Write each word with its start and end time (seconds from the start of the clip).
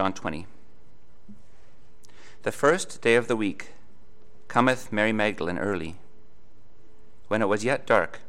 John 0.00 0.14
20. 0.14 0.46
The 2.42 2.52
first 2.52 3.02
day 3.02 3.16
of 3.16 3.28
the 3.28 3.36
week 3.36 3.74
cometh 4.48 4.90
Mary 4.90 5.12
Magdalene 5.12 5.58
early, 5.58 5.96
when 7.28 7.42
it 7.42 7.50
was 7.50 7.64
yet 7.64 7.86
dark, 7.86 8.20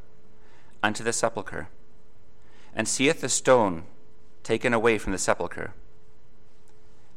unto 0.83 1.01
the 1.01 1.13
sepulchre, 1.13 1.69
and 2.75 2.89
seeth 2.89 3.21
the 3.21 3.29
stone 3.29 3.85
taken 4.43 4.73
away 4.73 4.97
from 4.97 5.13
the 5.13 5.17
sepulchre. 5.17 5.73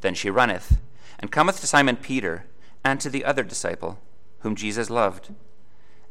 Then 0.03 0.15
she 0.15 0.31
runneth, 0.31 0.79
and 1.19 1.33
cometh 1.33 1.59
to 1.59 1.67
Simon 1.67 1.97
Peter, 1.97 2.47
and 2.85 3.01
to 3.01 3.11
the 3.11 3.25
other 3.25 3.43
disciple, 3.43 3.99
whom 4.43 4.55
Jesus 4.55 4.89
loved, 4.89 5.35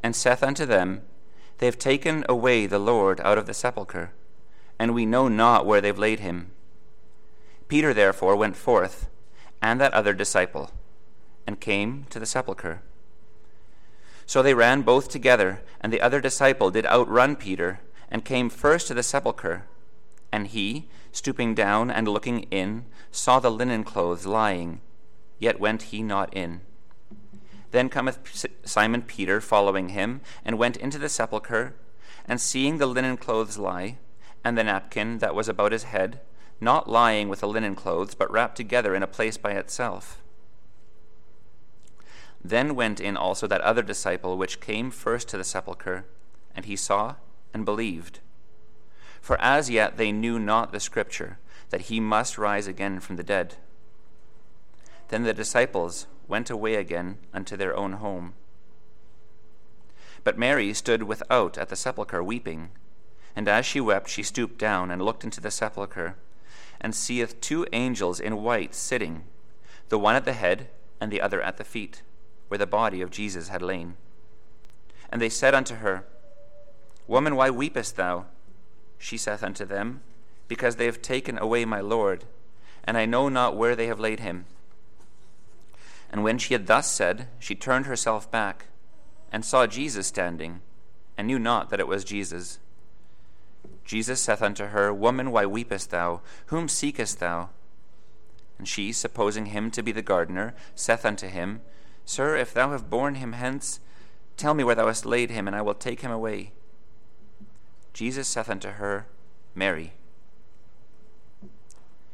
and 0.03 0.13
saith 0.13 0.43
unto 0.43 0.65
them, 0.65 1.03
They 1.59 1.65
have 1.65 1.79
taken 1.79 2.25
away 2.27 2.65
the 2.65 2.77
Lord 2.77 3.21
out 3.21 3.37
of 3.37 3.45
the 3.45 3.53
sepulchre, 3.53 4.11
and 4.77 4.93
we 4.93 5.05
know 5.05 5.29
not 5.29 5.65
where 5.65 5.79
they've 5.79 5.97
laid 5.97 6.19
him. 6.19 6.51
Peter 7.67 7.93
therefore 7.93 8.35
went 8.35 8.55
forth, 8.55 9.09
and 9.61 9.79
that 9.79 9.93
other 9.93 10.13
disciple, 10.13 10.71
and 11.47 11.59
came 11.59 12.05
to 12.09 12.19
the 12.19 12.25
sepulchre. 12.25 12.81
So 14.25 14.41
they 14.41 14.53
ran 14.53 14.81
both 14.81 15.09
together, 15.09 15.61
and 15.81 15.91
the 15.91 16.01
other 16.01 16.21
disciple 16.21 16.71
did 16.71 16.85
outrun 16.85 17.35
Peter, 17.35 17.81
and 18.09 18.23
came 18.23 18.49
first 18.49 18.87
to 18.87 18.93
the 18.93 19.03
sepulchre. 19.03 19.65
And 20.31 20.47
he, 20.47 20.89
stooping 21.11 21.55
down 21.55 21.91
and 21.91 22.07
looking 22.07 22.43
in, 22.43 22.85
saw 23.11 23.39
the 23.39 23.51
linen 23.51 23.83
clothes 23.83 24.25
lying, 24.25 24.81
yet 25.39 25.59
went 25.59 25.83
he 25.83 26.01
not 26.01 26.33
in. 26.33 26.61
Then 27.71 27.89
cometh 27.89 28.19
Simon 28.65 29.01
Peter 29.01 29.41
following 29.41 29.89
him, 29.89 30.21
and 30.45 30.57
went 30.57 30.77
into 30.77 30.97
the 30.97 31.09
sepulchre, 31.09 31.75
and 32.25 32.39
seeing 32.39 32.77
the 32.77 32.85
linen 32.85 33.17
clothes 33.17 33.57
lie, 33.57 33.97
and 34.43 34.57
the 34.57 34.63
napkin 34.63 35.17
that 35.19 35.35
was 35.35 35.49
about 35.49 35.71
his 35.71 35.83
head, 35.83 36.21
not 36.59 36.89
lying 36.89 37.29
with 37.29 37.41
the 37.41 37.47
linen 37.47 37.75
clothes, 37.75 38.15
but 38.15 38.31
wrapped 38.31 38.55
together 38.55 38.95
in 38.95 39.03
a 39.03 39.07
place 39.07 39.37
by 39.37 39.51
itself. 39.51 40.21
Then 42.43 42.75
went 42.75 42.99
in 42.99 43.15
also 43.15 43.47
that 43.47 43.61
other 43.61 43.81
disciple 43.81 44.37
which 44.37 44.59
came 44.59 44.91
first 44.91 45.29
to 45.29 45.37
the 45.37 45.43
sepulchre, 45.43 46.05
and 46.55 46.65
he 46.65 46.75
saw 46.75 47.15
and 47.53 47.65
believed. 47.65 48.19
For 49.21 49.39
as 49.39 49.69
yet 49.69 49.97
they 49.97 50.11
knew 50.11 50.39
not 50.39 50.71
the 50.71 50.79
scripture, 50.79 51.39
that 51.69 51.81
he 51.81 51.99
must 51.99 52.37
rise 52.37 52.67
again 52.67 52.99
from 52.99 53.15
the 53.15 53.23
dead. 53.23 53.55
Then 55.07 55.23
the 55.23 55.33
disciples 55.33 56.07
went 56.27 56.49
away 56.49 56.75
again 56.75 57.17
unto 57.33 57.55
their 57.55 57.75
own 57.75 57.93
home. 57.93 58.33
But 60.23 60.37
Mary 60.37 60.73
stood 60.73 61.03
without 61.03 61.57
at 61.57 61.69
the 61.69 61.75
sepulchre 61.75 62.23
weeping. 62.23 62.69
And 63.35 63.47
as 63.47 63.65
she 63.65 63.81
wept, 63.81 64.09
she 64.09 64.23
stooped 64.23 64.57
down 64.57 64.91
and 64.91 65.01
looked 65.01 65.23
into 65.23 65.41
the 65.41 65.51
sepulchre 65.51 66.15
and 66.81 66.93
seeth 66.93 67.39
two 67.41 67.65
angels 67.73 68.19
in 68.19 68.43
white 68.43 68.73
sitting, 68.75 69.23
the 69.89 69.99
one 69.99 70.15
at 70.15 70.25
the 70.25 70.33
head 70.33 70.69
and 70.99 71.11
the 71.11 71.21
other 71.21 71.41
at 71.41 71.57
the 71.57 71.63
feet, 71.63 72.01
where 72.47 72.57
the 72.57 72.67
body 72.67 73.01
of 73.01 73.11
Jesus 73.11 73.49
had 73.49 73.61
lain. 73.61 73.95
And 75.09 75.21
they 75.21 75.29
said 75.29 75.53
unto 75.53 75.75
her, 75.75 76.05
Woman, 77.07 77.35
why 77.35 77.49
weepest 77.49 77.95
thou? 77.95 78.25
She 78.97 79.17
saith 79.17 79.43
unto 79.43 79.65
them, 79.65 80.01
Because 80.47 80.77
they 80.77 80.85
have 80.85 81.01
taken 81.01 81.37
away 81.37 81.65
my 81.65 81.81
Lord, 81.81 82.23
and 82.83 82.97
I 82.97 83.05
know 83.05 83.29
not 83.29 83.55
where 83.57 83.75
they 83.75 83.87
have 83.87 83.99
laid 83.99 84.19
him. 84.19 84.45
And 86.11 86.23
when 86.23 86.37
she 86.37 86.53
had 86.53 86.67
thus 86.67 86.91
said, 86.91 87.27
she 87.39 87.55
turned 87.55 87.85
herself 87.85 88.29
back, 88.29 88.67
and 89.31 89.43
saw 89.43 89.65
Jesus 89.65 90.07
standing, 90.07 90.61
and 91.17 91.27
knew 91.27 91.39
not 91.39 91.69
that 91.69 91.79
it 91.79 91.87
was 91.87 92.03
Jesus. 92.03 92.59
Jesus 93.85 94.21
saith 94.21 94.41
unto 94.41 94.67
her, 94.67 94.93
Woman, 94.93 95.31
why 95.31 95.45
weepest 95.45 95.89
thou? 95.89 96.21
Whom 96.47 96.67
seekest 96.67 97.19
thou? 97.19 97.49
And 98.57 98.67
she, 98.67 98.91
supposing 98.91 99.47
him 99.47 99.71
to 99.71 99.83
be 99.83 99.91
the 99.91 100.01
gardener, 100.01 100.55
saith 100.75 101.05
unto 101.05 101.27
him, 101.27 101.61
Sir, 102.05 102.35
if 102.35 102.53
thou 102.53 102.71
have 102.71 102.89
borne 102.89 103.15
him 103.15 103.33
hence, 103.33 103.79
tell 104.37 104.53
me 104.53 104.63
where 104.63 104.75
thou 104.75 104.87
hast 104.87 105.05
laid 105.05 105.31
him, 105.31 105.47
and 105.47 105.55
I 105.55 105.61
will 105.61 105.73
take 105.73 106.01
him 106.01 106.11
away. 106.11 106.51
Jesus 107.93 108.27
saith 108.27 108.49
unto 108.49 108.69
her, 108.69 109.07
Mary. 109.53 109.93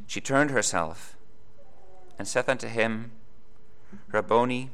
She 0.08 0.22
turned 0.22 0.52
herself, 0.52 1.16
and 2.18 2.28
saith 2.28 2.50
unto 2.50 2.68
him, 2.68 3.12
Rabboni, 4.12 4.72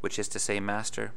which 0.00 0.18
is 0.18 0.28
to 0.28 0.38
say, 0.38 0.60
Master. 0.60 1.12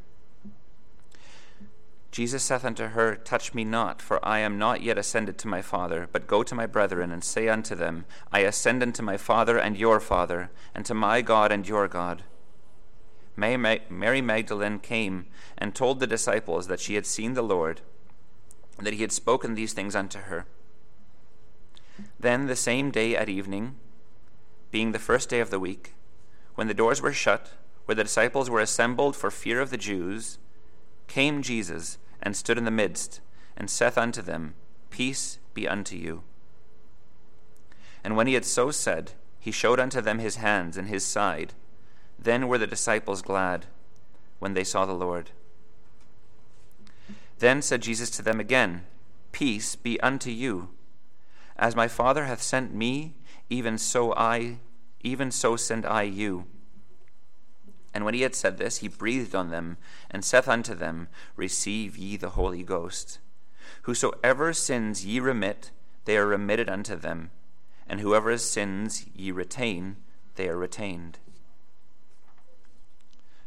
Jesus 2.11 2.43
saith 2.43 2.65
unto 2.65 2.87
her, 2.87 3.15
Touch 3.15 3.53
me 3.53 3.63
not, 3.63 4.01
for 4.01 4.23
I 4.25 4.39
am 4.39 4.59
not 4.59 4.81
yet 4.81 4.97
ascended 4.97 5.37
to 5.37 5.47
my 5.47 5.61
Father, 5.61 6.09
but 6.11 6.27
go 6.27 6.43
to 6.43 6.53
my 6.53 6.65
brethren, 6.65 7.09
and 7.09 7.23
say 7.23 7.47
unto 7.47 7.73
them, 7.73 8.03
I 8.33 8.39
ascend 8.39 8.83
unto 8.83 9.01
my 9.01 9.15
Father 9.15 9.57
and 9.57 9.77
your 9.77 10.01
Father, 10.01 10.51
and 10.75 10.85
to 10.85 10.93
my 10.93 11.21
God 11.21 11.53
and 11.53 11.65
your 11.65 11.87
God. 11.87 12.23
Mary 13.37 14.21
Magdalene 14.21 14.79
came 14.79 15.27
and 15.57 15.73
told 15.73 15.99
the 15.99 16.07
disciples 16.07 16.67
that 16.67 16.81
she 16.81 16.95
had 16.95 17.05
seen 17.05 17.33
the 17.33 17.41
Lord, 17.41 17.79
and 18.77 18.85
that 18.85 18.93
he 18.93 19.03
had 19.03 19.13
spoken 19.13 19.55
these 19.55 19.71
things 19.71 19.95
unto 19.95 20.19
her. 20.19 20.45
Then 22.19 22.47
the 22.47 22.57
same 22.57 22.91
day 22.91 23.15
at 23.15 23.29
evening, 23.29 23.75
being 24.69 24.91
the 24.91 24.99
first 24.99 25.29
day 25.29 25.39
of 25.39 25.49
the 25.49 25.61
week, 25.61 25.93
when 26.55 26.67
the 26.67 26.73
doors 26.73 27.01
were 27.01 27.13
shut, 27.13 27.51
where 27.85 27.95
the 27.95 28.03
disciples 28.03 28.49
were 28.49 28.59
assembled 28.59 29.15
for 29.15 29.31
fear 29.31 29.61
of 29.61 29.69
the 29.69 29.77
Jews, 29.77 30.39
came 31.07 31.41
Jesus 31.41 31.97
and 32.21 32.35
stood 32.35 32.57
in 32.57 32.65
the 32.65 32.71
midst, 32.71 33.21
and 33.57 33.69
saith 33.69 33.97
unto 33.97 34.21
them, 34.21 34.55
Peace 34.89 35.39
be 35.53 35.67
unto 35.67 35.95
you. 35.95 36.23
And 38.03 38.15
when 38.15 38.27
he 38.27 38.33
had 38.33 38.45
so 38.45 38.71
said, 38.71 39.13
he 39.39 39.51
showed 39.51 39.79
unto 39.79 40.01
them 40.01 40.19
his 40.19 40.35
hands 40.35 40.77
and 40.77 40.87
his 40.87 41.03
side. 41.03 41.53
Then 42.19 42.47
were 42.47 42.59
the 42.59 42.67
disciples 42.67 43.21
glad 43.21 43.65
when 44.39 44.53
they 44.53 44.63
saw 44.63 44.85
the 44.85 44.93
Lord. 44.93 45.31
Then 47.39 47.63
said 47.63 47.81
Jesus 47.81 48.11
to 48.11 48.21
them 48.21 48.39
again, 48.39 48.85
Peace 49.31 49.75
be 49.75 49.99
unto 50.01 50.29
you. 50.29 50.69
As 51.57 51.75
my 51.75 51.87
Father 51.87 52.25
hath 52.25 52.41
sent 52.41 52.73
me, 52.73 53.15
even 53.49 53.77
so 53.79 54.13
I, 54.13 54.59
even 55.03 55.31
so 55.31 55.55
send 55.55 55.85
I 55.85 56.03
you. 56.03 56.45
And 57.93 58.05
when 58.05 58.13
he 58.13 58.21
had 58.21 58.35
said 58.35 58.57
this, 58.57 58.77
he 58.77 58.87
breathed 58.87 59.35
on 59.35 59.49
them, 59.49 59.77
and 60.09 60.23
saith 60.23 60.47
unto 60.47 60.73
them, 60.73 61.07
Receive 61.35 61.97
ye 61.97 62.17
the 62.17 62.31
Holy 62.31 62.63
Ghost. 62.63 63.19
Whosoever 63.83 64.53
sins 64.53 65.05
ye 65.05 65.19
remit, 65.19 65.71
they 66.05 66.17
are 66.17 66.25
remitted 66.25 66.69
unto 66.69 66.95
them, 66.95 67.31
and 67.87 67.99
whoever 67.99 68.37
sins 68.37 69.05
ye 69.13 69.31
retain, 69.31 69.97
they 70.35 70.47
are 70.47 70.57
retained. 70.57 71.19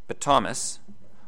But 0.06 0.20
Thomas, 0.20 0.80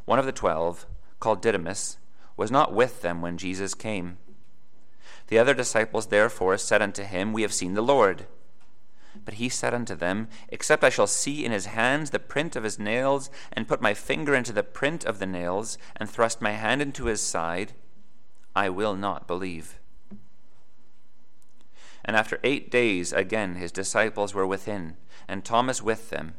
one 0.05 0.19
of 0.19 0.25
the 0.25 0.31
twelve, 0.31 0.85
called 1.19 1.41
Didymus, 1.41 1.97
was 2.35 2.51
not 2.51 2.73
with 2.73 3.01
them 3.01 3.21
when 3.21 3.37
Jesus 3.37 3.73
came. 3.73 4.17
The 5.27 5.39
other 5.39 5.53
disciples 5.53 6.07
therefore 6.07 6.57
said 6.57 6.81
unto 6.81 7.03
him, 7.03 7.33
We 7.33 7.41
have 7.41 7.53
seen 7.53 7.73
the 7.73 7.81
Lord. 7.81 8.27
But 9.25 9.35
he 9.35 9.49
said 9.49 9.73
unto 9.73 9.95
them, 9.95 10.27
Except 10.49 10.83
I 10.83 10.89
shall 10.89 11.07
see 11.07 11.45
in 11.45 11.51
his 11.51 11.67
hands 11.67 12.09
the 12.09 12.19
print 12.19 12.55
of 12.55 12.63
his 12.63 12.79
nails, 12.79 13.29
and 13.53 13.67
put 13.67 13.81
my 13.81 13.93
finger 13.93 14.35
into 14.35 14.53
the 14.53 14.63
print 14.63 15.05
of 15.05 15.19
the 15.19 15.25
nails, 15.25 15.77
and 15.95 16.09
thrust 16.09 16.41
my 16.41 16.51
hand 16.51 16.81
into 16.81 17.05
his 17.05 17.21
side, 17.21 17.73
I 18.55 18.69
will 18.69 18.95
not 18.95 19.27
believe. 19.27 19.79
And 22.03 22.15
after 22.15 22.39
eight 22.43 22.71
days 22.71 23.11
again 23.11 23.55
his 23.55 23.71
disciples 23.71 24.33
were 24.33 24.47
within, 24.47 24.97
and 25.27 25.43
Thomas 25.43 25.81
with 25.81 26.09
them. 26.09 26.35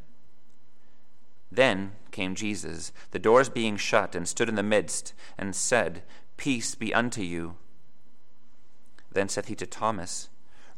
Then 1.52 1.92
came 2.10 2.34
Jesus, 2.34 2.92
the 3.10 3.18
doors 3.18 3.48
being 3.48 3.76
shut, 3.76 4.14
and 4.14 4.26
stood 4.26 4.48
in 4.48 4.54
the 4.54 4.62
midst, 4.62 5.14
and 5.36 5.54
said, 5.54 6.02
Peace 6.36 6.74
be 6.74 6.92
unto 6.92 7.22
you. 7.22 7.56
Then 9.10 9.28
saith 9.28 9.46
he 9.46 9.54
to 9.56 9.66
Thomas, 9.66 10.28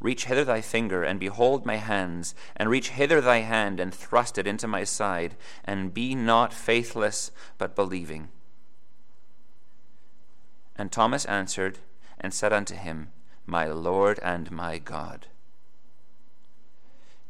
Reach 0.01 0.25
hither 0.25 0.45
thy 0.45 0.63
finger, 0.63 1.05
and 1.05 1.21
behold 1.21 1.67
my 1.67 1.77
hands, 1.77 2.35
and 2.57 2.71
reach 2.71 2.91
hither 2.91 3.21
thy 3.21 3.39
hand, 3.39 3.79
and 3.79 3.95
thrust 3.95 4.39
it 4.39 4.47
into 4.47 4.67
my 4.67 4.83
side, 4.83 5.37
and 5.63 5.93
be 5.93 6.15
not 6.15 6.55
faithless, 6.55 7.31
but 7.59 7.77
believing. 7.77 8.31
And 10.75 10.91
Thomas 10.91 11.27
answered 11.27 11.79
and 12.19 12.33
said 12.33 12.53
unto 12.53 12.75
him, 12.75 13.13
My 13.47 13.67
Lord 13.67 14.19
and 14.23 14.51
my 14.51 14.79
God. 14.79 15.27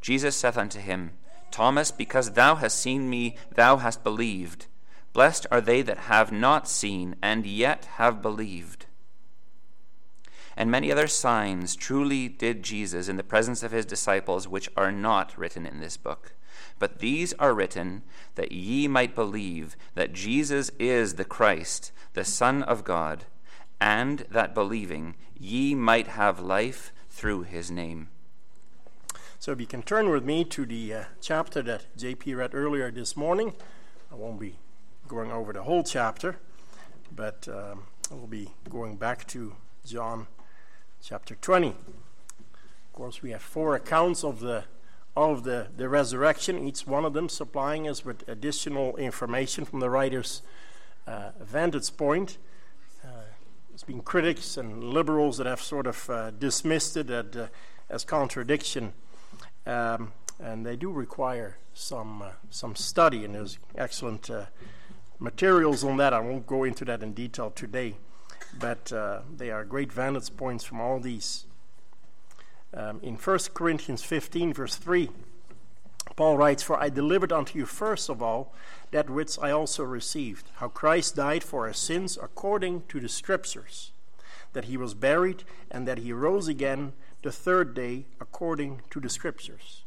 Jesus 0.01 0.37
saith 0.37 0.57
unto 0.57 0.79
him, 0.79 1.11
Thomas, 1.51 1.91
because 1.91 2.33
thou 2.33 2.55
hast 2.55 2.79
seen 2.79 3.11
me, 3.11 3.37
thou 3.53 3.79
hast 3.79 4.05
believed. 4.05 4.67
Blessed 5.13 5.49
are 5.51 5.61
they 5.61 5.83
that 5.83 5.99
have 5.99 6.31
not 6.31 6.69
seen, 6.69 7.17
and 7.21 7.45
yet 7.45 7.87
have 7.97 8.23
believed 8.23 8.87
and 10.61 10.71
many 10.71 10.93
other 10.93 11.07
signs 11.07 11.75
truly 11.75 12.29
did 12.29 12.63
Jesus 12.63 13.09
in 13.09 13.17
the 13.17 13.23
presence 13.23 13.63
of 13.63 13.73
his 13.73 13.87
disciples, 13.87 14.47
which 14.47 14.69
are 14.77 14.93
not 14.93 15.33
written 15.39 15.65
in 15.65 15.81
this 15.81 15.97
book. 15.97 16.35
But 16.79 16.99
these 16.99 17.33
are 17.39 17.55
written 17.55 18.03
that 18.35 18.53
ye 18.53 18.87
might 18.87 19.15
believe 19.15 19.75
that 19.95 20.13
Jesus 20.13 20.71
is 20.79 21.15
the 21.15 21.25
Christ, 21.25 21.93
the 22.13 22.27
Son 22.27 22.63
of 22.63 22.85
God, 22.85 23.25
and 23.81 24.27
that 24.31 24.53
believing 24.53 25.15
ye 25.35 25.75
might 25.75 26.09
have 26.09 26.41
life 26.41 26.93
through 27.09 27.45
his 27.45 27.71
name. 27.71 28.09
So 29.39 29.53
if 29.53 29.61
you 29.61 29.67
can 29.67 29.81
turn 29.81 30.11
with 30.11 30.27
me 30.27 30.45
to 30.45 30.67
the 30.67 30.93
uh, 30.93 31.05
chapter 31.23 31.63
that 31.63 31.87
JP 31.97 32.37
read 32.37 32.55
earlier 32.55 32.91
this 32.91 33.17
morning, 33.17 33.55
I 34.13 34.15
won't 34.15 34.39
be 34.39 34.57
going 35.09 35.33
over 35.33 35.55
the 35.55 35.63
whole 35.63 35.85
chapter, 35.85 36.37
but 37.17 37.49
um, 37.49 37.85
I 38.11 38.15
will 38.15 38.27
be 38.27 38.51
going 38.69 38.97
back 38.97 39.27
to 39.29 39.55
John 39.87 40.27
chapter 41.03 41.35
20. 41.35 41.69
Of 41.69 41.75
course, 42.93 43.23
we 43.23 43.31
have 43.31 43.43
four 43.43 43.75
accounts 43.75 44.25
of 44.25 44.41
the 44.41 44.65
of 45.17 45.43
the, 45.43 45.67
the 45.77 45.89
resurrection, 45.89 46.67
each 46.67 46.87
one 46.87 47.05
of 47.05 47.15
them 47.15 47.29
supplying 47.29 47.89
us 47.89 48.05
with 48.05 48.27
additional 48.29 48.97
information 48.97 49.65
from 49.65 49.81
the 49.81 49.91
writer's 49.91 50.41
uh, 51.07 51.31
vantage 51.41 51.97
point. 51.97 52.39
Uh, 53.05 53.09
there's 53.69 53.83
been 53.83 54.03
critics 54.03 54.57
and 54.57 54.85
liberals 54.85 55.37
that 55.39 55.47
have 55.47 55.61
sort 55.61 55.87
of 55.87 56.09
uh, 56.09 56.31
dismissed 56.31 56.97
it 56.97 57.11
as, 57.11 57.37
uh, 57.37 57.49
as 57.89 58.05
contradiction, 58.05 58.93
um, 59.67 60.13
and 60.39 60.65
they 60.65 60.77
do 60.77 60.91
require 60.91 61.57
some 61.75 62.23
uh, 62.23 62.31
some 62.51 62.77
study, 62.77 63.25
and 63.25 63.35
there's 63.35 63.59
excellent 63.77 64.31
uh, 64.31 64.47
materials 65.19 65.83
on 65.83 65.97
that. 65.97 66.13
I 66.13 66.21
won't 66.21 66.47
go 66.47 66.65
into 66.65 66.85
that 66.85 67.03
in 67.03 67.15
detail 67.15 67.51
today, 67.51 67.97
but 68.59 68.93
they 69.37 69.51
are 69.51 69.65
great 69.65 69.93
vantage 69.93 70.37
points 70.37 70.65
from 70.65 70.81
all 70.81 71.01
these 71.01 71.47
um, 72.73 73.01
in 73.03 73.17
1 73.17 73.39
Corinthians 73.53 74.03
15, 74.05 74.53
verse 74.53 74.77
3, 74.77 75.11
Paul 76.15 76.37
writes, 76.37 76.63
For 76.63 76.81
I 76.81 76.89
delivered 76.89 77.33
unto 77.33 77.59
you 77.59 77.67
first 77.67 78.09
of 78.09 78.23
all 78.23 78.55
that 78.93 79.11
which 79.11 79.39
I 79.41 79.51
also 79.51 79.83
received, 79.83 80.51
how 80.57 80.69
Christ 80.69 81.17
died 81.17 81.43
for 81.43 81.67
our 81.67 81.73
sins 81.73 82.19
according 82.21 82.85
to 82.89 83.01
the 83.01 83.09
Scriptures, 83.09 83.91
that 84.53 84.67
he 84.67 84.77
was 84.77 84.95
buried, 84.95 85.43
and 85.71 85.87
that 85.89 85.99
he 85.99 86.13
rose 86.13 86.47
again 86.47 86.93
the 87.23 87.33
third 87.33 87.75
day 87.75 88.07
according 88.21 88.83
to 88.91 89.01
the 89.01 89.11
Scriptures. 89.11 89.83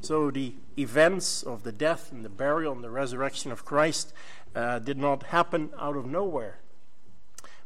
So 0.00 0.30
the 0.30 0.54
events 0.78 1.42
of 1.42 1.62
the 1.62 1.72
death 1.72 2.12
and 2.12 2.24
the 2.24 2.28
burial 2.28 2.74
and 2.74 2.84
the 2.84 2.90
resurrection 2.90 3.50
of 3.50 3.64
Christ 3.64 4.12
uh, 4.54 4.78
did 4.78 4.98
not 4.98 5.24
happen 5.24 5.70
out 5.78 5.96
of 5.96 6.06
nowhere, 6.06 6.58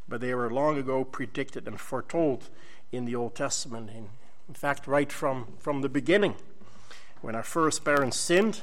but 0.09 0.21
they 0.21 0.35
were 0.35 0.51
long 0.51 0.79
ago 0.79 1.05
predicted 1.05 1.67
and 1.67 1.81
foretold 1.81 2.49
in 2.91 3.05
the 3.05 3.15
Old 3.15 3.35
Testament 3.35 3.91
in 3.91 4.09
in 4.49 4.55
fact, 4.55 4.87
right 4.87 5.13
from, 5.13 5.47
from 5.59 5.83
the 5.83 5.89
beginning. 5.89 6.35
When 7.21 7.35
our 7.35 7.43
first 7.43 7.85
parents 7.85 8.17
sinned, 8.17 8.63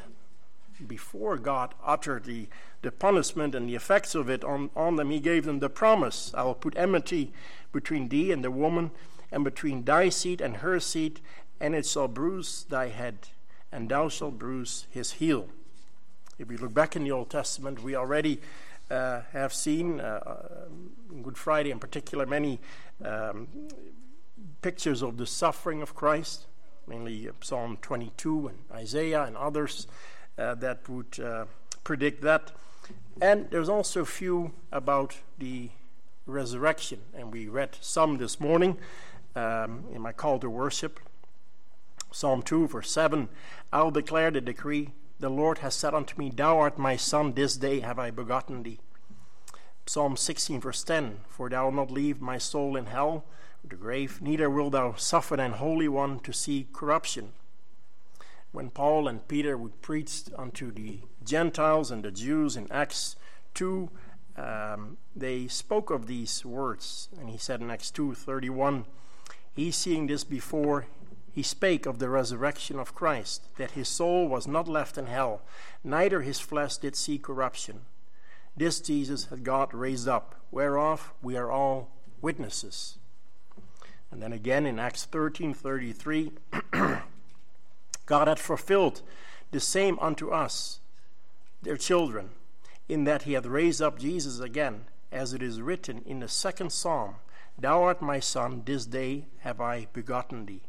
before 0.86 1.38
God 1.38 1.74
uttered 1.86 2.26
the, 2.26 2.48
the 2.82 2.92
punishment 2.92 3.54
and 3.54 3.70
the 3.70 3.76
effects 3.76 4.16
of 4.16 4.30
it 4.30 4.44
on, 4.44 4.72
on 4.76 4.96
them, 4.96 5.12
He 5.12 5.20
gave 5.20 5.46
them 5.46 5.60
the 5.60 5.70
promise 5.70 6.34
I 6.34 6.44
will 6.44 6.56
put 6.56 6.76
enmity 6.76 7.32
between 7.72 8.10
thee 8.10 8.32
and 8.32 8.44
the 8.44 8.52
woman, 8.52 8.92
and 9.32 9.44
between 9.44 9.84
thy 9.84 10.10
seed 10.10 10.42
and 10.42 10.58
her 10.58 10.80
seed, 10.80 11.20
and 11.60 11.76
it 11.76 11.86
shall 11.86 12.08
bruise 12.08 12.66
thy 12.68 12.88
head, 12.88 13.30
and 13.72 13.90
thou 13.90 14.10
shalt 14.10 14.40
bruise 14.40 14.88
his 14.90 15.14
heel. 15.14 15.48
If 16.40 16.48
we 16.48 16.58
look 16.58 16.74
back 16.74 16.96
in 16.96 17.04
the 17.04 17.12
Old 17.12 17.30
Testament, 17.30 17.84
we 17.84 17.96
already 17.96 18.40
uh, 18.90 19.22
have 19.34 19.54
seen, 19.54 20.00
uh, 20.00 20.22
uh 20.26 21.22
Good 21.22 21.38
Friday 21.38 21.72
in 21.72 21.80
particular, 21.80 22.26
many 22.26 22.60
um, 23.04 23.48
pictures 24.62 25.02
of 25.02 25.18
the 25.18 25.26
suffering 25.26 25.82
of 25.82 25.96
Christ, 25.96 26.46
mainly 26.88 27.30
Psalm 27.42 27.78
22 27.82 28.48
and 28.48 28.58
Isaiah 28.72 29.24
and 29.24 29.38
others 29.38 29.88
uh, 30.38 30.56
that 30.56 30.88
would 30.90 31.18
predict 31.84 32.22
that. 32.22 32.52
And 33.22 33.50
there's 33.50 33.70
also 33.70 34.02
a 34.02 34.06
few 34.06 34.52
about 34.72 35.18
the 35.38 35.70
resurrection, 36.26 37.00
and 37.16 37.32
we 37.32 37.48
read 37.48 37.78
some 37.80 38.18
this 38.18 38.40
morning 38.40 38.78
um, 39.36 39.86
in 39.94 40.02
my 40.02 40.12
call 40.12 40.40
to 40.40 40.50
worship. 40.50 41.00
Psalm 42.12 42.42
2, 42.42 42.68
verse 42.68 42.92
7 42.92 43.30
I'll 43.74 43.92
declare 43.92 44.32
the 44.32 44.42
decree. 44.42 44.92
The 45.20 45.30
Lord 45.30 45.60
has 45.60 45.74
said 45.74 45.94
unto 45.94 46.18
me, 46.18 46.30
Thou 46.30 46.60
art 46.60 46.78
my 46.78 46.98
son, 46.98 47.34
this 47.34 47.56
day 47.56 47.80
have 47.80 47.98
I 47.98 48.12
begotten 48.12 48.64
thee. 48.64 48.80
Psalm 49.86 50.18
16, 50.18 50.60
verse 50.60 50.84
10 50.84 51.22
For 51.30 51.50
thou 51.50 51.66
wilt 51.66 51.76
not 51.76 51.92
leave 51.92 52.20
my 52.20 52.38
soul 52.38 52.76
in 52.76 52.88
hell, 52.88 53.24
or 53.64 53.70
the 53.70 53.76
grave, 53.76 54.22
neither 54.22 54.50
wilt 54.50 54.74
thou 54.74 54.94
suffer 54.96 55.38
thine 55.38 55.54
Holy 55.54 55.88
One 55.88 56.20
to 56.22 56.34
see 56.34 56.68
corruption. 56.74 57.34
When 58.52 58.70
Paul 58.70 59.08
and 59.08 59.28
Peter 59.28 59.58
would 59.58 59.82
preach 59.82 60.24
unto 60.38 60.72
the 60.72 61.00
Gentiles 61.24 61.92
and 61.92 62.04
the 62.04 62.12
Jews 62.12 62.58
in 62.58 62.72
Acts 62.72 63.16
2, 63.54 63.90
um, 64.38 64.98
they 65.16 65.48
spoke 65.48 65.90
of 65.90 66.08
these 66.08 66.46
words. 66.46 67.10
And 67.20 67.30
he 67.30 67.38
said 67.38 67.62
in 67.62 67.72
Acts 67.72 67.92
2:31, 67.92 68.86
He 69.54 69.72
seeing 69.72 70.08
this 70.08 70.24
before, 70.24 70.88
he 71.36 71.44
spake 71.44 71.86
of 71.86 72.00
the 72.00 72.08
resurrection 72.08 72.80
of 72.80 72.96
Christ, 72.96 73.50
that 73.58 73.72
his 73.72 73.90
soul 73.90 74.30
was 74.30 74.48
not 74.48 74.70
left 74.70 74.98
in 74.98 75.08
hell, 75.08 75.42
neither 75.84 76.22
his 76.22 76.40
flesh 76.40 76.78
did 76.78 76.96
see 76.96 77.18
corruption. 77.18 77.82
This 78.56 78.80
Jesus 78.80 79.26
had 79.26 79.44
God 79.44 79.74
raised 79.74 80.08
up, 80.08 80.36
whereof 80.50 81.14
we 81.22 81.36
are 81.36 81.52
all 81.52 81.90
witnesses. 82.22 83.00
And 84.10 84.22
then 84.22 84.32
again 84.32 84.66
in 84.66 84.80
Acts 84.80 85.06
13:33, 85.12 86.32
God 88.06 88.28
had 88.30 88.40
fulfilled 88.40 89.02
the 89.52 89.60
same 89.60 90.00
unto 90.00 90.30
us, 90.30 90.80
their 91.62 91.76
children, 91.76 92.30
in 92.88 93.04
that 93.04 93.24
he 93.24 93.34
hath 93.34 93.46
raised 93.46 93.82
up 93.82 94.00
Jesus 94.00 94.40
again, 94.40 94.86
as 95.12 95.34
it 95.34 95.44
is 95.44 95.60
written 95.60 96.02
in 96.06 96.22
the 96.22 96.30
second 96.30 96.72
psalm, 96.72 97.16
Thou 97.60 97.84
art 97.84 98.02
my 98.02 98.22
son, 98.22 98.64
this 98.64 98.86
day 98.86 99.26
have 99.40 99.60
I 99.60 99.88
begotten 99.92 100.46
thee. 100.46 100.62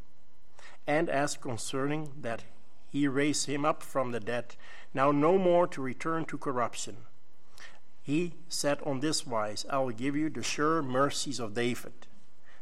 And 0.86 1.08
as 1.08 1.36
concerning 1.36 2.12
that 2.20 2.44
he 2.88 3.08
raised 3.08 3.46
him 3.46 3.64
up 3.64 3.82
from 3.82 4.12
the 4.12 4.20
dead, 4.20 4.56
now 4.94 5.10
no 5.10 5.36
more 5.38 5.66
to 5.66 5.82
return 5.82 6.24
to 6.26 6.38
corruption. 6.38 6.98
He 8.02 8.34
said 8.48 8.80
on 8.86 9.00
this 9.00 9.26
wise, 9.26 9.66
I 9.68 9.78
will 9.78 9.90
give 9.90 10.14
you 10.14 10.30
the 10.30 10.42
sure 10.42 10.80
mercies 10.82 11.40
of 11.40 11.54
David. 11.54 12.06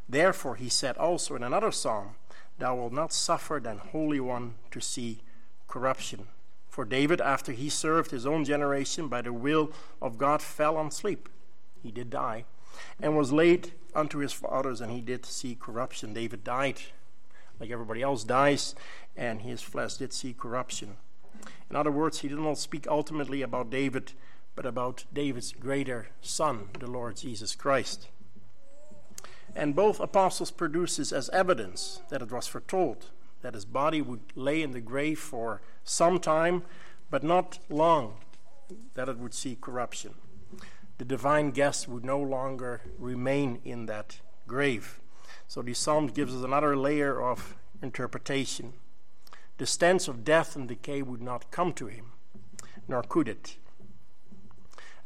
Therefore, 0.08 0.56
he 0.56 0.68
said 0.68 0.96
also 0.96 1.36
in 1.36 1.42
another 1.42 1.70
psalm, 1.70 2.16
Thou 2.58 2.76
wilt 2.76 2.92
not 2.92 3.12
suffer 3.12 3.60
thine 3.60 3.78
Holy 3.78 4.20
One 4.20 4.54
to 4.70 4.80
see 4.80 5.20
corruption. 5.68 6.28
For 6.68 6.84
David, 6.84 7.20
after 7.20 7.52
he 7.52 7.68
served 7.68 8.10
his 8.10 8.26
own 8.26 8.44
generation 8.44 9.08
by 9.08 9.22
the 9.22 9.32
will 9.32 9.70
of 10.00 10.18
God, 10.18 10.42
fell 10.42 10.76
on 10.76 10.90
sleep. 10.90 11.28
He 11.82 11.90
did 11.90 12.10
die, 12.10 12.44
and 13.00 13.16
was 13.16 13.32
laid 13.32 13.72
unto 13.94 14.18
his 14.18 14.32
fathers, 14.32 14.80
and 14.80 14.90
he 14.90 15.00
did 15.00 15.26
see 15.26 15.54
corruption. 15.54 16.14
David 16.14 16.42
died, 16.42 16.80
like 17.60 17.70
everybody 17.70 18.02
else 18.02 18.24
dies, 18.24 18.74
and 19.16 19.42
his 19.42 19.62
flesh 19.62 19.94
did 19.94 20.12
see 20.12 20.32
corruption. 20.32 20.96
In 21.70 21.76
other 21.76 21.90
words, 21.90 22.20
he 22.20 22.28
did 22.28 22.38
not 22.38 22.58
speak 22.58 22.86
ultimately 22.88 23.42
about 23.42 23.70
David, 23.70 24.12
but 24.54 24.66
about 24.66 25.04
David's 25.12 25.52
greater 25.52 26.08
son, 26.20 26.68
the 26.78 26.90
Lord 26.90 27.16
Jesus 27.16 27.54
Christ. 27.54 28.08
And 29.56 29.74
both 29.74 30.00
apostles 30.00 30.50
produces 30.50 31.12
as 31.12 31.30
evidence 31.30 32.02
that 32.10 32.22
it 32.22 32.32
was 32.32 32.46
foretold 32.46 33.06
that 33.42 33.54
his 33.54 33.66
body 33.66 34.00
would 34.00 34.22
lay 34.34 34.62
in 34.62 34.72
the 34.72 34.80
grave 34.80 35.18
for 35.18 35.60
some 35.84 36.18
time, 36.18 36.62
but 37.10 37.22
not 37.22 37.58
long, 37.68 38.14
that 38.94 39.08
it 39.08 39.18
would 39.18 39.34
see 39.34 39.56
corruption. 39.60 40.14
The 40.96 41.04
divine 41.04 41.50
guest 41.50 41.86
would 41.86 42.04
no 42.04 42.18
longer 42.18 42.80
remain 42.98 43.60
in 43.62 43.84
that 43.86 44.20
grave. 44.46 44.98
So 45.48 45.62
the 45.62 45.74
psalm 45.74 46.08
gives 46.08 46.34
us 46.34 46.42
another 46.42 46.76
layer 46.76 47.20
of 47.20 47.56
interpretation. 47.82 48.72
The 49.58 49.66
stench 49.66 50.08
of 50.08 50.24
death 50.24 50.56
and 50.56 50.66
decay 50.66 51.02
would 51.02 51.22
not 51.22 51.50
come 51.50 51.72
to 51.74 51.86
him, 51.86 52.12
nor 52.88 53.02
could 53.02 53.28
it. 53.28 53.56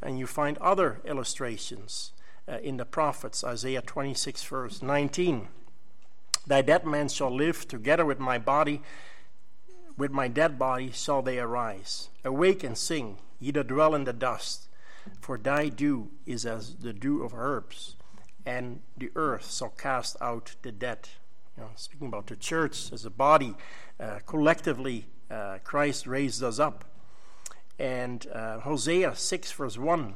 And 0.00 0.18
you 0.18 0.26
find 0.26 0.56
other 0.58 1.00
illustrations 1.04 2.12
uh, 2.48 2.58
in 2.62 2.76
the 2.78 2.84
prophets, 2.84 3.44
Isaiah 3.44 3.82
26, 3.82 4.42
verse 4.44 4.80
19. 4.80 5.48
Thy 6.46 6.62
dead 6.62 6.86
man 6.86 7.08
shall 7.08 7.34
live 7.34 7.68
together 7.68 8.06
with 8.06 8.18
my 8.18 8.38
body, 8.38 8.80
with 9.98 10.10
my 10.10 10.28
dead 10.28 10.58
body 10.58 10.90
shall 10.92 11.20
they 11.20 11.38
arise. 11.38 12.08
Awake 12.24 12.64
and 12.64 12.78
sing, 12.78 13.18
ye 13.38 13.50
that 13.50 13.66
dwell 13.66 13.94
in 13.94 14.04
the 14.04 14.14
dust, 14.14 14.68
for 15.20 15.36
thy 15.36 15.68
dew 15.68 16.10
is 16.24 16.46
as 16.46 16.76
the 16.76 16.94
dew 16.94 17.22
of 17.22 17.34
herbs, 17.34 17.96
and 18.48 18.80
the 18.96 19.10
earth 19.14 19.52
shall 19.52 19.68
cast 19.68 20.16
out 20.22 20.56
the 20.62 20.72
dead. 20.72 21.10
You 21.54 21.64
know, 21.64 21.70
speaking 21.76 22.08
about 22.08 22.28
the 22.28 22.36
church 22.36 22.90
as 22.94 23.04
a 23.04 23.10
body, 23.10 23.54
uh, 24.00 24.20
collectively, 24.24 25.04
uh, 25.30 25.58
Christ 25.64 26.06
raised 26.06 26.42
us 26.42 26.58
up. 26.58 26.86
And 27.78 28.26
uh, 28.32 28.60
Hosea 28.60 29.14
6, 29.14 29.52
verse 29.52 29.76
1 29.76 30.14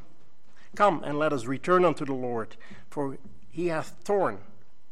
Come 0.74 1.04
and 1.04 1.18
let 1.18 1.34
us 1.34 1.44
return 1.44 1.84
unto 1.84 2.06
the 2.06 2.14
Lord, 2.14 2.56
for 2.88 3.18
he 3.50 3.66
hath 3.66 4.02
torn, 4.02 4.38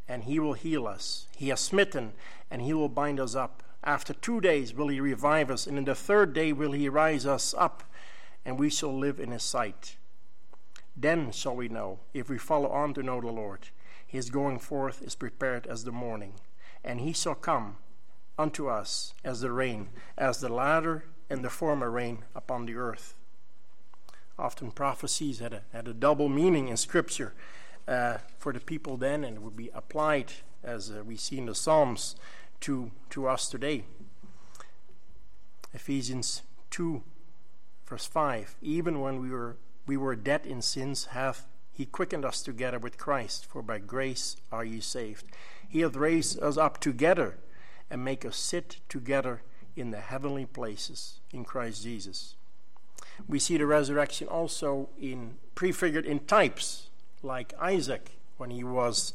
and 0.06 0.24
he 0.24 0.38
will 0.38 0.52
heal 0.52 0.86
us. 0.86 1.26
He 1.34 1.48
has 1.48 1.60
smitten, 1.60 2.12
and 2.50 2.60
he 2.60 2.74
will 2.74 2.90
bind 2.90 3.18
us 3.18 3.34
up. 3.34 3.62
After 3.82 4.12
two 4.12 4.42
days 4.42 4.74
will 4.74 4.88
he 4.88 5.00
revive 5.00 5.50
us, 5.50 5.66
and 5.66 5.78
in 5.78 5.86
the 5.86 5.94
third 5.94 6.34
day 6.34 6.52
will 6.52 6.72
he 6.72 6.90
rise 6.90 7.24
us 7.24 7.54
up, 7.56 7.84
and 8.44 8.58
we 8.58 8.68
shall 8.68 8.94
live 8.94 9.18
in 9.18 9.30
his 9.30 9.42
sight. 9.42 9.96
Then 10.96 11.32
shall 11.32 11.56
we 11.56 11.68
know, 11.68 12.00
if 12.12 12.28
we 12.28 12.38
follow 12.38 12.68
on 12.70 12.94
to 12.94 13.02
know 13.02 13.20
the 13.20 13.28
Lord. 13.28 13.68
His 14.06 14.30
going 14.30 14.58
forth 14.58 15.02
is 15.02 15.14
prepared 15.14 15.66
as 15.66 15.84
the 15.84 15.92
morning, 15.92 16.34
and 16.84 17.00
he 17.00 17.12
shall 17.12 17.34
come 17.34 17.76
unto 18.38 18.68
us 18.68 19.14
as 19.24 19.40
the 19.40 19.52
rain, 19.52 19.90
as 20.18 20.40
the 20.40 20.48
latter 20.48 21.04
and 21.28 21.44
the 21.44 21.50
former 21.50 21.90
rain 21.90 22.24
upon 22.34 22.66
the 22.66 22.74
earth. 22.74 23.14
Often 24.38 24.72
prophecies 24.72 25.38
had 25.38 25.52
a, 25.52 25.62
had 25.72 25.86
a 25.86 25.94
double 25.94 26.28
meaning 26.28 26.68
in 26.68 26.76
Scripture 26.76 27.34
uh, 27.86 28.18
for 28.38 28.52
the 28.52 28.60
people 28.60 28.96
then, 28.96 29.22
and 29.24 29.36
it 29.36 29.42
would 29.42 29.56
be 29.56 29.70
applied, 29.74 30.32
as 30.64 30.90
uh, 30.90 31.04
we 31.04 31.16
see 31.16 31.38
in 31.38 31.46
the 31.46 31.54
Psalms, 31.54 32.16
to, 32.60 32.90
to 33.10 33.28
us 33.28 33.48
today. 33.48 33.84
Ephesians 35.72 36.42
2, 36.70 37.02
verse 37.86 38.06
5 38.06 38.56
Even 38.62 39.00
when 39.00 39.20
we 39.20 39.30
were, 39.30 39.56
we 39.90 39.96
were 39.96 40.14
dead 40.14 40.46
in 40.46 40.62
sins, 40.62 41.06
hath 41.06 41.48
he 41.72 41.84
quickened 41.84 42.24
us 42.24 42.42
together 42.42 42.78
with 42.78 42.96
Christ, 42.96 43.44
for 43.44 43.60
by 43.60 43.80
grace 43.80 44.36
are 44.52 44.64
ye 44.64 44.78
saved. 44.78 45.24
He 45.68 45.80
hath 45.80 45.96
raised 45.96 46.40
us 46.40 46.56
up 46.56 46.78
together 46.78 47.38
and 47.90 48.04
make 48.04 48.24
us 48.24 48.36
sit 48.36 48.76
together 48.88 49.42
in 49.74 49.90
the 49.90 49.98
heavenly 49.98 50.46
places 50.46 51.18
in 51.32 51.44
Christ 51.44 51.82
Jesus. 51.82 52.36
We 53.26 53.40
see 53.40 53.56
the 53.56 53.66
resurrection 53.66 54.28
also 54.28 54.90
in 54.96 55.38
prefigured 55.56 56.06
in 56.06 56.20
types, 56.20 56.90
like 57.24 57.52
Isaac 57.60 58.12
when 58.36 58.50
he 58.50 58.62
was 58.62 59.12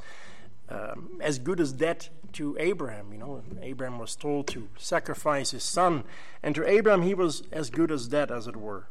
um, 0.68 1.22
as 1.22 1.40
good 1.40 1.62
as 1.62 1.72
dead 1.72 2.10
to 2.34 2.58
Abraham. 2.60 3.14
You 3.14 3.20
know, 3.20 3.44
Abraham 3.62 3.98
was 3.98 4.14
told 4.14 4.48
to 4.48 4.68
sacrifice 4.78 5.52
his 5.52 5.64
son, 5.64 6.04
and 6.44 6.54
to 6.54 6.70
Abraham 6.70 7.04
he 7.04 7.14
was 7.14 7.44
as 7.54 7.70
good 7.70 7.94
as 7.94 8.10
dead, 8.10 8.30
as 8.30 8.46
it 8.46 8.58
were. 8.58 8.88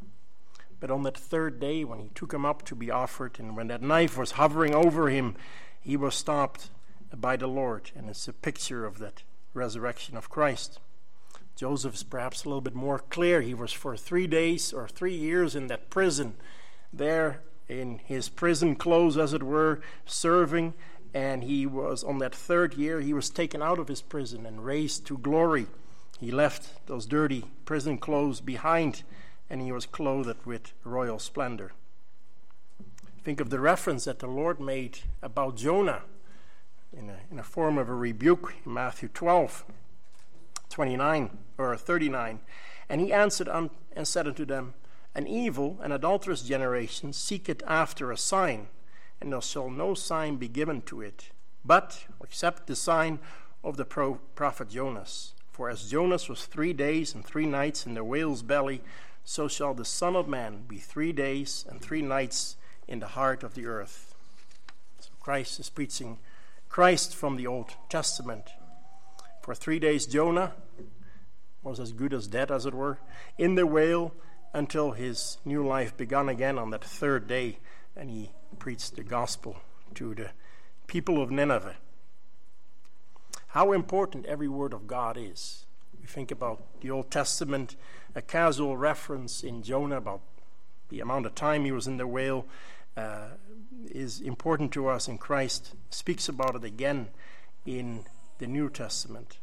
But 0.84 0.90
on 0.90 1.02
that 1.04 1.16
third 1.16 1.60
day, 1.60 1.82
when 1.82 1.98
he 1.98 2.10
took 2.14 2.34
him 2.34 2.44
up 2.44 2.62
to 2.66 2.74
be 2.74 2.90
offered, 2.90 3.40
and 3.40 3.56
when 3.56 3.68
that 3.68 3.80
knife 3.80 4.18
was 4.18 4.32
hovering 4.32 4.74
over 4.74 5.08
him, 5.08 5.34
he 5.80 5.96
was 5.96 6.14
stopped 6.14 6.68
by 7.16 7.36
the 7.36 7.46
Lord, 7.46 7.90
and 7.96 8.10
it's 8.10 8.28
a 8.28 8.34
picture 8.34 8.84
of 8.84 8.98
that 8.98 9.22
resurrection 9.54 10.14
of 10.14 10.28
Christ. 10.28 10.80
Joseph 11.56 11.94
is 11.94 12.02
perhaps 12.02 12.44
a 12.44 12.50
little 12.50 12.60
bit 12.60 12.74
more 12.74 12.98
clear. 12.98 13.40
He 13.40 13.54
was 13.54 13.72
for 13.72 13.96
three 13.96 14.26
days 14.26 14.74
or 14.74 14.86
three 14.86 15.14
years 15.14 15.56
in 15.56 15.68
that 15.68 15.88
prison, 15.88 16.34
there 16.92 17.40
in 17.66 18.00
his 18.04 18.28
prison 18.28 18.76
clothes, 18.76 19.16
as 19.16 19.32
it 19.32 19.42
were, 19.42 19.80
serving. 20.04 20.74
And 21.14 21.44
he 21.44 21.64
was, 21.64 22.04
on 22.04 22.18
that 22.18 22.34
third 22.34 22.74
year, 22.74 23.00
he 23.00 23.14
was 23.14 23.30
taken 23.30 23.62
out 23.62 23.78
of 23.78 23.88
his 23.88 24.02
prison 24.02 24.44
and 24.44 24.66
raised 24.66 25.06
to 25.06 25.16
glory. 25.16 25.66
He 26.20 26.30
left 26.30 26.86
those 26.88 27.06
dirty 27.06 27.46
prison 27.64 27.96
clothes 27.96 28.42
behind, 28.42 29.02
and 29.48 29.60
he 29.60 29.72
was 29.72 29.86
clothed 29.86 30.44
with 30.44 30.72
royal 30.84 31.18
splendor. 31.18 31.72
Think 33.22 33.40
of 33.40 33.50
the 33.50 33.60
reference 33.60 34.04
that 34.04 34.18
the 34.18 34.26
Lord 34.26 34.60
made 34.60 34.98
about 35.22 35.56
Jonah 35.56 36.02
in 36.96 37.10
a, 37.10 37.16
in 37.30 37.38
a 37.38 37.42
form 37.42 37.78
of 37.78 37.88
a 37.88 37.94
rebuke 37.94 38.54
in 38.64 38.74
Matthew 38.74 39.08
12, 39.08 39.64
29 40.68 41.38
or 41.58 41.76
39. 41.76 42.40
And 42.88 43.00
he 43.00 43.12
answered 43.12 43.48
un, 43.48 43.70
and 43.96 44.06
said 44.06 44.26
unto 44.26 44.44
them, 44.44 44.74
An 45.14 45.26
evil 45.26 45.78
and 45.82 45.92
adulterous 45.92 46.42
generation 46.42 47.12
seeketh 47.12 47.62
after 47.66 48.12
a 48.12 48.16
sign, 48.16 48.68
and 49.20 49.32
there 49.32 49.40
shall 49.40 49.70
no 49.70 49.94
sign 49.94 50.36
be 50.36 50.48
given 50.48 50.82
to 50.82 51.00
it, 51.00 51.30
but 51.64 52.04
except 52.22 52.66
the 52.66 52.76
sign 52.76 53.18
of 53.62 53.76
the 53.76 53.84
pro- 53.84 54.20
prophet 54.34 54.68
Jonas. 54.68 55.32
For 55.50 55.70
as 55.70 55.90
Jonas 55.90 56.28
was 56.28 56.44
three 56.44 56.72
days 56.72 57.14
and 57.14 57.24
three 57.24 57.46
nights 57.46 57.86
in 57.86 57.94
the 57.94 58.04
whale's 58.04 58.42
belly, 58.42 58.82
so 59.24 59.48
shall 59.48 59.74
the 59.74 59.84
Son 59.84 60.14
of 60.14 60.28
Man 60.28 60.64
be 60.68 60.78
three 60.78 61.12
days 61.12 61.64
and 61.68 61.80
three 61.80 62.02
nights 62.02 62.56
in 62.86 63.00
the 63.00 63.08
heart 63.08 63.42
of 63.42 63.54
the 63.54 63.66
earth. 63.66 64.14
So 65.00 65.10
Christ 65.20 65.58
is 65.58 65.70
preaching 65.70 66.18
Christ 66.68 67.14
from 67.14 67.36
the 67.36 67.46
Old 67.46 67.70
Testament. 67.88 68.50
For 69.42 69.54
three 69.54 69.78
days, 69.78 70.06
Jonah 70.06 70.52
was 71.62 71.80
as 71.80 71.92
good 71.92 72.12
as 72.12 72.26
dead, 72.26 72.50
as 72.50 72.66
it 72.66 72.74
were, 72.74 72.98
in 73.38 73.54
the 73.54 73.66
whale 73.66 74.12
until 74.52 74.92
his 74.92 75.38
new 75.44 75.66
life 75.66 75.96
began 75.96 76.28
again 76.28 76.58
on 76.58 76.70
that 76.70 76.84
third 76.84 77.26
day, 77.26 77.58
and 77.96 78.10
he 78.10 78.30
preached 78.58 78.96
the 78.96 79.02
gospel 79.02 79.56
to 79.94 80.14
the 80.14 80.30
people 80.86 81.22
of 81.22 81.30
Nineveh. 81.30 81.76
How 83.48 83.72
important 83.72 84.26
every 84.26 84.48
word 84.48 84.72
of 84.72 84.86
God 84.86 85.16
is. 85.18 85.64
We 86.00 86.06
think 86.06 86.30
about 86.30 86.80
the 86.80 86.90
Old 86.90 87.10
Testament, 87.10 87.76
a 88.14 88.22
casual 88.22 88.76
reference 88.76 89.42
in 89.42 89.62
Jonah 89.62 89.96
about 89.96 90.20
the 90.88 91.00
amount 91.00 91.26
of 91.26 91.34
time 91.34 91.64
he 91.64 91.72
was 91.72 91.86
in 91.86 91.96
the 91.96 92.06
whale, 92.06 92.46
uh, 92.96 93.28
is 93.90 94.20
important 94.20 94.72
to 94.72 94.88
us, 94.88 95.08
and 95.08 95.18
Christ 95.18 95.74
speaks 95.90 96.28
about 96.28 96.54
it 96.54 96.64
again 96.64 97.08
in 97.66 98.04
the 98.38 98.46
New 98.46 98.68
Testament. 98.68 99.38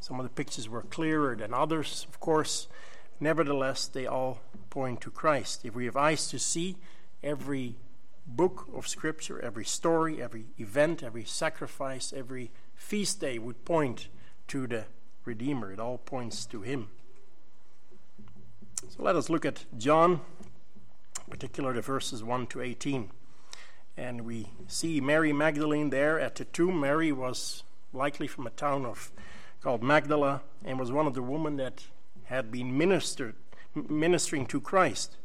Some 0.00 0.18
of 0.20 0.24
the 0.24 0.30
pictures 0.30 0.68
were 0.68 0.82
clearer 0.82 1.34
than 1.36 1.52
others, 1.52 2.06
of 2.08 2.20
course. 2.20 2.68
Nevertheless, 3.20 3.86
they 3.86 4.06
all 4.06 4.40
point 4.70 5.00
to 5.02 5.10
Christ. 5.10 5.64
If 5.64 5.74
we 5.74 5.86
have 5.86 5.96
eyes 5.96 6.28
to 6.28 6.38
see, 6.38 6.76
every 7.22 7.74
book 8.26 8.68
of 8.74 8.86
Scripture, 8.86 9.40
every 9.40 9.64
story, 9.64 10.22
every 10.22 10.46
event, 10.58 11.02
every 11.02 11.24
sacrifice, 11.24 12.12
every 12.12 12.50
feast 12.74 13.20
day 13.20 13.38
would 13.38 13.64
point 13.64 14.08
to 14.48 14.66
the 14.66 14.84
Redeemer. 15.24 15.72
It 15.72 15.80
all 15.80 15.98
points 15.98 16.46
to 16.46 16.62
Him. 16.62 16.88
So 18.88 19.02
let 19.02 19.16
us 19.16 19.28
look 19.28 19.44
at 19.44 19.66
John 19.76 20.22
particularly 21.28 21.82
verses 21.82 22.24
1 22.24 22.46
to 22.48 22.62
18. 22.62 23.10
And 23.98 24.22
we 24.22 24.48
see 24.66 24.98
Mary 25.00 25.32
Magdalene 25.32 25.90
there 25.90 26.18
at 26.18 26.36
the 26.36 26.46
tomb. 26.46 26.80
Mary 26.80 27.12
was 27.12 27.64
likely 27.92 28.26
from 28.26 28.46
a 28.46 28.50
town 28.50 28.86
of 28.86 29.12
called 29.60 29.82
Magdala 29.82 30.40
and 30.64 30.78
was 30.78 30.90
one 30.90 31.06
of 31.06 31.12
the 31.12 31.22
women 31.22 31.56
that 31.56 31.84
had 32.24 32.50
been 32.50 32.78
ministered, 32.78 33.34
ministering 33.74 34.46
to 34.46 34.60
Christ. 34.60 35.16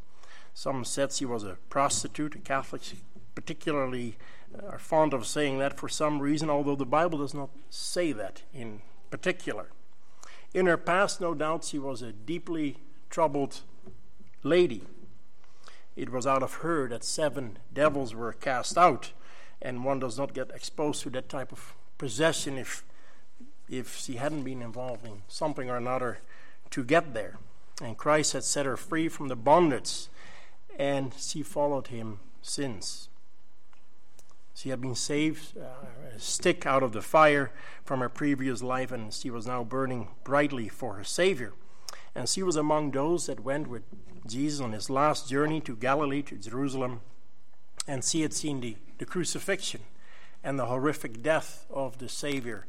Some 0.53 0.83
said 0.83 1.13
she 1.13 1.25
was 1.25 1.43
a 1.43 1.57
prostitute. 1.69 2.43
Catholics 2.43 2.93
particularly 3.33 4.17
uh, 4.53 4.67
are 4.67 4.79
fond 4.79 5.13
of 5.13 5.25
saying 5.25 5.59
that 5.59 5.79
for 5.79 5.87
some 5.87 6.19
reason, 6.19 6.49
although 6.49 6.75
the 6.75 6.85
Bible 6.85 7.19
does 7.19 7.33
not 7.33 7.49
say 7.69 8.11
that 8.11 8.41
in 8.53 8.81
particular. 9.09 9.67
In 10.53 10.65
her 10.65 10.77
past, 10.77 11.21
no 11.21 11.33
doubt, 11.33 11.63
she 11.63 11.79
was 11.79 12.01
a 12.01 12.11
deeply 12.11 12.79
troubled 13.13 13.61
lady 14.41 14.81
it 15.95 16.09
was 16.11 16.25
out 16.25 16.41
of 16.41 16.55
her 16.55 16.87
that 16.89 17.03
seven 17.03 17.59
devils 17.71 18.15
were 18.15 18.33
cast 18.33 18.77
out, 18.77 19.11
and 19.61 19.85
one 19.85 19.99
does 19.99 20.17
not 20.17 20.33
get 20.33 20.49
exposed 20.51 21.03
to 21.03 21.09
that 21.11 21.29
type 21.29 21.51
of 21.51 21.75
possession 21.97 22.57
if 22.57 22.83
if 23.69 23.97
she 23.97 24.15
hadn't 24.15 24.43
been 24.43 24.61
involved 24.61 25.05
in 25.05 25.21
something 25.27 25.69
or 25.69 25.77
another 25.77 26.19
to 26.69 26.83
get 26.83 27.13
there. 27.13 27.37
And 27.81 27.97
Christ 27.97 28.33
had 28.33 28.43
set 28.43 28.65
her 28.65 28.75
free 28.75 29.07
from 29.07 29.29
the 29.29 29.35
bondage, 29.35 30.07
and 30.77 31.13
she 31.17 31.43
followed 31.43 31.87
him 31.87 32.19
since. 32.41 33.09
She 34.53 34.69
had 34.69 34.81
been 34.81 34.95
saved, 34.95 35.57
uh, 35.57 36.15
a 36.15 36.19
stick 36.19 36.65
out 36.65 36.83
of 36.83 36.91
the 36.91 37.01
fire 37.01 37.51
from 37.83 38.01
her 38.01 38.09
previous 38.09 38.61
life, 38.61 38.91
and 38.91 39.13
she 39.13 39.31
was 39.31 39.47
now 39.47 39.63
burning 39.63 40.09
brightly 40.23 40.67
for 40.67 40.95
her 40.95 41.03
Savior. 41.03 41.53
And 42.15 42.29
she 42.29 42.43
was 42.43 42.55
among 42.55 42.91
those 42.91 43.25
that 43.25 43.39
went 43.39 43.67
with 43.67 43.83
Jesus 44.27 44.61
on 44.61 44.71
his 44.71 44.89
last 44.89 45.27
journey 45.27 45.59
to 45.61 45.75
Galilee, 45.75 46.21
to 46.23 46.35
Jerusalem, 46.35 47.01
and 47.87 48.03
she 48.03 48.21
had 48.21 48.33
seen 48.33 48.61
the, 48.61 48.77
the 48.97 49.05
crucifixion 49.05 49.81
and 50.43 50.59
the 50.59 50.67
horrific 50.67 51.21
death 51.21 51.65
of 51.69 51.97
the 51.97 52.09
Savior 52.09 52.67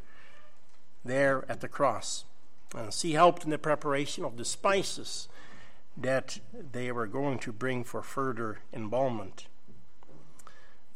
there 1.05 1.45
at 1.49 1.61
the 1.61 1.69
cross. 1.69 2.25
And 2.75 2.93
she 2.93 3.13
helped 3.13 3.45
in 3.45 3.51
the 3.51 3.59
preparation 3.59 4.25
of 4.25 4.37
the 4.37 4.45
spices 4.45 5.29
that 5.97 6.39
they 6.73 6.91
were 6.91 7.07
going 7.07 7.39
to 7.41 7.53
bring 7.53 7.85
for 7.85 8.03
further 8.03 8.61
embalmment. 8.73 9.47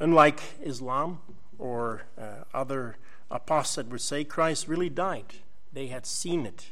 Unlike 0.00 0.40
Islam 0.62 1.20
or 1.58 2.02
uh, 2.20 2.44
other 2.54 2.96
apostates 3.30 3.88
would 3.90 4.00
say, 4.00 4.24
Christ 4.24 4.66
really 4.66 4.88
died. 4.88 5.34
They 5.72 5.88
had 5.88 6.06
seen 6.06 6.46
it, 6.46 6.70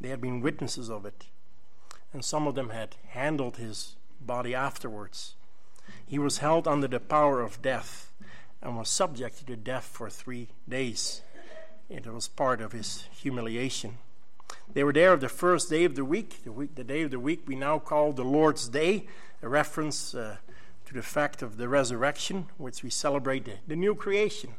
they 0.00 0.08
had 0.08 0.20
been 0.20 0.40
witnesses 0.40 0.90
of 0.90 1.04
it 1.04 1.26
and 2.16 2.24
some 2.24 2.46
of 2.46 2.54
them 2.54 2.70
had 2.70 2.96
handled 3.08 3.58
his 3.58 3.96
body 4.22 4.54
afterwards. 4.54 5.34
He 6.06 6.18
was 6.18 6.38
held 6.38 6.66
under 6.66 6.88
the 6.88 6.98
power 6.98 7.42
of 7.42 7.60
death 7.60 8.10
and 8.62 8.76
was 8.76 8.88
subjected 8.88 9.46
to 9.48 9.56
death 9.56 9.84
for 9.84 10.08
three 10.08 10.48
days. 10.66 11.20
It 11.90 12.06
was 12.06 12.26
part 12.26 12.62
of 12.62 12.72
his 12.72 13.04
humiliation. 13.12 13.98
They 14.72 14.82
were 14.82 14.94
there 14.94 15.16
the 15.16 15.28
first 15.28 15.68
day 15.68 15.84
of 15.84 15.94
the 15.94 16.06
week, 16.06 16.42
the, 16.44 16.52
week, 16.52 16.74
the 16.74 16.84
day 16.84 17.02
of 17.02 17.10
the 17.10 17.20
week 17.20 17.42
we 17.46 17.54
now 17.54 17.78
call 17.78 18.12
the 18.12 18.24
Lord's 18.24 18.66
Day, 18.68 19.06
a 19.42 19.48
reference 19.50 20.14
uh, 20.14 20.36
to 20.86 20.94
the 20.94 21.02
fact 21.02 21.42
of 21.42 21.58
the 21.58 21.68
resurrection, 21.68 22.46
which 22.56 22.82
we 22.82 22.88
celebrate 22.88 23.44
the, 23.44 23.56
the 23.66 23.76
new 23.76 23.94
creation, 23.94 24.54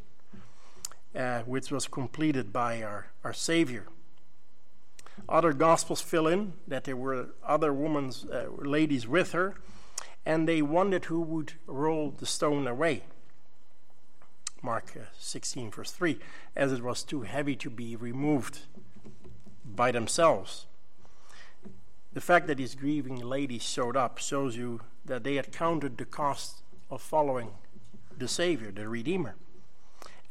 uh, 1.15 1.39
which 1.39 1.71
was 1.71 1.87
completed 1.87 2.53
by 2.53 2.83
our, 2.83 3.07
our 3.23 3.33
Savior. 3.33 3.87
Other 5.29 5.53
gospels 5.53 6.01
fill 6.01 6.27
in 6.27 6.53
that 6.67 6.83
there 6.85 6.95
were 6.95 7.29
other 7.45 7.73
women's 7.73 8.25
uh, 8.25 8.47
ladies 8.57 9.07
with 9.07 9.31
her, 9.31 9.55
and 10.25 10.47
they 10.47 10.61
wondered 10.61 11.05
who 11.05 11.21
would 11.21 11.53
roll 11.65 12.11
the 12.11 12.25
stone 12.25 12.67
away. 12.67 13.03
Mark 14.61 14.93
uh, 14.95 15.05
16, 15.17 15.71
verse 15.71 15.91
3, 15.91 16.17
as 16.55 16.71
it 16.71 16.83
was 16.83 17.03
too 17.03 17.21
heavy 17.21 17.55
to 17.55 17.69
be 17.69 17.95
removed 17.95 18.59
by 19.65 19.91
themselves. 19.91 20.65
The 22.13 22.21
fact 22.21 22.47
that 22.47 22.57
these 22.57 22.75
grieving 22.75 23.17
ladies 23.17 23.63
showed 23.63 23.95
up 23.95 24.17
shows 24.17 24.57
you 24.57 24.81
that 25.05 25.23
they 25.23 25.35
had 25.35 25.51
counted 25.51 25.97
the 25.97 26.05
cost 26.05 26.63
of 26.89 27.01
following 27.01 27.51
the 28.17 28.27
Savior, 28.27 28.71
the 28.71 28.87
Redeemer, 28.87 29.35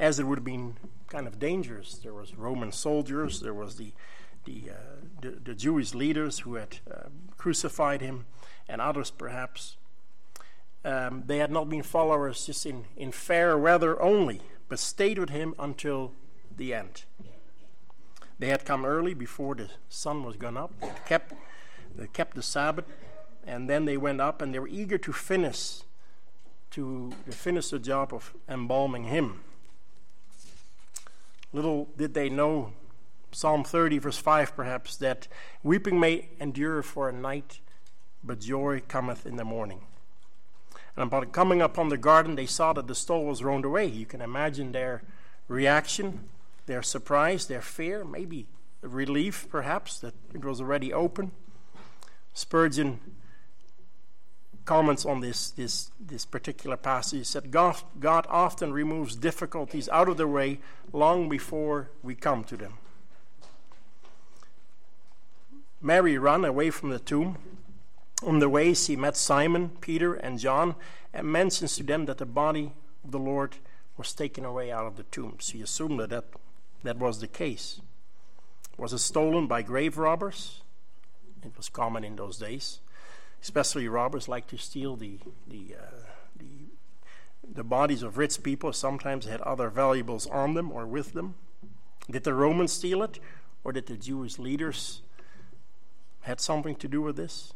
as 0.01 0.19
it 0.19 0.25
would 0.25 0.39
have 0.39 0.45
been 0.45 0.77
kind 1.09 1.27
of 1.27 1.39
dangerous. 1.39 1.95
There 1.95 2.15
was 2.15 2.35
Roman 2.35 2.73
soldiers, 2.73 3.41
there 3.41 3.55
was 3.55 3.77
the 3.77 3.93
the, 4.47 4.71
uh, 4.71 4.75
the, 5.21 5.31
the, 5.45 5.55
Jewish 5.55 5.95
leaders 5.95 6.41
who 6.41 6.55
had 6.55 6.79
uh, 6.91 7.09
crucified 7.37 8.01
him, 8.01 8.25
and 8.69 8.81
others 8.81 9.11
perhaps. 9.11 9.77
Um, 10.85 11.25
they 11.27 11.39
had 11.39 11.51
not 11.51 11.69
been 11.69 11.83
followers 11.83 12.47
just 12.47 12.65
in, 12.65 12.85
in 12.97 13.13
fair 13.13 13.59
weather 13.59 14.01
only, 14.01 14.41
but 14.69 14.79
stayed 14.79 15.19
with 15.19 15.31
him 15.31 15.55
until 15.59 16.13
the 16.57 16.73
end. 16.73 17.05
They 18.39 18.49
had 18.49 18.65
come 18.65 18.85
early 18.85 19.15
before 19.15 19.55
the 19.55 19.69
sun 19.89 20.25
was 20.25 20.37
gone 20.37 20.57
up. 20.57 20.73
They 20.81 20.93
kept, 21.07 21.35
they 21.95 22.07
kept 22.07 22.37
the 22.37 22.43
Sabbath, 22.43 22.85
and 23.47 23.69
then 23.69 23.85
they 23.85 23.97
went 23.97 24.21
up, 24.21 24.41
and 24.41 24.55
they 24.55 24.59
were 24.59 24.69
eager 24.69 24.99
to 24.99 25.13
finish 25.13 25.81
to 26.77 27.11
finish 27.31 27.71
the 27.71 27.79
job 27.79 28.13
of 28.13 28.35
embalming 28.49 29.05
him. 29.05 29.41
Little 31.53 31.89
did 31.97 32.13
they 32.13 32.29
know, 32.29 32.73
Psalm 33.37 33.65
30, 33.65 33.99
verse 33.99 34.17
5 34.17 34.57
perhaps, 34.57 34.97
that 34.97 35.29
weeping 35.63 36.01
may 36.01 36.27
endure 36.41 36.83
for 36.83 37.11
a 37.11 37.13
night, 37.13 37.61
but 38.25 38.41
joy 38.41 38.81
cometh 38.89 39.27
in 39.27 39.37
the 39.37 39.45
morning. 39.45 39.83
And 40.97 41.07
upon 41.07 41.27
coming 41.27 41.61
upon 41.61 41.91
the 41.91 41.99
garden, 41.99 42.37
they 42.37 42.47
saw 42.47 42.73
that 42.73 42.87
the 42.87 42.95
stone 42.95 43.27
was 43.27 43.45
rolled 43.45 43.67
away. 43.67 43.85
You 43.85 44.07
can 44.07 44.23
imagine 44.23 44.73
their 44.73 45.03
reaction, 45.49 46.31
their 46.65 46.83
surprise, 46.83 47.45
their 47.47 47.61
fear, 47.61 48.07
maybe 48.07 48.47
relief 48.81 49.47
perhaps 49.51 49.99
that 49.99 50.15
it 50.33 50.43
was 50.43 50.63
already 50.63 50.91
open. 50.95 51.31
Spurgeon 52.33 53.01
comments 54.65 55.05
on 55.05 55.21
this, 55.21 55.51
this, 55.51 55.91
this 56.01 56.25
particular 56.25 56.79
passage. 56.79 57.19
He 57.19 57.25
said, 57.25 57.51
God, 57.51 57.83
God 58.01 58.25
often 58.31 58.73
removes 58.73 59.15
difficulties 59.15 59.91
out 59.91 60.09
of 60.09 60.17
the 60.17 60.27
way 60.27 60.59
long 60.91 61.29
before 61.29 61.91
we 62.03 62.15
come 62.15 62.43
to 62.45 62.57
them. 62.57 62.79
Mary 65.81 66.19
ran 66.19 66.45
away 66.45 66.71
from 66.71 66.91
the 66.91 66.99
tomb. 66.99 67.39
On 68.23 68.39
the 68.39 68.49
way, 68.49 68.75
she 68.75 68.97
met 68.97 69.17
Simon, 69.17 69.71
Peter, 69.81 70.15
and 70.15 70.39
John, 70.39 70.75
and 71.13 71.27
mentions 71.27 71.77
to 71.77 71.83
them 71.83 72.07
that 72.07 72.19
the 72.19 72.27
body 72.27 72.73
of 73.05 73.11
the 73.11 73.19
Lord 73.19 73.57
was 73.97 74.13
taken 74.13 74.45
away 74.45 74.71
out 74.71 74.87
of 74.87 74.97
the 74.97 75.03
tomb. 75.05 75.37
She 75.39 75.61
assumed 75.61 76.01
that 76.01 76.11
that, 76.11 76.25
that 76.83 76.99
was 76.99 77.21
the 77.21 77.29
case. 77.29 77.81
Was 78.79 78.93
it 78.93 78.99
stolen 78.99 79.47
by 79.47 79.63
grave 79.63 79.99
robbers? 79.99 80.63
It 81.45 81.57
was 81.57 81.69
common 81.69 82.05
in 82.05 82.17
those 82.17 82.39
days 82.39 82.81
especially 83.43 83.87
robbers 83.89 84.29
like 84.29 84.49
to 84.49 84.59
steal 84.59 84.97
the 84.97 85.19
the 85.47 85.77
uh, 85.79 86.03
the 86.37 86.67
the 87.49 87.65
bodies 87.65 88.03
of 88.03 88.19
rich 88.19 88.43
people. 88.43 88.73
Sometimes 88.73 89.27
had 89.27 89.41
other 89.43 89.71
valuables 89.71 90.27
on 90.27 90.55
them 90.55 90.73
or 90.73 90.85
with 90.85 91.13
them. 91.13 91.35
Did 92.11 92.25
the 92.25 92.35
Romans 92.35 92.73
steal 92.73 93.03
it, 93.03 93.21
or 93.63 93.73
did 93.73 93.87
the 93.87 93.97
Jewish 93.97 94.39
leaders 94.39 95.03
had 96.27 96.41
something 96.41 96.77
to 96.77 96.89
do 96.89 97.03
with 97.03 97.17
this? 97.17 97.55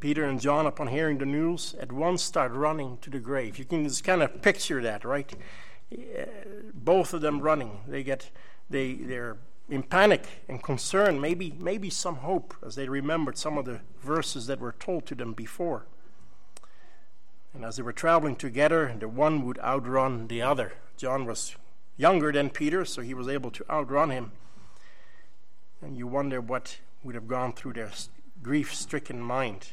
Peter 0.00 0.24
and 0.24 0.40
John, 0.40 0.66
upon 0.66 0.88
hearing 0.88 1.18
the 1.18 1.26
news, 1.26 1.74
at 1.80 1.92
once 1.92 2.22
start 2.22 2.52
running 2.52 2.98
to 3.02 3.10
the 3.10 3.20
grave. 3.20 3.58
You 3.58 3.64
can 3.64 3.84
just 3.84 4.02
kind 4.02 4.22
of 4.22 4.42
picture 4.42 4.82
that, 4.82 5.04
right? 5.04 5.32
Both 6.74 7.14
of 7.14 7.20
them 7.20 7.40
running. 7.40 7.80
They 7.86 8.02
get 8.02 8.30
they 8.68 8.94
they're 8.94 9.36
in 9.68 9.82
panic 9.82 10.26
and 10.48 10.62
concern, 10.62 11.20
maybe, 11.20 11.54
maybe 11.58 11.88
some 11.88 12.16
hope 12.16 12.54
as 12.66 12.74
they 12.74 12.88
remembered 12.88 13.38
some 13.38 13.56
of 13.56 13.64
the 13.64 13.80
verses 14.02 14.46
that 14.46 14.60
were 14.60 14.74
told 14.78 15.06
to 15.06 15.14
them 15.14 15.32
before. 15.32 15.86
And 17.54 17.64
as 17.64 17.76
they 17.76 17.82
were 17.82 17.92
traveling 17.92 18.36
together, 18.36 18.94
the 18.98 19.08
one 19.08 19.44
would 19.46 19.58
outrun 19.60 20.26
the 20.26 20.42
other. 20.42 20.72
John 20.96 21.26
was 21.26 21.54
younger 21.96 22.32
than 22.32 22.50
Peter, 22.50 22.84
so 22.84 23.02
he 23.02 23.14
was 23.14 23.28
able 23.28 23.50
to 23.52 23.64
outrun 23.70 24.10
him. 24.10 24.32
And 25.80 25.96
you 25.96 26.06
wonder 26.06 26.40
what 26.40 26.78
would 27.02 27.14
have 27.14 27.28
gone 27.28 27.52
through 27.52 27.74
their 27.74 27.90
grief 28.42 28.74
stricken 28.74 29.20
mind. 29.20 29.72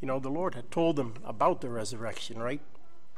You 0.00 0.06
know, 0.06 0.18
the 0.18 0.28
Lord 0.28 0.54
had 0.54 0.70
told 0.70 0.96
them 0.96 1.14
about 1.24 1.60
the 1.60 1.68
resurrection, 1.68 2.38
right? 2.38 2.60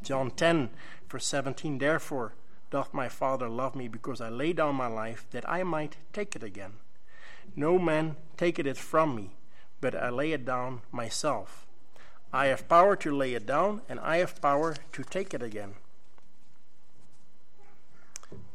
John 0.03 0.31
10, 0.31 0.71
verse 1.09 1.27
17, 1.27 1.79
therefore, 1.79 2.35
doth 2.71 2.95
my 2.95 3.09
Father 3.09 3.49
love 3.49 3.75
me 3.75 3.89
because 3.89 4.21
I 4.21 4.29
lay 4.29 4.53
down 4.53 4.77
my 4.77 4.87
life 4.87 5.27
that 5.33 5.49
I 5.49 5.63
might 5.63 5.97
take 6.13 6.35
it 6.35 6.43
again. 6.43 6.75
No 7.57 7.79
man 7.79 8.17
taketh 8.37 8.67
it 8.67 8.77
from 8.77 9.15
me, 9.15 9.31
but 9.81 9.95
I 9.95 10.09
lay 10.09 10.33
it 10.33 10.45
down 10.45 10.83
myself. 10.93 11.67
I 12.33 12.47
have 12.47 12.69
power 12.69 12.95
to 12.97 13.15
lay 13.15 13.35
it 13.35 13.45
down, 13.45 13.83
and 13.89 13.99
I 14.01 14.19
have 14.19 14.41
power 14.41 14.77
to 14.93 15.03
take 15.03 15.35
it 15.35 15.43
again. 15.43 15.75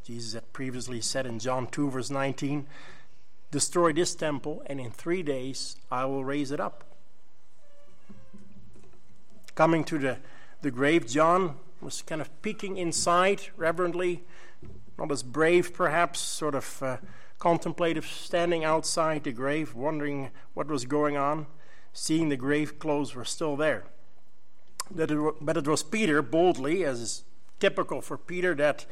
Jesus 0.05 0.33
had 0.33 0.53
previously 0.53 1.01
said 1.01 1.25
in 1.25 1.39
John 1.39 1.67
2, 1.67 1.89
verse 1.89 2.09
19, 2.09 2.67
Destroy 3.51 3.93
this 3.93 4.15
temple, 4.15 4.63
and 4.65 4.79
in 4.79 4.91
three 4.91 5.23
days 5.23 5.77
I 5.91 6.05
will 6.05 6.25
raise 6.25 6.51
it 6.51 6.59
up. 6.59 6.83
Coming 9.55 9.83
to 9.85 9.97
the, 9.97 10.17
the 10.61 10.71
grave, 10.71 11.07
John 11.07 11.55
was 11.79 12.01
kind 12.01 12.19
of 12.19 12.41
peeking 12.41 12.77
inside 12.77 13.43
reverently, 13.55 14.23
not 14.97 15.11
as 15.11 15.23
brave 15.23 15.73
perhaps, 15.73 16.19
sort 16.19 16.55
of 16.55 16.83
uh, 16.83 16.97
contemplative, 17.39 18.05
standing 18.05 18.65
outside 18.65 19.23
the 19.23 19.31
grave, 19.31 19.75
wondering 19.75 20.31
what 20.53 20.67
was 20.67 20.85
going 20.85 21.15
on, 21.15 21.45
seeing 21.93 22.29
the 22.29 22.37
grave 22.37 22.79
clothes 22.79 23.15
were 23.15 23.25
still 23.25 23.55
there. 23.55 23.85
But 24.91 25.11
it 25.11 25.67
was 25.67 25.83
Peter, 25.83 26.21
boldly, 26.21 26.83
as 26.83 26.99
is 26.99 27.23
typical 27.59 28.01
for 28.01 28.17
Peter, 28.17 28.53
that 28.55 28.85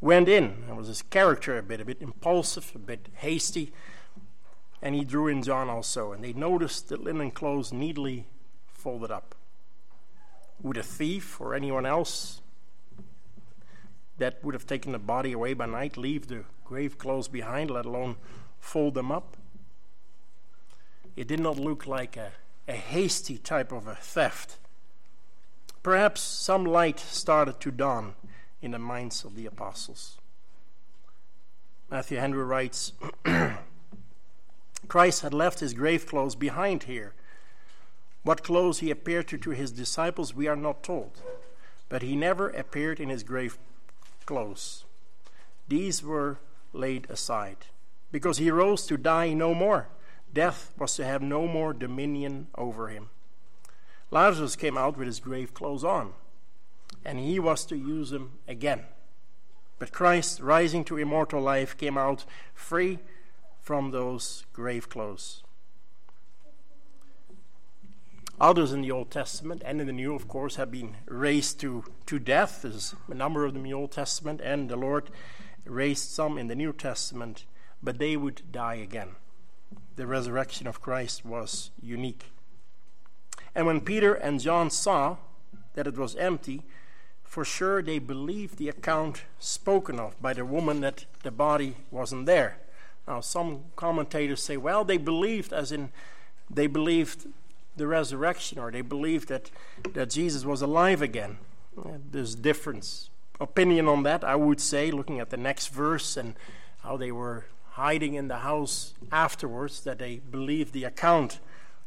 went 0.00 0.28
in. 0.28 0.64
It 0.68 0.76
was 0.76 0.88
his 0.88 1.02
character 1.02 1.58
a 1.58 1.62
bit, 1.62 1.80
a 1.80 1.84
bit 1.84 2.00
impulsive, 2.00 2.72
a 2.74 2.78
bit 2.78 3.08
hasty. 3.16 3.72
And 4.84 4.94
he 4.94 5.02
drew 5.02 5.28
in 5.28 5.42
John 5.42 5.70
also. 5.70 6.12
And 6.12 6.22
they 6.22 6.34
noticed 6.34 6.90
the 6.90 6.98
linen 6.98 7.30
clothes 7.30 7.72
neatly 7.72 8.26
folded 8.66 9.10
up. 9.10 9.34
Would 10.62 10.76
a 10.76 10.82
thief 10.82 11.40
or 11.40 11.54
anyone 11.54 11.86
else 11.86 12.42
that 14.18 14.44
would 14.44 14.54
have 14.54 14.66
taken 14.66 14.92
the 14.92 14.98
body 14.98 15.32
away 15.32 15.54
by 15.54 15.66
night 15.66 15.96
leave 15.96 16.28
the 16.28 16.44
grave 16.64 16.98
clothes 16.98 17.28
behind, 17.28 17.70
let 17.70 17.86
alone 17.86 18.16
fold 18.60 18.92
them 18.92 19.10
up? 19.10 19.38
It 21.16 21.28
did 21.28 21.40
not 21.40 21.58
look 21.58 21.86
like 21.86 22.18
a, 22.18 22.32
a 22.68 22.74
hasty 22.74 23.38
type 23.38 23.72
of 23.72 23.86
a 23.86 23.94
theft. 23.94 24.58
Perhaps 25.82 26.20
some 26.20 26.64
light 26.64 26.98
started 26.98 27.58
to 27.60 27.70
dawn 27.70 28.14
in 28.60 28.72
the 28.72 28.78
minds 28.78 29.24
of 29.24 29.34
the 29.34 29.46
apostles. 29.46 30.18
Matthew 31.90 32.18
Henry 32.18 32.44
writes 32.44 32.92
Christ 34.88 35.22
had 35.22 35.34
left 35.34 35.60
his 35.60 35.74
grave 35.74 36.06
clothes 36.06 36.34
behind 36.34 36.84
here 36.84 37.14
what 38.24 38.42
clothes 38.42 38.78
he 38.78 38.90
appeared 38.90 39.28
to, 39.28 39.38
to 39.38 39.50
his 39.50 39.70
disciples, 39.70 40.34
we 40.34 40.48
are 40.48 40.56
not 40.56 40.82
told. 40.82 41.22
But 41.90 42.00
he 42.02 42.16
never 42.16 42.48
appeared 42.48 42.98
in 42.98 43.10
his 43.10 43.22
grave 43.22 43.58
clothes. 44.24 44.86
These 45.68 46.02
were 46.02 46.38
laid 46.72 47.08
aside, 47.10 47.66
because 48.10 48.38
he 48.38 48.50
rose 48.50 48.86
to 48.86 48.96
die 48.96 49.34
no 49.34 49.54
more. 49.54 49.88
Death 50.32 50.72
was 50.78 50.96
to 50.96 51.04
have 51.04 51.22
no 51.22 51.46
more 51.46 51.74
dominion 51.74 52.48
over 52.56 52.88
him. 52.88 53.10
Lazarus 54.10 54.56
came 54.56 54.78
out 54.78 54.96
with 54.96 55.06
his 55.06 55.20
grave 55.20 55.52
clothes 55.52 55.84
on, 55.84 56.14
and 57.04 57.18
he 57.18 57.38
was 57.38 57.66
to 57.66 57.76
use 57.76 58.08
them 58.08 58.38
again. 58.48 58.84
But 59.78 59.92
Christ, 59.92 60.40
rising 60.40 60.82
to 60.84 60.96
immortal 60.96 61.42
life, 61.42 61.76
came 61.76 61.98
out 61.98 62.24
free 62.54 63.00
from 63.64 63.90
those 63.90 64.44
grave 64.52 64.90
clothes. 64.90 65.42
Others 68.38 68.72
in 68.72 68.82
the 68.82 68.90
Old 68.90 69.10
Testament 69.10 69.62
and 69.64 69.80
in 69.80 69.86
the 69.86 69.92
New, 69.92 70.14
of 70.14 70.28
course, 70.28 70.56
have 70.56 70.70
been 70.70 70.96
raised 71.06 71.60
to, 71.60 71.84
to 72.04 72.18
death. 72.18 72.60
There's 72.62 72.94
a 73.08 73.14
number 73.14 73.46
of 73.46 73.54
them 73.54 73.64
in 73.64 73.70
the 73.70 73.76
Old 73.76 73.92
Testament, 73.92 74.40
and 74.42 74.68
the 74.68 74.76
Lord 74.76 75.08
raised 75.64 76.10
some 76.10 76.36
in 76.36 76.48
the 76.48 76.54
New 76.54 76.74
Testament, 76.74 77.46
but 77.82 77.98
they 77.98 78.16
would 78.18 78.42
die 78.52 78.74
again. 78.74 79.16
The 79.96 80.06
resurrection 80.06 80.66
of 80.66 80.82
Christ 80.82 81.24
was 81.24 81.70
unique. 81.80 82.32
And 83.54 83.66
when 83.66 83.80
Peter 83.80 84.12
and 84.12 84.40
John 84.40 84.68
saw 84.68 85.16
that 85.74 85.86
it 85.86 85.96
was 85.96 86.16
empty, 86.16 86.64
for 87.22 87.46
sure 87.46 87.82
they 87.82 87.98
believed 87.98 88.58
the 88.58 88.68
account 88.68 89.22
spoken 89.38 89.98
of 89.98 90.20
by 90.20 90.34
the 90.34 90.44
woman 90.44 90.80
that 90.82 91.06
the 91.22 91.30
body 91.30 91.76
wasn't 91.90 92.26
there. 92.26 92.58
Now, 93.06 93.20
some 93.20 93.64
commentators 93.76 94.42
say, 94.42 94.56
well, 94.56 94.84
they 94.84 94.96
believed, 94.96 95.52
as 95.52 95.72
in 95.72 95.90
they 96.50 96.66
believed 96.66 97.26
the 97.76 97.86
resurrection 97.86 98.58
or 98.58 98.70
they 98.70 98.80
believed 98.80 99.28
that, 99.28 99.50
that 99.92 100.10
Jesus 100.10 100.44
was 100.44 100.62
alive 100.62 101.02
again. 101.02 101.38
Uh, 101.78 101.98
there's 102.10 102.34
difference 102.34 103.10
opinion 103.40 103.88
on 103.88 104.04
that. 104.04 104.24
I 104.24 104.36
would 104.36 104.60
say, 104.60 104.90
looking 104.90 105.20
at 105.20 105.30
the 105.30 105.36
next 105.36 105.68
verse 105.68 106.16
and 106.16 106.34
how 106.82 106.96
they 106.96 107.12
were 107.12 107.46
hiding 107.72 108.14
in 108.14 108.28
the 108.28 108.38
house 108.38 108.94
afterwards, 109.10 109.80
that 109.80 109.98
they 109.98 110.20
believed 110.30 110.72
the 110.72 110.84
account 110.84 111.40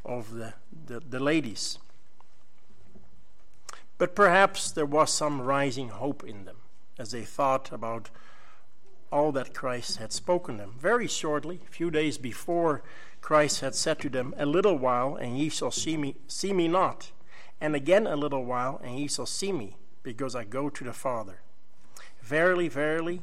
of 0.03 0.34
the, 0.34 0.53
the, 0.86 0.99
the 0.99 1.19
ladies. 1.19 1.80
But 3.97 4.13
perhaps 4.15 4.71
there 4.71 4.86
was 4.86 5.12
some 5.12 5.41
rising 5.41 5.89
hope 5.89 6.23
in 6.23 6.45
them 6.45 6.58
as 6.99 7.12
they 7.12 7.23
thought 7.23 7.71
about 7.71 8.10
all 9.11 9.31
that 9.31 9.53
Christ 9.53 9.97
had 9.97 10.11
spoken 10.11 10.57
them. 10.57 10.73
Very 10.77 11.07
shortly, 11.07 11.61
a 11.65 11.71
few 11.71 11.89
days 11.91 12.17
before, 12.17 12.83
Christ 13.21 13.61
had 13.61 13.75
said 13.75 13.99
to 13.99 14.09
them, 14.09 14.33
A 14.37 14.45
little 14.45 14.77
while, 14.77 15.15
and 15.15 15.37
ye 15.37 15.49
shall 15.49 15.71
see 15.71 15.97
me, 15.97 16.15
see 16.27 16.53
me 16.53 16.67
not. 16.67 17.11
And 17.59 17.75
again 17.75 18.05
a 18.05 18.15
little 18.15 18.45
while, 18.45 18.79
and 18.83 18.99
ye 18.99 19.07
shall 19.07 19.25
see 19.25 19.51
me, 19.51 19.77
because 20.03 20.35
I 20.35 20.43
go 20.43 20.69
to 20.69 20.83
the 20.83 20.93
Father. 20.93 21.41
Verily, 22.21 22.67
verily, 22.67 23.21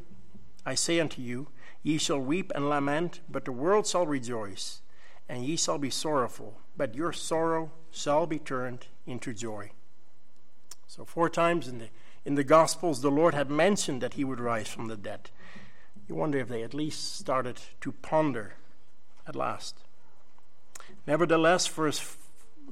I 0.66 0.74
say 0.74 0.98
unto 0.98 1.20
you, 1.20 1.48
ye 1.82 1.98
shall 1.98 2.18
weep 2.18 2.50
and 2.54 2.68
lament, 2.68 3.20
but 3.28 3.44
the 3.44 3.52
world 3.52 3.86
shall 3.86 4.06
rejoice, 4.06 4.80
and 5.28 5.44
ye 5.44 5.56
shall 5.56 5.78
be 5.78 5.90
sorrowful, 5.90 6.60
but 6.76 6.94
your 6.94 7.12
sorrow 7.12 7.70
shall 7.90 8.26
be 8.26 8.38
turned 8.38 8.86
into 9.06 9.32
joy. 9.32 9.70
So, 10.86 11.04
four 11.04 11.28
times 11.28 11.68
in 11.68 11.78
the, 11.78 11.88
in 12.24 12.34
the 12.34 12.44
Gospels, 12.44 13.02
the 13.02 13.10
Lord 13.10 13.34
had 13.34 13.50
mentioned 13.50 14.00
that 14.00 14.14
he 14.14 14.24
would 14.24 14.40
rise 14.40 14.68
from 14.68 14.88
the 14.88 14.96
dead. 14.96 15.30
You 16.08 16.14
wonder 16.14 16.38
if 16.38 16.48
they 16.48 16.62
at 16.62 16.74
least 16.74 17.16
started 17.16 17.60
to 17.80 17.92
ponder 17.92 18.54
at 19.26 19.34
last. 19.34 19.78
Nevertheless, 21.06 21.66
verse 21.66 22.16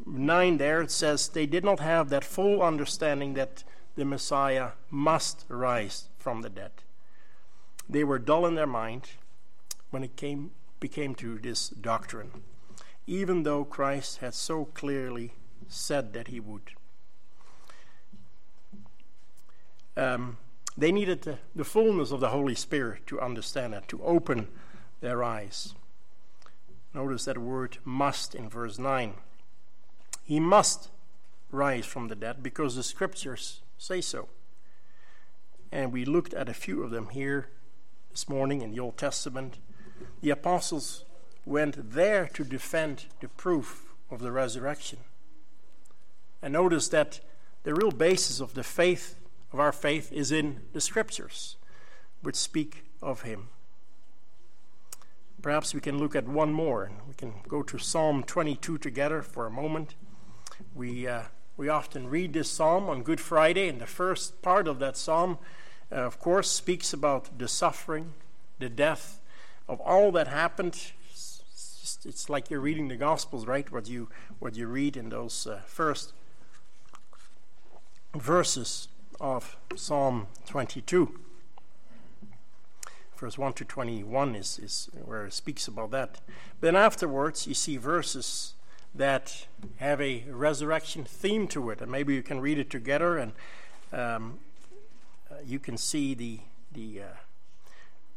9 0.07 0.59
there, 0.59 0.83
it 0.83 0.90
says, 0.90 1.29
they 1.29 1.47
did 1.47 1.64
not 1.64 1.81
have 1.81 2.09
that 2.11 2.25
full 2.25 2.62
understanding 2.62 3.35
that 3.35 3.64
the 3.97 4.05
Messiah 4.05 4.71
must 4.90 5.45
rise 5.49 6.09
from 6.18 6.42
the 6.42 6.51
dead. 6.51 6.73
They 7.88 8.05
were 8.05 8.18
dull 8.18 8.47
in 8.47 8.55
their 8.55 8.66
mind 8.66 9.09
when 9.90 10.03
it 10.03 10.16
came, 10.16 10.53
became 10.81 11.14
to 11.16 11.38
this 11.38 11.68
doctrine, 11.68 12.42
even 13.07 13.42
though 13.42 13.64
Christ 13.64 14.18
had 14.18 14.35
so 14.35 14.66
clearly 14.66 15.33
said 15.68 16.12
that 16.12 16.29
he 16.29 16.40
would. 16.40 16.73
Um, 19.97 20.38
they 20.77 20.93
needed 20.93 21.23
the, 21.23 21.39
the 21.55 21.65
fullness 21.65 22.11
of 22.11 22.21
the 22.21 22.31
Holy 22.31 22.55
Spirit 22.55 23.07
to 23.07 23.21
understand 23.21 23.75
it, 23.75 23.89
to 23.89 24.03
open 24.03 24.49
their 25.01 25.23
eyes. 25.23 25.75
Notice 26.95 27.25
that 27.25 27.39
word 27.39 27.79
must 27.85 28.35
in 28.35 28.49
verse 28.49 28.79
9. 28.79 29.15
He 30.25 30.41
must 30.41 30.89
rise 31.51 31.85
from 31.85 32.09
the 32.09 32.15
dead 32.15 32.43
because 32.43 32.77
the 32.77 32.83
scriptures 32.83 33.61
say 33.79 34.01
so. 34.01 34.29
And 35.71 35.93
we 35.93 36.05
looked 36.05 36.35
at 36.35 36.49
a 36.49 36.55
few 36.55 36.83
of 36.83 36.91
them 36.91 37.09
here 37.09 37.49
this 38.11 38.29
morning 38.29 38.63
in 38.63 38.73
the 38.73 38.81
Old 38.81 38.97
Testament. 38.97 39.59
The 40.21 40.31
apostles 40.31 41.05
went 41.45 41.93
there 41.93 42.29
to 42.35 42.45
defend 42.45 43.07
the 43.21 43.29
proof 43.29 43.95
of 44.11 44.21
the 44.21 44.33
resurrection. 44.33 44.99
And 46.43 46.53
notice 46.53 46.89
that 46.89 47.21
the 47.63 47.75
real 47.75 47.91
basis 47.91 48.41
of 48.41 48.55
the 48.55 48.63
faith 48.63 49.17
of 49.53 49.61
our 49.61 49.73
faith 49.73 50.12
is 50.12 50.33
in 50.33 50.61
the 50.73 50.81
scriptures, 50.81 51.57
which 52.23 52.37
speak 52.37 52.85
of 53.03 53.23
him. 53.23 53.49
Perhaps 55.43 55.75
we 55.75 55.81
can 55.81 55.99
look 55.99 56.15
at 56.15 56.27
one 56.27 56.53
more. 56.53 56.91
We 57.07 57.15
can 57.15 57.35
go 57.49 57.62
to 57.65 57.79
Psalm 57.79 58.23
22 58.23 58.79
together 58.79 59.23
for 59.23 59.47
a 59.47 59.51
moment. 59.51 59.95
We, 60.75 61.07
uh, 61.07 61.25
we 61.57 61.69
often 61.69 62.09
read 62.09 62.33
this 62.33 62.49
psalm 62.49 62.88
on 62.88 63.03
Good 63.03 63.21
Friday, 63.21 63.69
and 63.69 63.81
the 63.81 63.87
first 63.87 64.41
part 64.41 64.69
of 64.69 64.79
that 64.79 64.97
psalm, 64.97 65.38
uh, 65.91 65.97
of 65.97 66.19
course, 66.21 66.51
speaks 66.51 66.93
about 66.93 67.38
the 67.38 67.49
suffering, 67.49 68.15
the 68.59 68.69
death 68.69 69.21
of 69.69 69.81
all 69.81 70.12
that 70.12 70.29
happened. 70.29 70.93
It's, 71.11 71.43
just, 71.81 72.07
it's 72.07 72.31
like 72.31 72.49
you're 72.49 72.61
reading 72.61 72.87
the 72.87 72.97
Gospels, 72.97 73.47
right? 73.47 73.71
What 73.71 73.88
you, 73.88 74.09
what 74.38 74.57
you 74.57 74.69
read 74.69 74.97
in 74.97 75.09
those 75.09 75.47
uh, 75.47 75.61
first 75.67 76.12
verses 78.15 78.88
of 79.23 79.57
Psalm 79.77 80.27
22. 80.47 81.19
Verse 83.17 83.39
1 83.39 83.53
to 83.53 83.65
21 83.65 84.35
is, 84.35 84.59
is 84.59 84.91
where 85.05 85.27
it 85.27 85.33
speaks 85.33 85.69
about 85.69 85.93
that. 85.93 86.21
Then 86.61 86.75
afterwards, 86.75 87.47
you 87.47 87.55
see 87.55 87.77
verses 87.77 88.55
that 88.93 89.47
have 89.77 90.01
a 90.01 90.25
resurrection 90.29 91.05
theme 91.05 91.47
to 91.49 91.71
it, 91.71 91.81
and 91.81 91.91
maybe 91.91 92.15
you 92.15 92.23
can 92.23 92.41
read 92.41 92.59
it 92.59 92.69
together, 92.69 93.17
and 93.17 93.33
um, 93.93 94.41
uh, 95.31 95.37
you 95.47 95.59
can 95.59 95.77
see 95.77 96.15
the 96.15 96.41
the, 96.73 97.03
uh, 97.03 97.17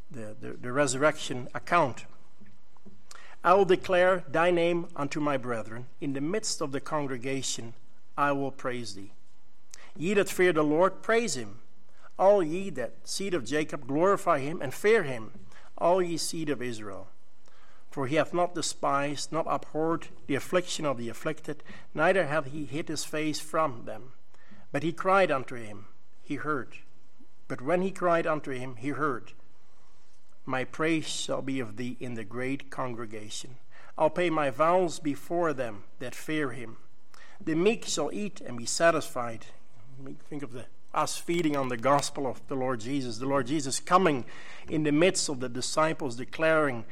the, 0.10 0.36
the 0.42 0.54
the 0.54 0.72
resurrection 0.72 1.48
account. 1.54 2.06
I 3.44 3.54
will 3.54 3.66
declare 3.66 4.24
thy 4.28 4.50
name 4.50 4.88
unto 4.96 5.20
my 5.20 5.38
brethren 5.38 5.86
in 6.02 6.14
the 6.14 6.22
midst 6.22 6.62
of 6.62 6.72
the 6.72 6.82
congregation. 6.82 7.74
I 8.18 8.32
will 8.32 8.52
praise 8.52 8.96
thee. 8.96 9.12
Ye 9.98 10.14
that 10.16 10.30
fear 10.30 10.52
the 10.52 10.64
Lord, 10.64 11.02
praise 11.02 11.36
him. 11.36 11.60
All 12.20 12.44
ye 12.44 12.70
that 12.72 12.96
seed 13.04 13.34
of 13.34 13.46
Jacob, 13.46 13.88
glorify 13.88 14.40
him 14.40 14.62
and 14.62 14.74
fear 14.74 15.04
him. 15.04 15.32
All 15.78 16.02
ye 16.02 16.18
seed 16.18 16.50
of 16.50 16.62
Israel. 16.62 17.08
For 17.92 18.08
he 18.08 18.16
hath 18.16 18.34
not 18.34 18.56
despised, 18.56 19.32
not 19.32 19.46
abhorred 19.48 20.08
the 20.28 20.36
affliction 20.36 20.86
of 20.86 20.98
the 20.98 21.08
afflicted, 21.08 21.64
neither 21.94 22.28
hath 22.28 22.48
he 22.48 22.66
hid 22.66 22.90
his 22.90 23.06
face 23.06 23.40
from 23.40 23.86
them. 23.86 24.12
But 24.72 24.84
he 24.84 24.92
cried 24.92 25.32
unto 25.32 25.56
him, 25.56 25.86
he 26.22 26.36
heard. 26.36 26.80
But 27.48 27.62
when 27.62 27.82
he 27.82 27.92
cried 27.92 28.28
unto 28.28 28.52
him, 28.52 28.76
he 28.76 28.90
heard. 28.90 29.32
My 30.46 30.66
praise 30.66 31.08
shall 31.08 31.42
be 31.42 31.60
of 31.60 31.78
thee 31.78 31.96
in 32.00 32.16
the 32.16 32.26
great 32.26 32.70
congregation. 32.70 33.58
I'll 33.98 34.10
pay 34.10 34.30
my 34.30 34.50
vows 34.50 35.00
before 35.00 35.54
them 35.54 35.84
that 36.00 36.14
fear 36.14 36.52
him. 36.52 36.78
The 37.40 37.56
meek 37.56 37.86
shall 37.86 38.12
eat 38.12 38.42
and 38.42 38.58
be 38.58 38.66
satisfied 38.66 39.48
think 40.30 40.44
of 40.44 40.54
the 40.54 40.66
us 40.96 41.18
feeding 41.18 41.58
on 41.58 41.68
the 41.68 41.78
gospel 41.78 42.26
of 42.26 42.42
the 42.48 42.56
Lord 42.56 42.80
Jesus, 42.80 43.18
the 43.18 43.26
Lord 43.26 43.48
Jesus 43.48 43.80
coming 43.80 44.24
in 44.70 44.84
the 44.84 44.92
midst 44.92 45.28
of 45.28 45.42
the 45.42 45.50
disciples, 45.50 46.16
declaring 46.16 46.86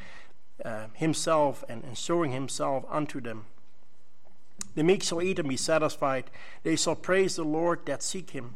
uh, 0.63 0.87
himself 0.93 1.63
and, 1.69 1.83
and 1.83 1.97
showing 1.97 2.31
himself 2.31 2.83
unto 2.89 3.21
them. 3.21 3.45
The 4.75 4.83
meek 4.83 5.03
shall 5.03 5.21
eat 5.21 5.39
and 5.39 5.47
be 5.47 5.57
satisfied. 5.57 6.25
They 6.63 6.75
shall 6.75 6.95
praise 6.95 7.37
the 7.37 7.43
Lord 7.43 7.85
that 7.85 8.03
seek 8.03 8.31
him. 8.31 8.55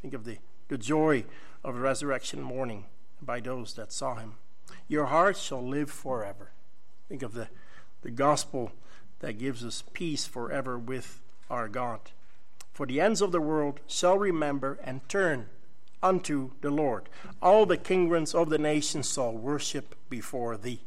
Think 0.00 0.14
of 0.14 0.24
the, 0.24 0.38
the 0.68 0.78
joy 0.78 1.24
of 1.62 1.76
resurrection 1.76 2.42
morning 2.42 2.86
by 3.20 3.40
those 3.40 3.74
that 3.74 3.92
saw 3.92 4.16
him. 4.16 4.34
Your 4.88 5.06
heart 5.06 5.36
shall 5.36 5.66
live 5.66 5.90
forever. 5.90 6.50
Think 7.08 7.22
of 7.22 7.34
the, 7.34 7.48
the 8.02 8.10
gospel 8.10 8.72
that 9.20 9.38
gives 9.38 9.64
us 9.64 9.84
peace 9.92 10.26
forever 10.26 10.78
with 10.78 11.20
our 11.48 11.68
God. 11.68 12.00
For 12.72 12.86
the 12.86 13.00
ends 13.00 13.20
of 13.20 13.32
the 13.32 13.40
world 13.40 13.80
shall 13.86 14.18
remember 14.18 14.78
and 14.82 15.06
turn 15.08 15.48
unto 16.02 16.52
the 16.60 16.70
Lord. 16.70 17.08
All 17.40 17.66
the 17.66 17.76
kingdoms 17.76 18.34
of 18.34 18.48
the 18.48 18.58
nations 18.58 19.12
shall 19.12 19.32
worship 19.32 19.94
before 20.08 20.56
thee. 20.56 20.80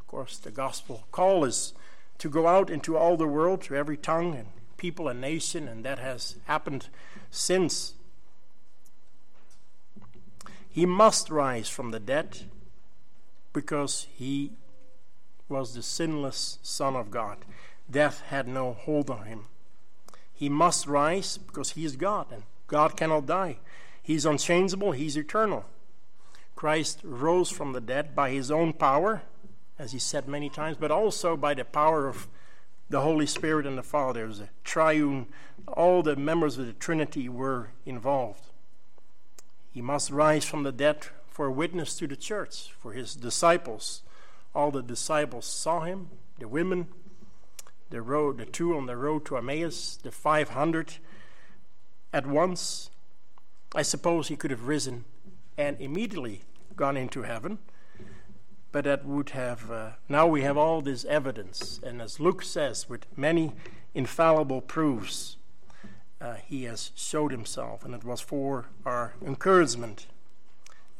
Of 0.00 0.06
course, 0.06 0.38
the 0.38 0.50
gospel 0.50 1.04
call 1.12 1.44
is 1.44 1.74
to 2.18 2.30
go 2.30 2.46
out 2.46 2.70
into 2.70 2.96
all 2.96 3.16
the 3.16 3.26
world, 3.26 3.62
to 3.62 3.76
every 3.76 3.96
tongue 3.96 4.34
and 4.34 4.48
people 4.76 5.08
and 5.08 5.20
nation, 5.20 5.68
and 5.68 5.84
that 5.84 5.98
has 5.98 6.36
happened 6.46 6.88
since. 7.30 7.94
He 10.68 10.86
must 10.86 11.30
rise 11.30 11.68
from 11.68 11.90
the 11.90 12.00
dead 12.00 12.40
because 13.52 14.06
he 14.14 14.52
was 15.48 15.74
the 15.74 15.82
sinless 15.82 16.58
Son 16.62 16.96
of 16.96 17.10
God. 17.10 17.38
Death 17.90 18.22
had 18.28 18.48
no 18.48 18.72
hold 18.72 19.10
on 19.10 19.26
him. 19.26 19.46
He 20.36 20.50
must 20.50 20.86
rise 20.86 21.38
because 21.38 21.70
he 21.70 21.84
is 21.86 21.96
God, 21.96 22.26
and 22.30 22.42
God 22.66 22.94
cannot 22.96 23.24
die. 23.24 23.56
He's 24.02 24.26
unchangeable, 24.26 24.92
he's 24.92 25.16
eternal. 25.16 25.64
Christ 26.54 27.00
rose 27.02 27.50
from 27.50 27.72
the 27.72 27.80
dead 27.80 28.14
by 28.14 28.30
his 28.30 28.50
own 28.50 28.74
power, 28.74 29.22
as 29.78 29.92
he 29.92 29.98
said 29.98 30.28
many 30.28 30.50
times, 30.50 30.76
but 30.78 30.90
also 30.90 31.36
by 31.36 31.54
the 31.54 31.64
power 31.64 32.06
of 32.06 32.28
the 32.90 33.00
Holy 33.00 33.26
Spirit 33.26 33.66
and 33.66 33.78
the 33.78 33.82
Father. 33.82 34.24
It 34.24 34.28
was 34.28 34.40
a 34.40 34.50
triune, 34.62 35.26
all 35.66 36.02
the 36.02 36.16
members 36.16 36.58
of 36.58 36.66
the 36.66 36.74
Trinity 36.74 37.30
were 37.30 37.70
involved. 37.86 38.44
He 39.72 39.80
must 39.80 40.10
rise 40.10 40.44
from 40.44 40.62
the 40.62 40.72
dead 40.72 41.06
for 41.28 41.46
a 41.46 41.52
witness 41.52 41.96
to 41.98 42.06
the 42.06 42.16
church, 42.16 42.72
for 42.78 42.92
his 42.92 43.14
disciples. 43.14 44.02
All 44.54 44.70
the 44.70 44.82
disciples 44.82 45.46
saw 45.46 45.80
him, 45.80 46.10
the 46.38 46.48
women, 46.48 46.88
the 47.90 48.02
road, 48.02 48.38
the 48.38 48.46
two 48.46 48.76
on 48.76 48.86
the 48.86 48.96
road 48.96 49.24
to 49.26 49.36
Emmaus, 49.36 49.96
the 49.96 50.10
500 50.10 50.94
at 52.12 52.26
once. 52.26 52.90
I 53.74 53.82
suppose 53.82 54.28
he 54.28 54.36
could 54.36 54.50
have 54.50 54.66
risen 54.66 55.04
and 55.58 55.80
immediately 55.80 56.42
gone 56.74 56.96
into 56.96 57.22
heaven, 57.22 57.58
but 58.72 58.84
that 58.84 59.04
would 59.04 59.30
have. 59.30 59.70
Uh, 59.70 59.90
now 60.08 60.26
we 60.26 60.42
have 60.42 60.56
all 60.56 60.80
this 60.80 61.04
evidence, 61.04 61.80
and 61.82 62.00
as 62.02 62.20
Luke 62.20 62.42
says, 62.42 62.88
with 62.88 63.06
many 63.16 63.54
infallible 63.94 64.60
proofs, 64.60 65.36
uh, 66.20 66.34
he 66.46 66.64
has 66.64 66.92
showed 66.94 67.30
himself, 67.30 67.84
and 67.84 67.94
it 67.94 68.04
was 68.04 68.20
for 68.20 68.66
our 68.84 69.14
encouragement. 69.24 70.06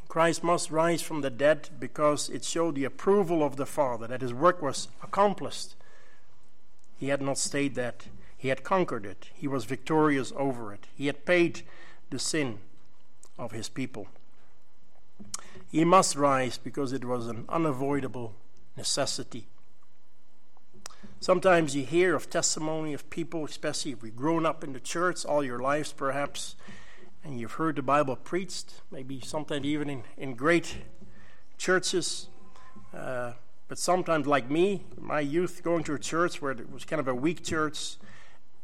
Christ 0.08 0.42
must 0.42 0.70
rise 0.70 1.02
from 1.02 1.20
the 1.20 1.30
dead 1.30 1.68
because 1.78 2.30
it 2.30 2.44
showed 2.44 2.74
the 2.74 2.84
approval 2.84 3.42
of 3.42 3.56
the 3.56 3.66
Father 3.66 4.06
that 4.06 4.22
his 4.22 4.32
work 4.32 4.62
was 4.62 4.88
accomplished. 5.02 5.74
He 6.98 7.08
had 7.08 7.20
not 7.20 7.38
stayed 7.38 7.74
that, 7.74 8.06
he 8.36 8.48
had 8.48 8.64
conquered 8.64 9.06
it, 9.06 9.28
he 9.34 9.48
was 9.48 9.64
victorious 9.64 10.32
over 10.36 10.72
it, 10.72 10.86
he 10.94 11.06
had 11.06 11.24
paid 11.24 11.62
the 12.10 12.18
sin 12.18 12.58
of 13.38 13.52
his 13.52 13.68
people. 13.68 14.08
He 15.70 15.84
must 15.84 16.16
rise 16.16 16.58
because 16.58 16.92
it 16.92 17.04
was 17.04 17.26
an 17.26 17.44
unavoidable 17.48 18.34
necessity. 18.76 19.48
Sometimes 21.20 21.74
you 21.74 21.84
hear 21.84 22.14
of 22.14 22.30
testimony 22.30 22.92
of 22.92 23.08
people, 23.10 23.44
especially 23.44 23.92
if 23.92 24.02
you've 24.02 24.16
grown 24.16 24.46
up 24.46 24.62
in 24.62 24.72
the 24.72 24.80
church 24.80 25.24
all 25.24 25.42
your 25.42 25.58
lives, 25.58 25.92
perhaps, 25.92 26.56
and 27.24 27.40
you've 27.40 27.52
heard 27.52 27.76
the 27.76 27.82
Bible 27.82 28.16
preached, 28.16 28.82
maybe 28.90 29.20
sometimes 29.20 29.64
even 29.64 29.90
in, 29.90 30.04
in 30.16 30.34
great 30.34 30.76
churches. 31.58 32.28
Uh, 32.94 33.32
but 33.68 33.78
sometimes, 33.78 34.26
like 34.26 34.50
me, 34.50 34.84
my 34.98 35.20
youth 35.20 35.62
going 35.62 35.82
to 35.84 35.94
a 35.94 35.98
church 35.98 36.40
where 36.40 36.52
it 36.52 36.70
was 36.70 36.84
kind 36.84 37.00
of 37.00 37.08
a 37.08 37.14
weak 37.14 37.42
church, 37.42 37.96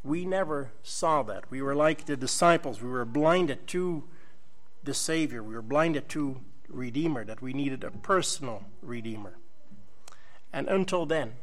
we 0.04 0.24
never 0.24 0.70
saw 0.82 1.22
that. 1.24 1.50
We 1.50 1.60
were 1.62 1.74
like 1.74 2.06
the 2.06 2.16
disciples. 2.16 2.80
We 2.80 2.88
were 2.88 3.04
blinded 3.04 3.66
to 3.68 4.04
the 4.84 4.94
Savior. 4.94 5.42
We 5.42 5.54
were 5.54 5.62
blinded 5.62 6.08
to 6.10 6.40
Redeemer, 6.68 7.24
that 7.24 7.42
we 7.42 7.52
needed 7.52 7.84
a 7.84 7.90
personal 7.90 8.64
Redeemer. 8.80 9.38
And 10.52 10.68
until 10.68 11.06
then, 11.06 11.34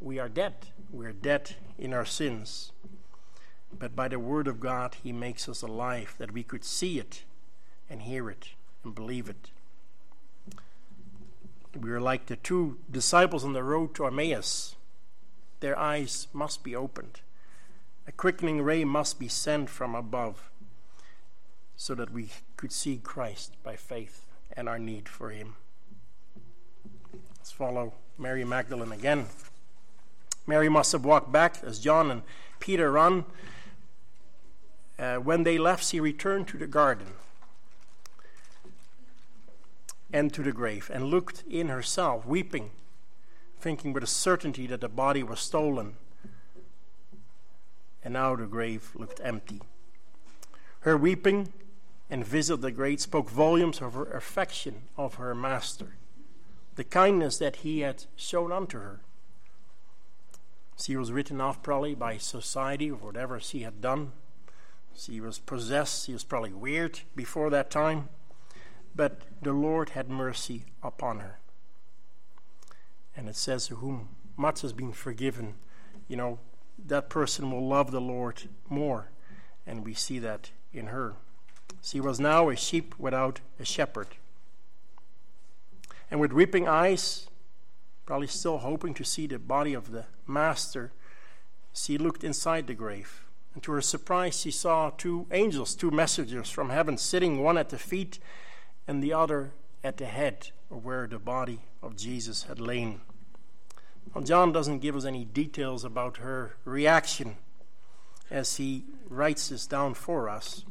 we 0.00 0.18
are 0.18 0.28
dead. 0.28 0.54
We 0.92 1.06
are 1.06 1.12
dead 1.12 1.56
in 1.78 1.92
our 1.92 2.04
sins. 2.04 2.72
But 3.76 3.96
by 3.96 4.08
the 4.08 4.18
Word 4.18 4.46
of 4.46 4.60
God, 4.60 4.96
He 5.02 5.12
makes 5.12 5.48
us 5.48 5.62
alive, 5.62 6.14
that 6.18 6.32
we 6.32 6.42
could 6.42 6.64
see 6.64 6.98
it 6.98 7.24
and 7.88 8.02
hear 8.02 8.30
it 8.30 8.50
and 8.84 8.94
believe 8.94 9.28
it. 9.28 9.50
We 11.80 11.90
are 11.90 12.00
like 12.00 12.26
the 12.26 12.36
two 12.36 12.78
disciples 12.90 13.44
on 13.44 13.52
the 13.52 13.64
road 13.64 13.94
to 13.94 14.06
Emmaus. 14.06 14.76
Their 15.60 15.78
eyes 15.78 16.28
must 16.32 16.62
be 16.62 16.76
opened. 16.76 17.20
A 18.06 18.12
quickening 18.12 18.62
ray 18.62 18.84
must 18.84 19.18
be 19.18 19.28
sent 19.28 19.70
from 19.70 19.94
above 19.94 20.50
so 21.76 21.94
that 21.94 22.12
we 22.12 22.28
could 22.56 22.70
see 22.70 23.00
Christ 23.02 23.54
by 23.62 23.76
faith 23.76 24.26
and 24.56 24.68
our 24.68 24.78
need 24.78 25.08
for 25.08 25.30
Him. 25.30 25.56
Let's 27.38 27.50
follow 27.50 27.94
Mary 28.18 28.44
Magdalene 28.44 28.92
again. 28.92 29.26
Mary 30.46 30.68
must 30.68 30.92
have 30.92 31.04
walked 31.04 31.32
back 31.32 31.56
as 31.64 31.80
John 31.80 32.10
and 32.10 32.22
Peter 32.60 32.92
run. 32.92 33.24
Uh, 34.98 35.16
when 35.16 35.42
they 35.42 35.58
left, 35.58 35.84
she 35.84 35.98
returned 35.98 36.46
to 36.48 36.58
the 36.58 36.66
garden 36.66 37.08
and 40.14 40.32
to 40.32 40.44
the 40.44 40.52
grave 40.52 40.88
and 40.94 41.06
looked 41.06 41.42
in 41.50 41.68
herself, 41.68 42.24
weeping, 42.24 42.70
thinking 43.58 43.92
with 43.92 44.04
a 44.04 44.06
certainty 44.06 44.64
that 44.68 44.80
the 44.80 44.88
body 44.88 45.24
was 45.24 45.40
stolen. 45.40 45.96
And 48.04 48.14
now 48.14 48.36
the 48.36 48.46
grave 48.46 48.92
looked 48.94 49.20
empty. 49.24 49.60
Her 50.80 50.96
weeping 50.96 51.52
and 52.08 52.24
visit 52.24 52.60
the 52.60 52.70
grave 52.70 53.00
spoke 53.00 53.28
volumes 53.28 53.80
of 53.80 53.94
her 53.94 54.04
affection 54.04 54.82
of 54.96 55.14
her 55.16 55.34
master, 55.34 55.96
the 56.76 56.84
kindness 56.84 57.38
that 57.38 57.56
he 57.56 57.80
had 57.80 58.04
shown 58.14 58.52
unto 58.52 58.78
her. 58.78 59.00
She 60.80 60.96
was 60.96 61.10
written 61.10 61.40
off 61.40 61.60
probably 61.60 61.96
by 61.96 62.18
society 62.18 62.88
or 62.88 62.98
whatever 62.98 63.40
she 63.40 63.62
had 63.62 63.80
done. 63.80 64.12
She 64.94 65.20
was 65.20 65.40
possessed. 65.40 66.06
She 66.06 66.12
was 66.12 66.22
probably 66.22 66.52
weird 66.52 67.00
before 67.16 67.50
that 67.50 67.68
time. 67.68 68.10
But 68.94 69.22
the 69.42 69.52
Lord 69.52 69.90
had 69.90 70.08
mercy 70.08 70.66
upon 70.82 71.20
her. 71.20 71.38
And 73.16 73.28
it 73.28 73.36
says, 73.36 73.66
To 73.66 73.76
whom 73.76 74.10
much 74.36 74.62
has 74.62 74.72
been 74.72 74.92
forgiven, 74.92 75.54
you 76.08 76.16
know, 76.16 76.38
that 76.86 77.08
person 77.08 77.50
will 77.50 77.66
love 77.66 77.90
the 77.90 78.00
Lord 78.00 78.42
more. 78.68 79.10
And 79.66 79.84
we 79.84 79.94
see 79.94 80.18
that 80.20 80.50
in 80.72 80.86
her. 80.86 81.14
She 81.82 82.00
was 82.00 82.20
now 82.20 82.48
a 82.48 82.56
sheep 82.56 82.94
without 82.98 83.40
a 83.58 83.64
shepherd. 83.64 84.08
And 86.10 86.20
with 86.20 86.32
weeping 86.32 86.68
eyes, 86.68 87.28
probably 88.06 88.26
still 88.26 88.58
hoping 88.58 88.94
to 88.94 89.04
see 89.04 89.26
the 89.26 89.38
body 89.38 89.74
of 89.74 89.90
the 89.90 90.06
Master, 90.26 90.92
she 91.72 91.98
looked 91.98 92.24
inside 92.24 92.66
the 92.66 92.74
grave. 92.74 93.24
And 93.54 93.62
to 93.62 93.72
her 93.72 93.80
surprise, 93.80 94.40
she 94.40 94.50
saw 94.50 94.90
two 94.90 95.26
angels, 95.30 95.74
two 95.74 95.90
messengers 95.90 96.50
from 96.50 96.70
heaven, 96.70 96.98
sitting 96.98 97.42
one 97.42 97.58
at 97.58 97.68
the 97.68 97.78
feet 97.78 98.18
and 98.86 99.02
the 99.02 99.12
other 99.12 99.52
at 99.82 99.96
the 99.96 100.06
head, 100.06 100.50
of 100.70 100.84
where 100.84 101.06
the 101.06 101.18
body 101.18 101.60
of 101.82 101.96
Jesus 101.96 102.44
had 102.44 102.58
lain. 102.58 103.00
Well, 104.12 104.24
John 104.24 104.52
doesn't 104.52 104.78
give 104.78 104.96
us 104.96 105.04
any 105.04 105.24
details 105.24 105.84
about 105.84 106.18
her 106.18 106.56
reaction 106.64 107.36
as 108.30 108.56
he 108.56 108.84
writes 109.08 109.48
this 109.48 109.66
down 109.66 109.94
for 109.94 110.28
us. 110.28 110.64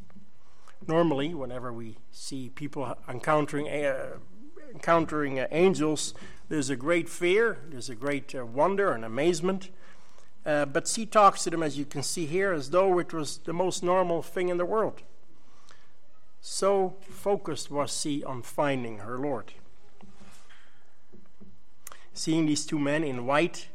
Normally, 0.88 1.34
whenever 1.34 1.72
we 1.72 1.98
see 2.12 2.50
people 2.50 2.98
encountering 3.08 3.68
uh, 3.68 4.18
encountering 4.74 5.40
uh, 5.40 5.48
angels, 5.52 6.14
there's 6.50 6.70
a 6.70 6.76
great 6.76 7.08
fear, 7.08 7.60
there's 7.70 7.90
a 7.90 7.96
great 7.96 8.34
uh, 8.36 8.46
wonder 8.46 8.92
and 8.92 9.06
amazement. 9.06 9.70
But 10.44 10.88
she 10.88 11.06
talks 11.06 11.44
to 11.46 11.50
them, 11.50 11.64
as 11.64 11.78
you 11.78 11.86
can 11.86 12.04
see 12.04 12.26
here, 12.26 12.52
as 12.52 12.72
though 12.72 13.00
it 13.00 13.14
was 13.14 13.38
the 13.38 13.54
most 13.54 13.82
normal 13.82 14.22
thing 14.22 14.50
in 14.50 14.58
the 14.58 14.66
world. 14.66 15.02
So 16.46 16.98
focused 17.00 17.72
was 17.72 17.98
she 17.98 18.22
on 18.22 18.42
finding 18.42 18.98
her 18.98 19.18
Lord. 19.18 19.54
Seeing 22.14 22.46
these 22.46 22.66
two 22.66 22.78
men 22.78 23.06
in 23.06 23.26
white, 23.26 23.70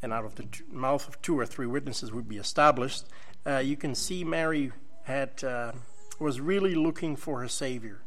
and 0.00 0.12
out 0.12 0.24
of 0.24 0.36
the 0.36 0.44
t- 0.44 0.62
mouth 0.70 1.08
of 1.08 1.20
two 1.20 1.36
or 1.36 1.44
three 1.44 1.66
witnesses 1.66 2.12
would 2.12 2.28
be 2.28 2.36
established, 2.36 3.06
uh, 3.44 3.58
you 3.58 3.76
can 3.76 3.96
see 3.96 4.22
Mary 4.22 4.70
had 5.02 5.42
uh, 5.42 5.72
was 6.20 6.40
really 6.40 6.76
looking 6.76 7.16
for 7.16 7.40
her 7.40 7.48
Savior, 7.48 8.02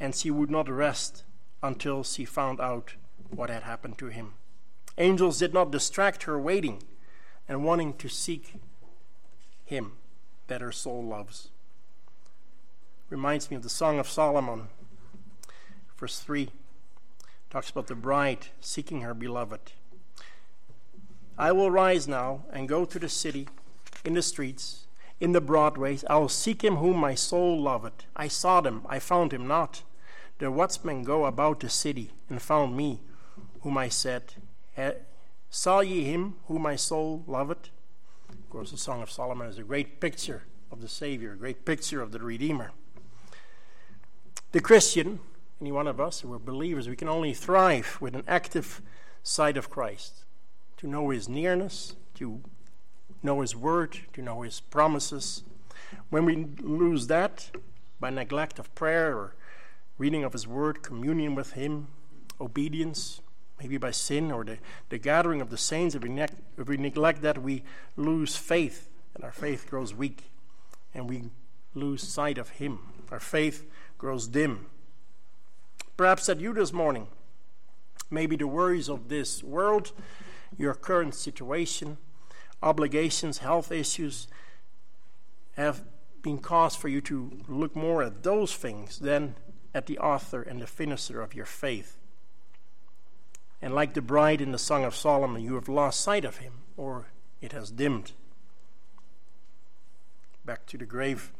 and 0.00 0.14
she 0.14 0.30
would 0.30 0.50
not 0.50 0.66
rest 0.66 1.22
until 1.62 2.02
she 2.02 2.24
found 2.24 2.62
out 2.62 2.94
what 3.28 3.50
had 3.50 3.64
happened 3.64 3.98
to 3.98 4.06
him. 4.06 4.32
Angels 4.96 5.38
did 5.38 5.52
not 5.52 5.70
distract 5.70 6.22
her 6.22 6.40
waiting 6.40 6.82
and 7.46 7.62
wanting 7.62 7.92
to 7.98 8.08
seek 8.08 8.54
him 9.66 9.92
that 10.46 10.62
her 10.62 10.72
soul 10.72 11.04
loves. 11.04 11.50
Reminds 13.10 13.50
me 13.50 13.56
of 13.56 13.62
the 13.62 13.68
Song 13.68 13.98
of 13.98 14.08
Solomon, 14.08 14.68
verse 15.96 16.18
3 16.20 16.48
talks 17.50 17.70
about 17.70 17.86
the 17.86 17.94
bride 17.94 18.46
seeking 18.60 19.02
her 19.02 19.14
beloved. 19.14 19.72
I 21.38 21.52
will 21.52 21.70
rise 21.70 22.08
now 22.08 22.44
and 22.52 22.68
go 22.68 22.84
to 22.84 22.98
the 22.98 23.08
city, 23.08 23.48
in 24.04 24.14
the 24.14 24.22
streets, 24.22 24.86
in 25.20 25.32
the 25.32 25.40
broad 25.40 25.76
ways. 25.76 26.04
I 26.10 26.16
will 26.16 26.28
seek 26.28 26.64
him 26.64 26.76
whom 26.76 26.96
my 26.96 27.14
soul 27.14 27.60
loveth. 27.60 28.06
I 28.16 28.26
sought 28.26 28.66
him, 28.66 28.82
I 28.88 28.98
found 28.98 29.32
him 29.32 29.46
not. 29.46 29.82
The 30.38 30.50
watchmen 30.50 31.04
go 31.04 31.26
about 31.26 31.60
the 31.60 31.68
city 31.68 32.10
and 32.28 32.42
found 32.42 32.76
me, 32.76 33.02
whom 33.60 33.78
I 33.78 33.88
said, 33.88 34.34
Saw 35.50 35.80
ye 35.80 36.04
him 36.04 36.36
whom 36.46 36.62
my 36.62 36.74
soul 36.74 37.22
loveth? 37.28 37.68
Of 38.30 38.50
course, 38.50 38.72
the 38.72 38.78
Song 38.78 39.02
of 39.02 39.10
Solomon 39.10 39.46
is 39.46 39.58
a 39.58 39.62
great 39.62 40.00
picture 40.00 40.42
of 40.72 40.80
the 40.80 40.88
Savior, 40.88 41.34
a 41.34 41.36
great 41.36 41.64
picture 41.64 42.02
of 42.02 42.10
the 42.10 42.18
Redeemer. 42.18 42.72
The 44.54 44.60
Christian, 44.60 45.18
any 45.60 45.72
one 45.72 45.88
of 45.88 45.98
us 45.98 46.20
who 46.20 46.32
are 46.32 46.38
believers, 46.38 46.88
we 46.88 46.94
can 46.94 47.08
only 47.08 47.34
thrive 47.34 47.98
with 48.00 48.14
an 48.14 48.22
active 48.28 48.80
side 49.24 49.56
of 49.56 49.68
Christ. 49.68 50.22
To 50.76 50.86
know 50.86 51.10
his 51.10 51.28
nearness, 51.28 51.96
to 52.14 52.40
know 53.20 53.40
his 53.40 53.56
word, 53.56 53.98
to 54.12 54.22
know 54.22 54.42
his 54.42 54.60
promises. 54.60 55.42
When 56.08 56.24
we 56.24 56.46
lose 56.60 57.08
that 57.08 57.50
by 57.98 58.10
neglect 58.10 58.60
of 58.60 58.72
prayer 58.76 59.16
or 59.18 59.34
reading 59.98 60.22
of 60.22 60.34
his 60.34 60.46
word, 60.46 60.84
communion 60.84 61.34
with 61.34 61.54
him, 61.54 61.88
obedience, 62.40 63.22
maybe 63.58 63.76
by 63.76 63.90
sin 63.90 64.30
or 64.30 64.44
the, 64.44 64.58
the 64.88 64.98
gathering 64.98 65.40
of 65.40 65.50
the 65.50 65.58
saints, 65.58 65.96
if 65.96 66.04
we, 66.04 66.10
ne- 66.10 66.28
if 66.56 66.68
we 66.68 66.76
neglect 66.76 67.22
that, 67.22 67.42
we 67.42 67.64
lose 67.96 68.36
faith 68.36 68.88
and 69.16 69.24
our 69.24 69.32
faith 69.32 69.68
grows 69.68 69.92
weak 69.92 70.30
and 70.94 71.10
we 71.10 71.24
lose 71.74 72.04
sight 72.04 72.38
of 72.38 72.50
him. 72.50 72.78
Our 73.10 73.18
faith 73.18 73.66
grows 74.04 74.28
dim. 74.28 74.66
Perhaps 75.96 76.28
at 76.28 76.38
you 76.38 76.52
this 76.52 76.74
morning, 76.74 77.06
maybe 78.10 78.36
the 78.36 78.46
worries 78.46 78.90
of 78.90 79.08
this 79.08 79.42
world, 79.42 79.92
your 80.58 80.74
current 80.74 81.14
situation, 81.14 81.96
obligations, 82.62 83.38
health 83.38 83.72
issues 83.72 84.28
have 85.56 85.84
been 86.20 86.36
cause 86.36 86.76
for 86.76 86.88
you 86.88 87.00
to 87.00 87.32
look 87.48 87.74
more 87.74 88.02
at 88.02 88.22
those 88.22 88.54
things 88.54 88.98
than 88.98 89.36
at 89.72 89.86
the 89.86 89.98
author 89.98 90.42
and 90.42 90.60
the 90.60 90.66
finisher 90.66 91.22
of 91.22 91.32
your 91.32 91.46
faith. 91.46 91.96
And 93.62 93.74
like 93.74 93.94
the 93.94 94.02
bride 94.02 94.42
in 94.42 94.52
the 94.52 94.58
Song 94.58 94.84
of 94.84 94.94
Solomon, 94.94 95.40
you 95.40 95.54
have 95.54 95.66
lost 95.70 96.00
sight 96.00 96.26
of 96.26 96.36
him, 96.36 96.52
or 96.76 97.06
it 97.40 97.52
has 97.52 97.70
dimmed. 97.70 98.12
back 100.44 100.66
to 100.66 100.76
the 100.76 100.84
grave. 100.84 101.32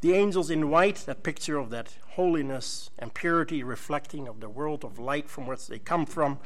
The 0.00 0.14
angels 0.14 0.48
in 0.50 0.70
white, 0.70 0.96
that 1.06 1.22
picture 1.22 1.58
of 1.58 1.70
that 1.70 1.96
holiness 2.12 2.90
and 2.98 3.12
purity 3.12 3.62
reflecting 3.62 4.26
of 4.26 4.40
the 4.40 4.48
world 4.48 4.84
of 4.84 4.98
light 4.98 5.28
from 5.28 5.46
which 5.46 5.66
they 5.66 5.78
come 5.78 6.06
from. 6.06 6.38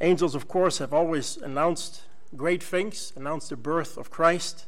Angels, 0.00 0.34
of 0.34 0.48
course, 0.48 0.78
have 0.78 0.92
always 0.92 1.36
announced 1.36 2.02
great 2.36 2.62
things, 2.62 3.12
announced 3.16 3.50
the 3.50 3.56
birth 3.56 3.96
of 3.96 4.10
Christ, 4.10 4.66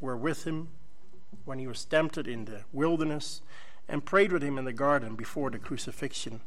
were 0.00 0.16
with 0.16 0.44
him 0.44 0.68
when 1.44 1.58
he 1.58 1.66
was 1.66 1.84
tempted 1.84 2.26
in 2.26 2.46
the 2.46 2.64
wilderness, 2.72 3.42
and 3.88 4.04
prayed 4.04 4.32
with 4.32 4.42
him 4.42 4.56
in 4.56 4.64
the 4.64 4.72
garden 4.72 5.14
before 5.14 5.50
the 5.50 5.58
crucifixion, 5.58 6.40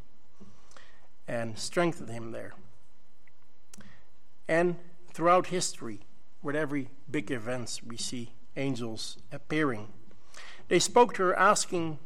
and 1.28 1.60
strengthened 1.60 2.10
him 2.10 2.32
there. 2.32 2.54
And 4.48 4.78
throughout 5.14 5.48
history, 5.48 6.02
with 6.42 6.56
every 6.56 6.90
big 7.10 7.30
events, 7.30 7.84
we 7.84 7.98
see 7.98 8.34
angels 8.56 9.18
appearing. 9.32 9.90
They 10.68 10.80
spoke 10.80 11.14
to 11.16 11.24
her, 11.24 11.36
asking, 11.36 12.00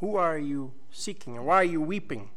Who 0.00 0.16
are 0.16 0.38
you 0.38 0.72
seeking, 0.90 1.36
and 1.36 1.46
why 1.46 1.56
are 1.56 1.64
you 1.64 1.80
weeping? 1.80 2.30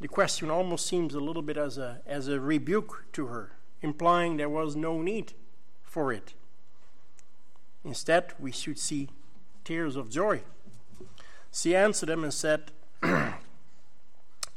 The 0.00 0.08
question 0.08 0.50
almost 0.50 0.86
seems 0.86 1.14
a 1.14 1.20
little 1.20 1.42
bit 1.42 1.56
as 1.56 1.78
a, 1.78 2.00
as 2.06 2.28
a 2.28 2.40
rebuke 2.40 3.04
to 3.12 3.26
her, 3.26 3.52
implying 3.82 4.36
there 4.36 4.48
was 4.48 4.76
no 4.76 5.00
need 5.00 5.32
for 5.82 6.12
it. 6.12 6.34
Instead, 7.84 8.32
we 8.38 8.52
should 8.52 8.78
see 8.78 9.08
tears 9.64 9.96
of 9.96 10.10
joy. 10.10 10.42
She 11.52 11.74
answered 11.74 12.08
them 12.08 12.24
and 12.24 12.34
said, 12.34 12.72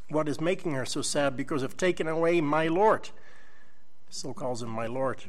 What 0.10 0.28
is 0.28 0.42
making 0.42 0.74
her 0.74 0.86
so 0.86 1.02
sad? 1.02 1.38
Because 1.38 1.64
I've 1.64 1.78
taken 1.78 2.08
away 2.08 2.42
my 2.42 2.68
Lord. 2.68 3.10
Still 4.10 4.34
calls 4.34 4.62
him 4.62 4.70
my 4.70 4.88
Lord. 4.88 5.24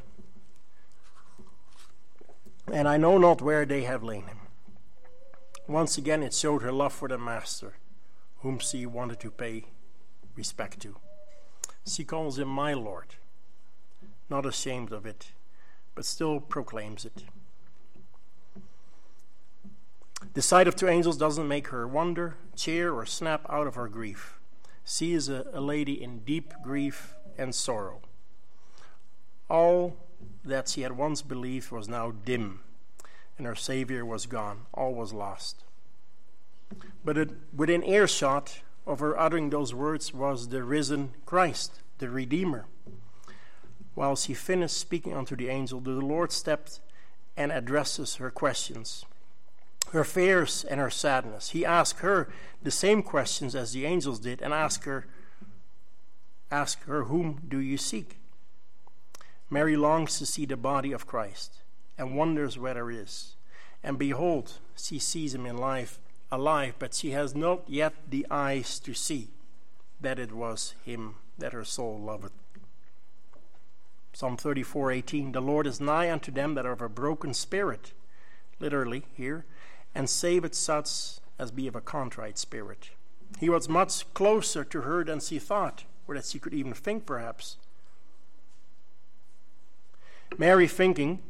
And 2.73 2.89
I 2.89 2.97
know 2.97 3.17
not 3.19 3.41
where 3.41 3.65
they 3.65 3.85
have 3.85 4.03
laid 4.03 4.25
him. 4.25 4.42
Once 5.69 5.97
again, 5.97 6.23
it 6.23 6.35
showed 6.35 6.63
her 6.63 6.73
love 6.73 6.93
for 6.93 7.09
the 7.09 7.17
Master, 7.17 7.75
whom 8.39 8.59
she 8.59 8.85
wanted 8.85 9.21
to 9.21 9.31
pay 9.31 9.65
respect 10.35 10.81
to. 10.81 10.97
She 11.87 12.05
calls 12.05 12.39
him 12.39 12.49
my 12.49 12.75
Lord, 12.75 13.15
not 14.29 14.47
ashamed 14.47 14.93
of 14.93 15.07
it, 15.07 15.33
but 15.95 16.05
still 16.05 16.41
proclaims 16.41 17.05
it. 17.05 17.25
The 20.35 20.43
sight 20.43 20.67
of 20.67 20.77
two 20.77 20.89
angels 20.89 21.17
doesn't 21.17 21.49
make 21.49 21.69
her 21.69 21.87
wonder, 21.87 22.37
cheer, 22.57 22.93
or 22.93 23.05
snap 23.05 23.45
out 23.49 23.67
of 23.67 23.75
her 23.75 23.89
grief. 23.89 24.39
She 24.85 25.13
is 25.13 25.29
a, 25.29 25.45
a 25.53 25.61
lady 25.61 26.03
in 26.03 26.21
deep 26.21 26.55
grief 26.63 27.15
and 27.37 27.55
sorrow. 27.55 28.01
All 29.51 29.97
that 30.45 30.69
she 30.69 30.83
had 30.83 30.97
once 30.97 31.23
believed 31.23 31.71
was 31.71 31.89
now 31.89 32.13
dim, 32.13 32.61
and 33.43 33.49
her 33.49 33.57
Savior 33.57 34.07
was 34.07 34.27
gone. 34.27 34.67
All 34.73 34.95
was 34.95 35.13
lost. 35.13 35.65
But 37.05 37.19
it, 37.19 37.31
within 37.53 37.83
earshot 37.83 38.61
of 38.87 39.01
her 39.01 39.19
uttering 39.19 39.51
those 39.51 39.75
words 39.75 40.15
was 40.15 40.51
the 40.51 40.63
risen 40.63 41.15
Christ, 41.27 41.81
the 41.99 42.09
Redeemer. 42.09 42.67
While 43.97 44.15
she 44.15 44.33
finished 44.33 44.79
speaking 44.79 45.13
unto 45.13 45.35
the 45.35 45.49
angel, 45.49 45.81
the 45.81 45.91
Lord 45.91 46.31
stepped 46.31 46.79
and 47.37 47.51
addresses 47.51 48.17
her 48.17 48.31
questions, 48.31 49.05
her 49.91 50.05
fears 50.05 50.63
and 50.63 50.79
her 50.79 50.89
sadness. 50.89 51.51
He 51.51 51.67
asked 51.67 51.99
her 51.99 52.33
the 52.63 52.71
same 52.71 53.03
questions 53.03 53.57
as 53.57 53.73
the 53.73 53.87
angels 53.87 54.21
did 54.21 54.41
and 54.41 54.55
asked 54.55 54.85
her, 54.85 55.09
ask 56.49 56.85
her, 56.85 57.05
Whom 57.05 57.41
do 57.49 57.59
you 57.59 57.77
seek? 57.77 58.19
Mary 59.51 59.77
longs 59.77 60.17
to 60.21 60.27
see 60.27 60.47
the 60.47 60.57
body 60.57 60.93
of 60.93 61.09
Christ 61.09 61.62
and 61.99 62.17
wonders 62.17 62.59
where 62.59 62.91
it 62.91 62.97
is. 62.97 63.37
And 63.83 63.99
behold, 63.99 64.59
she 64.77 64.99
sees 64.99 65.35
him 65.35 65.47
in 65.47 65.57
life 65.57 65.99
alive, 66.31 66.75
but 66.79 66.95
she 66.95 67.11
has 67.11 67.35
not 67.35 67.63
yet 67.69 67.93
the 68.09 68.27
eyes 68.31 68.79
to 68.81 68.95
see 68.95 69.29
that 70.01 70.19
it 70.19 70.33
was 70.33 70.75
him 70.85 71.17
that 71.39 71.53
her 71.53 71.65
soul 71.65 71.99
loved. 71.99 72.33
Psalm 74.13 74.37
34:18 74.37 75.33
The 75.33 75.41
Lord 75.41 75.67
is 75.67 75.81
nigh 75.81 76.11
unto 76.11 76.31
them 76.31 76.55
that 76.55 76.67
are 76.67 76.73
of 76.73 76.83
a 76.83 76.89
broken 76.89 77.35
spirit, 77.35 77.93
literally 78.61 79.05
here, 79.15 79.45
and 79.95 80.09
saveth 80.09 80.55
such 80.55 81.21
as 81.39 81.51
be 81.51 81.67
of 81.67 81.77
a 81.77 81.81
contrite 81.81 82.39
spirit. 82.39 82.91
He 83.41 83.49
was 83.49 83.69
much 83.69 84.13
closer 84.15 84.65
to 84.65 84.83
her 84.83 85.05
than 85.05 85.21
she 85.21 85.39
thought, 85.39 85.85
or 86.07 86.15
that 86.15 86.27
she 86.27 86.39
could 86.39 86.55
even 86.55 86.75
think, 86.75 87.07
perhaps. 87.07 87.57
Mary 90.39 90.69
thinking, 90.69 91.21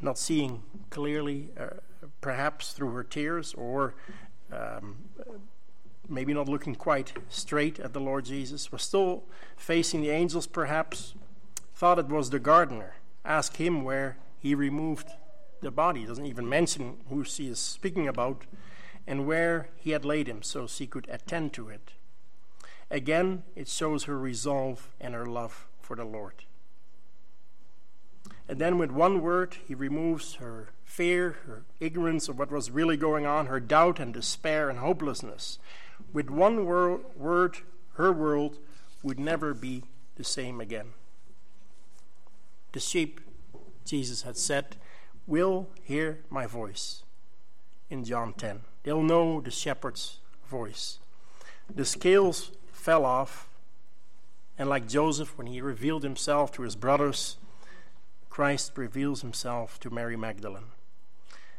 not 0.00 0.18
seeing 0.18 0.62
clearly, 0.90 1.50
uh, 1.58 1.76
perhaps 2.20 2.72
through 2.72 2.92
her 2.92 3.04
tears, 3.04 3.54
or 3.54 3.94
um, 4.52 4.96
maybe 6.08 6.34
not 6.34 6.48
looking 6.48 6.74
quite 6.74 7.12
straight 7.28 7.78
at 7.78 7.92
the 7.92 8.00
Lord 8.00 8.24
Jesus, 8.24 8.72
was 8.72 8.82
still 8.82 9.24
facing 9.56 10.00
the 10.02 10.10
angels, 10.10 10.46
perhaps, 10.46 11.14
thought 11.74 11.98
it 11.98 12.08
was 12.08 12.30
the 12.30 12.38
gardener. 12.38 12.94
Ask 13.24 13.56
him 13.56 13.84
where 13.84 14.16
he 14.38 14.54
removed 14.54 15.08
the 15.60 15.70
body. 15.70 16.04
Doesn't 16.04 16.26
even 16.26 16.48
mention 16.48 16.98
who 17.08 17.24
she 17.24 17.48
is 17.48 17.58
speaking 17.58 18.08
about 18.08 18.44
and 19.06 19.26
where 19.26 19.68
he 19.76 19.90
had 19.90 20.04
laid 20.04 20.28
him 20.28 20.42
so 20.42 20.66
she 20.66 20.86
could 20.86 21.06
attend 21.08 21.52
to 21.54 21.68
it. 21.68 21.92
Again, 22.90 23.44
it 23.54 23.68
shows 23.68 24.04
her 24.04 24.18
resolve 24.18 24.88
and 25.00 25.14
her 25.14 25.26
love 25.26 25.66
for 25.80 25.96
the 25.96 26.04
Lord. 26.04 26.44
And 28.50 28.58
then, 28.58 28.78
with 28.78 28.90
one 28.90 29.22
word, 29.22 29.58
he 29.68 29.76
removes 29.76 30.34
her 30.34 30.70
fear, 30.84 31.36
her 31.46 31.62
ignorance 31.78 32.28
of 32.28 32.36
what 32.36 32.50
was 32.50 32.68
really 32.68 32.96
going 32.96 33.24
on, 33.24 33.46
her 33.46 33.60
doubt 33.60 34.00
and 34.00 34.12
despair 34.12 34.68
and 34.68 34.80
hopelessness. 34.80 35.60
With 36.12 36.30
one 36.30 36.66
wor- 36.66 37.00
word, 37.14 37.58
her 37.92 38.12
world 38.12 38.58
would 39.04 39.20
never 39.20 39.54
be 39.54 39.84
the 40.16 40.24
same 40.24 40.60
again. 40.60 40.94
The 42.72 42.80
sheep, 42.80 43.20
Jesus 43.84 44.22
had 44.22 44.36
said, 44.36 44.74
will 45.28 45.68
hear 45.84 46.18
my 46.28 46.46
voice 46.46 47.04
in 47.88 48.02
John 48.02 48.32
10. 48.32 48.62
They'll 48.82 49.04
know 49.04 49.40
the 49.40 49.52
shepherd's 49.52 50.18
voice. 50.48 50.98
The 51.72 51.84
scales 51.84 52.50
fell 52.72 53.04
off, 53.04 53.48
and 54.58 54.68
like 54.68 54.88
Joseph, 54.88 55.38
when 55.38 55.46
he 55.46 55.60
revealed 55.60 56.02
himself 56.02 56.50
to 56.54 56.62
his 56.62 56.74
brothers, 56.74 57.36
Christ 58.40 58.78
reveals 58.78 59.20
himself 59.20 59.78
to 59.80 59.90
Mary 59.90 60.16
Magdalene. 60.16 60.72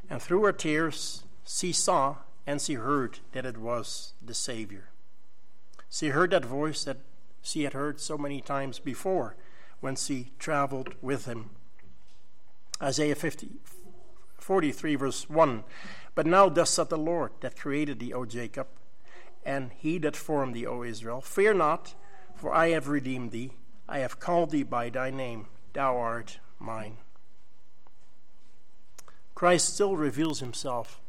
And 0.09 0.19
through 0.19 0.45
her 0.45 0.51
tears, 0.51 1.25
she 1.45 1.71
saw 1.71 2.15
and 2.47 2.59
she 2.59 2.73
heard 2.73 3.19
that 3.33 3.45
it 3.45 3.59
was 3.59 4.13
the 4.19 4.33
Savior. 4.33 4.89
She 5.91 6.07
heard 6.07 6.31
that 6.31 6.43
voice 6.43 6.83
that 6.85 6.97
she 7.43 7.65
had 7.65 7.73
heard 7.73 7.99
so 7.99 8.17
many 8.17 8.41
times 8.41 8.79
before 8.79 9.35
when 9.79 9.95
she 9.95 10.31
traveled 10.39 10.95
with 11.03 11.25
him. 11.25 11.51
Isaiah 12.81 13.13
50, 13.13 13.57
43, 14.39 14.95
verse 14.95 15.29
1 15.29 15.63
But 16.15 16.25
now, 16.25 16.49
thus 16.49 16.71
saith 16.71 16.89
the 16.89 16.97
Lord 16.97 17.33
that 17.41 17.59
created 17.59 17.99
thee, 17.99 18.11
O 18.11 18.25
Jacob, 18.25 18.65
and 19.45 19.69
he 19.77 19.99
that 19.99 20.15
formed 20.15 20.55
thee, 20.55 20.65
O 20.65 20.81
Israel, 20.81 21.21
fear 21.21 21.53
not, 21.53 21.93
for 22.33 22.51
I 22.51 22.69
have 22.69 22.87
redeemed 22.87 23.29
thee. 23.29 23.51
I 23.87 23.99
have 23.99 24.19
called 24.19 24.49
thee 24.49 24.63
by 24.63 24.89
thy 24.89 25.11
name. 25.11 25.45
Thou 25.73 25.95
art 25.95 26.39
mine. 26.61 26.97
Christ 29.35 29.73
still 29.73 29.95
reveals 29.95 30.39
himself 30.39 31.01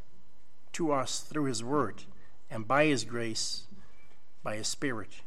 to 0.73 0.91
us 0.91 1.19
through 1.19 1.45
his 1.45 1.63
word 1.63 2.03
and 2.49 2.67
by 2.67 2.85
his 2.85 3.03
grace, 3.03 3.63
by 4.43 4.55
his 4.55 4.67
spirit. 4.67 5.21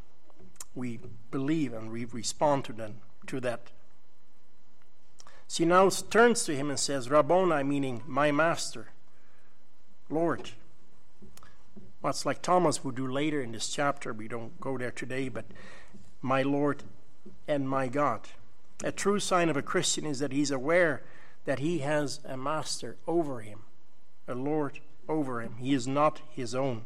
We 0.74 0.98
believe 1.30 1.72
and 1.72 1.90
we 1.90 2.04
respond 2.04 2.64
to, 2.66 2.72
them, 2.72 2.96
to 3.28 3.40
that. 3.40 3.70
She 5.48 5.64
now 5.64 5.88
turns 5.88 6.44
to 6.44 6.56
him 6.56 6.70
and 6.70 6.78
says, 6.78 7.08
Rabboni, 7.08 7.62
meaning 7.62 8.02
my 8.06 8.32
master, 8.32 8.88
Lord. 10.10 10.50
Much 12.02 12.26
like 12.26 12.42
Thomas 12.42 12.84
would 12.84 12.96
do 12.96 13.06
later 13.06 13.40
in 13.40 13.52
this 13.52 13.68
chapter. 13.68 14.12
We 14.12 14.28
don't 14.28 14.60
go 14.60 14.76
there 14.76 14.90
today, 14.90 15.28
but 15.28 15.44
my 16.20 16.42
Lord 16.42 16.82
and 17.48 17.68
my 17.68 17.88
God. 17.88 18.28
A 18.84 18.92
true 18.92 19.18
sign 19.18 19.48
of 19.48 19.56
a 19.56 19.62
Christian 19.62 20.04
is 20.04 20.18
that 20.18 20.32
he's 20.32 20.50
aware 20.50 21.02
that 21.44 21.60
he 21.60 21.78
has 21.78 22.20
a 22.24 22.36
master 22.36 22.96
over 23.06 23.40
him, 23.40 23.60
a 24.28 24.34
Lord 24.34 24.80
over 25.08 25.40
him. 25.40 25.56
He 25.58 25.72
is 25.72 25.86
not 25.86 26.20
his 26.30 26.54
own. 26.54 26.84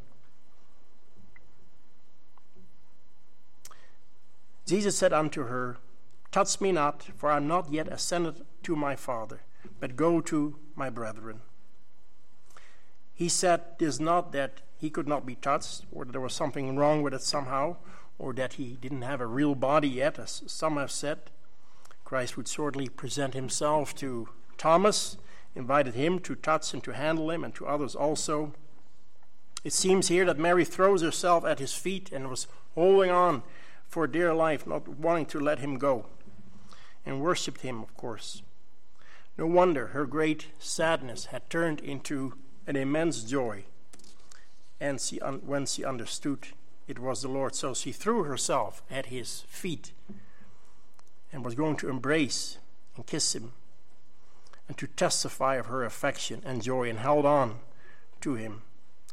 Jesus 4.66 4.97
said 4.97 5.12
unto 5.12 5.47
her, 5.47 5.78
Touch 6.30 6.61
me 6.61 6.70
not, 6.70 7.09
for 7.16 7.30
I 7.30 7.38
am 7.38 7.49
not 7.49 7.72
yet 7.72 7.88
ascended 7.88 8.47
to 8.62 8.76
my 8.76 8.95
Father, 8.95 9.41
but 9.80 9.97
go 9.97 10.20
to 10.20 10.57
my 10.76 10.91
brethren. 10.91 11.41
He 13.12 13.28
said 13.28 13.62
this 13.78 13.99
not 13.99 14.30
that 14.32 14.61
he 14.78 14.88
could 14.88 15.09
not 15.09 15.26
be 15.26 15.34
touched, 15.34 15.86
or 15.91 16.05
that 16.05 16.12
there 16.12 16.20
was 16.20 16.34
something 16.34 16.76
wrong 16.76 17.03
with 17.03 17.12
it 17.12 17.22
somehow, 17.22 17.76
or 18.18 18.32
that 18.34 18.55
he 18.55 18.78
didn't 18.80 19.03
have 19.03 19.20
a 19.20 19.26
real 19.26 19.57
body 19.57 19.88
yet, 19.88 20.18
as 20.20 20.43
some 20.47 20.76
have 20.76 20.93
said. 20.93 21.30
Christ 22.11 22.37
would 22.37 22.49
shortly 22.49 22.89
present 22.89 23.35
himself 23.35 23.95
to 23.95 24.29
Thomas 24.59 25.17
invited 25.55 25.95
him 25.95 26.19
to 26.19 26.35
touch 26.35 26.75
and 26.75 26.83
to 26.83 26.93
handle 26.93 27.31
him, 27.31 27.45
and 27.45 27.55
to 27.55 27.69
others 27.69 27.95
also. 27.95 28.53
It 29.63 29.73
seems 29.73 30.09
here 30.09 30.25
that 30.25 30.37
Mary 30.37 30.65
throws 30.65 31.03
herself 31.03 31.45
at 31.45 31.61
his 31.61 31.73
feet 31.73 32.11
and 32.11 32.29
was 32.29 32.49
holding 32.75 33.13
on 33.13 33.45
for 33.87 34.09
dear 34.09 34.35
life, 34.35 34.67
not 34.67 34.89
wanting 34.89 35.27
to 35.27 35.39
let 35.39 35.61
him 35.61 35.79
go, 35.79 36.07
and 37.07 37.21
worshipped 37.21 37.61
him, 37.61 37.81
of 37.81 37.97
course. 37.97 38.43
No 39.39 39.47
wonder 39.47 39.87
her 39.89 40.05
great 40.05 40.49
sadness 40.59 41.27
had 41.27 41.49
turned 41.49 41.79
into 41.79 42.35
an 42.67 42.75
immense 42.75 43.23
joy 43.23 43.67
and 44.81 45.01
she 45.01 45.21
un- 45.21 45.43
when 45.47 45.65
she 45.65 45.85
understood 45.85 46.49
it 46.89 46.99
was 46.99 47.23
the 47.23 47.29
Lord. 47.29 47.55
So 47.55 47.73
she 47.73 47.93
threw 47.93 48.25
herself 48.25 48.83
at 48.91 49.07
his 49.07 49.43
feet 49.43 49.93
and 51.33 51.45
was 51.45 51.55
going 51.55 51.76
to 51.76 51.89
embrace 51.89 52.59
and 52.97 53.07
kiss 53.07 53.35
him 53.35 53.53
and 54.68 54.76
to 54.78 54.87
testify 54.87 55.57
of 55.57 55.66
her 55.66 55.85
affection 55.85 56.43
and 56.45 56.62
joy 56.62 56.89
and 56.89 57.01
held 57.01 57.26
on 57.26 57.57
to 58.20 58.35
him. 58.35 58.62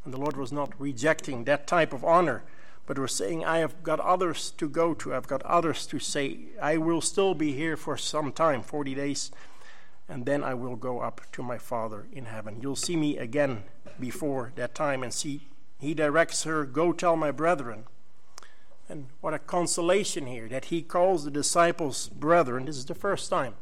And 0.05 0.13
the 0.13 0.19
Lord 0.19 0.37
was 0.37 0.51
not 0.51 0.79
rejecting 0.79 1.43
that 1.43 1.67
type 1.67 1.93
of 1.93 2.03
honor, 2.03 2.43
but 2.85 2.99
was 2.99 3.13
saying, 3.13 3.43
I 3.43 3.57
have 3.57 3.83
got 3.83 3.99
others 3.99 4.51
to 4.51 4.69
go 4.69 4.93
to, 4.93 5.13
I've 5.13 5.27
got 5.27 5.41
others 5.43 5.85
to 5.87 5.99
say, 5.99 6.39
I 6.61 6.77
will 6.77 7.01
still 7.01 7.33
be 7.33 7.53
here 7.53 7.75
for 7.75 7.97
some 7.97 8.31
time, 8.31 8.61
40 8.61 8.95
days, 8.95 9.31
and 10.07 10.25
then 10.25 10.43
I 10.43 10.53
will 10.53 10.75
go 10.75 10.99
up 10.99 11.21
to 11.33 11.43
my 11.43 11.57
Father 11.57 12.05
in 12.13 12.25
heaven. 12.25 12.59
You'll 12.61 12.75
see 12.75 12.95
me 12.95 13.17
again 13.17 13.63
before 13.99 14.53
that 14.55 14.75
time 14.75 15.03
and 15.03 15.13
see 15.13 15.41
he 15.79 15.93
directs 15.93 16.43
her, 16.43 16.65
Go 16.65 16.91
tell 16.91 17.15
my 17.15 17.31
brethren. 17.31 17.85
And 18.89 19.07
what 19.19 19.33
a 19.33 19.39
consolation 19.39 20.27
here 20.27 20.47
that 20.47 20.65
he 20.65 20.81
calls 20.81 21.25
the 21.25 21.31
disciples 21.31 22.07
brethren. 22.07 22.65
This 22.65 22.77
is 22.77 22.85
the 22.85 22.95
first 22.95 23.29
time 23.29 23.55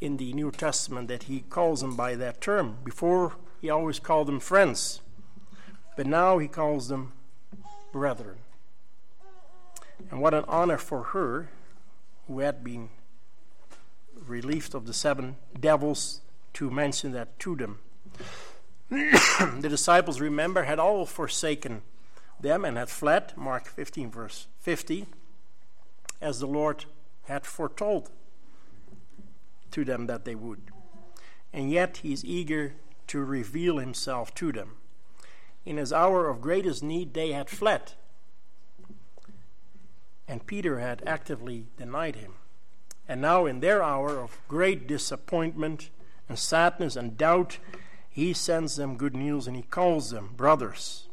in 0.00 0.18
the 0.18 0.32
New 0.32 0.50
Testament 0.50 1.08
that 1.08 1.24
he 1.24 1.40
calls 1.40 1.80
them 1.80 1.96
by 1.96 2.14
that 2.14 2.40
term. 2.40 2.78
Before, 2.84 3.34
he 3.60 3.70
always 3.70 3.98
called 3.98 4.28
them 4.28 4.40
friends. 4.40 5.00
But 5.96 6.06
now 6.06 6.38
he 6.38 6.48
calls 6.48 6.88
them 6.88 7.12
brethren. 7.92 8.38
And 10.10 10.20
what 10.20 10.34
an 10.34 10.44
honor 10.46 10.78
for 10.78 11.02
her, 11.02 11.48
who 12.26 12.38
had 12.38 12.62
been 12.62 12.90
relieved 14.14 14.74
of 14.74 14.86
the 14.86 14.92
seven 14.92 15.36
devils, 15.58 16.20
to 16.54 16.70
mention 16.70 17.12
that 17.12 17.38
to 17.40 17.56
them. 17.56 17.78
the 18.90 19.68
disciples, 19.68 20.20
remember, 20.20 20.64
had 20.64 20.78
all 20.78 21.04
forsaken 21.04 21.82
them 22.40 22.64
and 22.64 22.76
had 22.76 22.88
fled, 22.88 23.32
Mark 23.36 23.66
15, 23.66 24.10
verse 24.10 24.46
50, 24.60 25.06
as 26.20 26.40
the 26.40 26.46
Lord 26.46 26.84
had 27.24 27.44
foretold 27.46 28.10
to 29.70 29.84
them 29.84 30.06
that 30.06 30.24
they 30.24 30.34
would. 30.34 30.62
And 31.52 31.70
yet 31.70 31.98
he 31.98 32.12
is 32.12 32.24
eager 32.24 32.74
to 33.08 33.24
reveal 33.24 33.78
himself 33.78 34.34
to 34.36 34.52
them. 34.52 34.76
In 35.64 35.76
his 35.76 35.92
hour 35.92 36.28
of 36.28 36.40
greatest 36.40 36.82
need, 36.82 37.14
they 37.14 37.32
had 37.32 37.50
fled. 37.50 37.92
And 40.26 40.46
Peter 40.46 40.78
had 40.78 41.02
actively 41.06 41.66
denied 41.76 42.16
him. 42.16 42.34
And 43.06 43.22
now, 43.22 43.46
in 43.46 43.60
their 43.60 43.82
hour 43.82 44.18
of 44.18 44.38
great 44.48 44.86
disappointment 44.86 45.88
and 46.28 46.38
sadness 46.38 46.96
and 46.96 47.16
doubt, 47.16 47.58
he 48.10 48.34
sends 48.34 48.76
them 48.76 48.96
good 48.96 49.16
news 49.16 49.46
and 49.46 49.56
he 49.56 49.62
calls 49.62 50.10
them 50.10 50.34
brothers. 50.36 51.07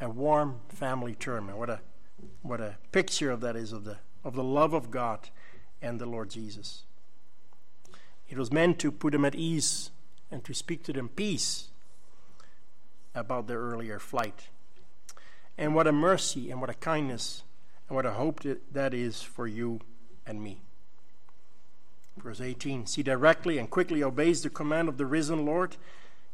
A 0.00 0.08
warm 0.08 0.60
family 0.68 1.14
term. 1.14 1.48
And 1.48 1.58
what 1.58 1.70
a 1.70 1.80
what 2.42 2.60
a 2.60 2.76
picture 2.92 3.30
of 3.30 3.40
that 3.40 3.56
is 3.56 3.72
of 3.72 3.84
the 3.84 3.98
of 4.24 4.34
the 4.34 4.44
love 4.44 4.72
of 4.72 4.90
God 4.90 5.30
and 5.82 6.00
the 6.00 6.06
Lord 6.06 6.30
Jesus. 6.30 6.84
It 8.28 8.38
was 8.38 8.52
meant 8.52 8.78
to 8.80 8.92
put 8.92 9.12
them 9.12 9.24
at 9.24 9.34
ease 9.34 9.90
and 10.30 10.44
to 10.44 10.54
speak 10.54 10.84
to 10.84 10.92
them 10.92 11.08
peace 11.08 11.68
about 13.14 13.48
their 13.48 13.58
earlier 13.58 13.98
flight. 13.98 14.48
And 15.58 15.74
what 15.74 15.86
a 15.86 15.92
mercy 15.92 16.50
and 16.50 16.60
what 16.60 16.70
a 16.70 16.74
kindness 16.74 17.42
and 17.88 17.96
what 17.96 18.06
a 18.06 18.12
hope 18.12 18.42
that 18.72 18.94
is 18.94 19.20
for 19.20 19.46
you 19.46 19.80
and 20.26 20.42
me. 20.42 20.62
Verse 22.16 22.40
18 22.40 22.86
She 22.86 23.02
directly 23.02 23.58
and 23.58 23.68
quickly 23.68 24.02
obeys 24.02 24.42
the 24.42 24.50
command 24.50 24.88
of 24.88 24.96
the 24.96 25.06
risen 25.06 25.44
Lord, 25.44 25.76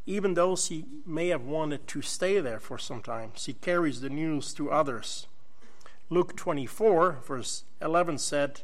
even 0.07 0.33
though 0.33 0.55
she 0.55 0.85
may 1.05 1.27
have 1.27 1.43
wanted 1.43 1.85
to 1.87 2.01
stay 2.01 2.39
there 2.39 2.59
for 2.59 2.79
some 2.79 3.01
time. 3.01 3.31
She 3.35 3.53
carries 3.53 4.01
the 4.01 4.09
news 4.09 4.53
to 4.55 4.71
others. 4.71 5.27
Luke 6.09 6.35
24, 6.35 7.19
verse 7.27 7.63
11 7.81 8.17
said, 8.17 8.61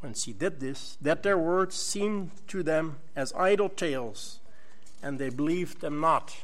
when 0.00 0.14
she 0.14 0.32
did 0.32 0.60
this, 0.60 0.96
that 1.00 1.22
their 1.22 1.36
words 1.36 1.74
seemed 1.74 2.30
to 2.46 2.62
them 2.62 2.98
as 3.16 3.32
idle 3.34 3.68
tales, 3.68 4.40
and 5.02 5.18
they 5.18 5.30
believed 5.30 5.80
them 5.80 6.00
not. 6.00 6.36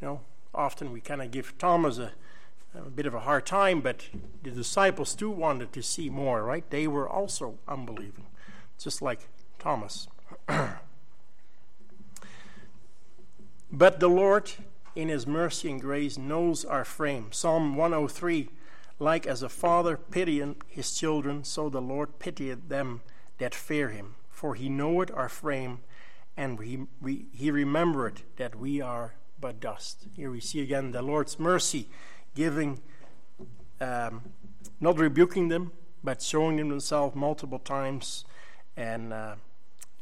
You 0.00 0.06
know, 0.06 0.20
often 0.54 0.92
we 0.92 1.00
kind 1.00 1.20
of 1.20 1.30
give 1.30 1.58
Thomas 1.58 1.98
a, 1.98 2.12
a 2.74 2.90
bit 2.90 3.06
of 3.06 3.14
a 3.14 3.20
hard 3.20 3.46
time, 3.46 3.80
but 3.80 4.04
the 4.42 4.50
disciples 4.50 5.14
too 5.14 5.30
wanted 5.30 5.72
to 5.72 5.82
see 5.82 6.08
more, 6.08 6.42
right? 6.42 6.68
They 6.70 6.86
were 6.86 7.08
also 7.08 7.58
unbelieving 7.66 8.26
just 8.82 9.00
like 9.00 9.28
Thomas. 9.58 10.08
but 13.72 14.00
the 14.00 14.08
Lord, 14.08 14.52
in 14.94 15.08
his 15.08 15.26
mercy 15.26 15.70
and 15.70 15.80
grace, 15.80 16.18
knows 16.18 16.64
our 16.64 16.84
frame. 16.84 17.28
Psalm 17.32 17.74
103 17.74 18.50
Like 18.98 19.26
as 19.26 19.42
a 19.42 19.48
father 19.48 19.96
pitying 19.96 20.56
his 20.68 20.94
children, 20.94 21.42
so 21.42 21.68
the 21.70 21.80
Lord 21.80 22.18
pitieth 22.18 22.68
them 22.68 23.00
that 23.38 23.54
fear 23.54 23.88
him. 23.88 24.16
For 24.30 24.54
he 24.54 24.68
knoweth 24.68 25.10
our 25.14 25.28
frame, 25.28 25.80
and 26.36 26.58
we, 26.58 26.86
we, 27.00 27.26
he 27.32 27.50
remembered 27.50 28.22
that 28.36 28.54
we 28.54 28.80
are 28.80 29.14
but 29.40 29.58
dust. 29.58 30.06
Here 30.14 30.30
we 30.30 30.40
see 30.40 30.60
again 30.60 30.92
the 30.92 31.02
Lord's 31.02 31.38
mercy, 31.38 31.88
giving, 32.34 32.80
um, 33.80 34.22
not 34.80 34.98
rebuking 34.98 35.48
them, 35.48 35.72
but 36.04 36.20
showing 36.20 36.56
them 36.56 36.70
himself 36.70 37.14
multiple 37.14 37.58
times 37.58 38.24
and, 38.76 39.12
uh, 39.12 39.36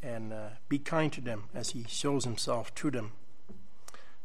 and 0.03 0.33
uh, 0.33 0.49
be 0.69 0.79
kind 0.79 1.13
to 1.13 1.21
them 1.21 1.45
as 1.55 1.71
he 1.71 1.85
shows 1.89 2.25
himself 2.25 2.75
to 2.77 2.91
them. 2.91 3.13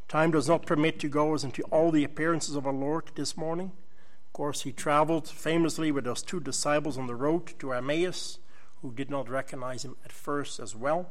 Time 0.08 0.32
does 0.32 0.48
not 0.48 0.66
permit 0.66 1.00
to 1.00 1.08
go 1.08 1.34
into 1.34 1.64
all 1.64 1.90
the 1.90 2.04
appearances 2.04 2.56
of 2.56 2.68
our 2.68 2.74
Lord 2.74 3.06
this 3.16 3.36
morning. 3.36 3.72
Of 4.28 4.34
course, 4.34 4.62
he 4.62 4.72
traveled 4.72 5.28
famously 5.28 5.92
with 5.92 6.04
those 6.04 6.22
two 6.22 6.40
disciples 6.40 6.98
on 6.98 7.08
the 7.08 7.16
road 7.16 7.58
to 7.60 7.74
Emmaus, 7.74 8.38
who 8.82 8.92
did 8.94 9.10
not 9.10 9.28
recognize 9.28 9.84
him 9.84 9.96
at 10.06 10.12
first 10.12 10.60
as 10.60 10.76
well. 10.76 11.10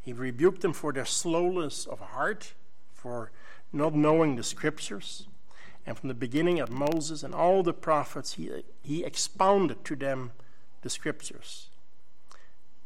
He 0.00 0.12
rebuked 0.12 0.60
them 0.60 0.74
for 0.74 0.92
their 0.92 1.06
slowness 1.06 1.86
of 1.86 2.00
heart, 2.00 2.52
for 2.92 3.30
not 3.72 3.94
knowing 3.94 4.36
the 4.36 4.42
scriptures. 4.42 5.26
And 5.86 5.96
from 5.96 6.08
the 6.08 6.14
beginning 6.14 6.60
of 6.60 6.70
Moses 6.70 7.22
and 7.22 7.34
all 7.34 7.62
the 7.62 7.72
prophets, 7.72 8.34
he, 8.34 8.62
he 8.82 9.04
expounded 9.04 9.84
to 9.86 9.96
them 9.96 10.32
the 10.82 10.90
scriptures. 10.90 11.68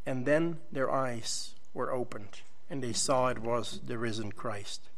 And 0.07 0.25
then 0.25 0.59
their 0.71 0.91
eyes 0.91 1.57
were 1.75 1.93
opened, 1.93 2.43
and 2.71 2.81
they 2.81 2.93
saw 2.93 3.27
it 3.27 3.41
was 3.41 3.81
the 3.85 3.99
risen 3.99 4.31
Christ. 4.31 4.89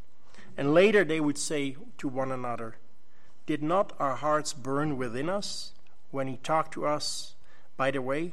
And 0.56 0.74
later 0.74 1.04
they 1.04 1.20
would 1.20 1.38
say 1.38 1.76
to 1.98 2.08
one 2.08 2.30
another, 2.30 2.76
Did 3.46 3.62
not 3.62 3.92
our 3.98 4.16
hearts 4.16 4.52
burn 4.52 4.96
within 4.96 5.28
us 5.28 5.72
when 6.10 6.28
he 6.28 6.36
talked 6.36 6.72
to 6.74 6.86
us 6.86 7.34
by 7.76 7.90
the 7.90 8.00
way, 8.00 8.32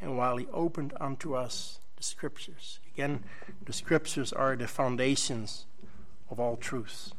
and 0.00 0.16
while 0.16 0.36
he 0.38 0.46
opened 0.52 0.94
unto 1.00 1.34
us 1.34 1.80
the 1.96 2.02
scriptures? 2.02 2.80
Again, 2.94 3.22
the 3.64 3.72
scriptures 3.72 4.32
are 4.32 4.56
the 4.56 4.66
foundations 4.66 5.66
of 6.30 6.40
all 6.40 6.56
truth. 6.56 7.12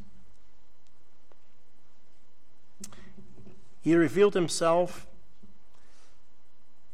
He 3.81 3.95
revealed 3.95 4.33
himself 4.33 5.07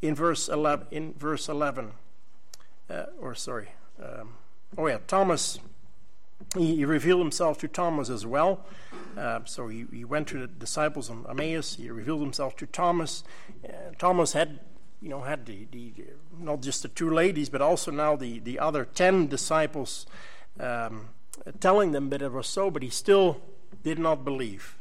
in 0.02 0.14
verse 0.14 0.50
11, 0.50 0.88
in 0.92 1.14
verse 1.14 1.50
11 1.50 1.94
uh, 2.90 3.06
or 3.20 3.36
sorry, 3.36 3.70
um, 4.02 4.36
oh 4.78 4.88
yeah, 4.88 5.00
Thomas, 5.08 5.60
he, 6.58 6.78
he, 6.78 6.86
revealed 6.86 7.22
himself 7.22 7.58
to 7.60 7.68
Thomas 7.68 8.10
as 8.10 8.26
well. 8.26 8.66
Uh, 9.18 9.40
so 9.46 9.68
he, 9.68 9.86
he 9.92 10.04
went 10.04 10.28
to 10.30 10.40
the 10.40 10.48
disciples 10.48 11.10
on 11.10 11.26
Emmaus, 11.30 11.76
he 11.76 11.90
revealed 11.90 12.22
himself 12.22 12.56
to 12.58 12.66
Thomas. 12.66 13.24
Uh, 13.64 13.72
Thomas 13.98 14.34
had, 14.34 14.60
you 15.02 15.10
know, 15.10 15.22
had 15.22 15.46
the, 15.46 15.68
the, 15.72 15.94
not 16.40 16.62
just 16.62 16.82
the 16.82 16.90
two 16.90 17.10
ladies, 17.10 17.50
but 17.50 17.62
also 17.62 17.92
now 17.92 18.16
the, 18.16 18.40
the 18.40 18.60
other 18.60 18.86
ten 18.86 19.28
disciples 19.28 20.06
um, 20.60 21.10
telling 21.60 21.92
them 21.92 22.10
that 22.10 22.22
it 22.22 22.32
was 22.32 22.48
so, 22.48 22.70
but 22.70 22.84
he 22.84 22.90
still 22.90 23.42
did 23.84 24.00
not 24.00 24.26
believe. 24.26 24.78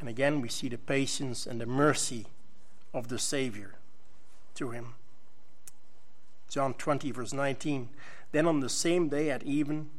And 0.00 0.08
again, 0.08 0.40
we 0.40 0.48
see 0.48 0.68
the 0.68 0.78
patience 0.78 1.46
and 1.46 1.60
the 1.60 1.66
mercy 1.66 2.26
of 2.94 3.08
the 3.08 3.18
Savior 3.18 3.74
to 4.54 4.70
him. 4.70 4.94
John 6.48 6.74
20, 6.74 7.10
verse 7.10 7.32
19. 7.32 7.88
Then 8.32 8.46
on 8.46 8.60
the 8.60 8.68
same 8.68 9.08
day 9.08 9.30
at 9.30 9.42
even, 9.42 9.90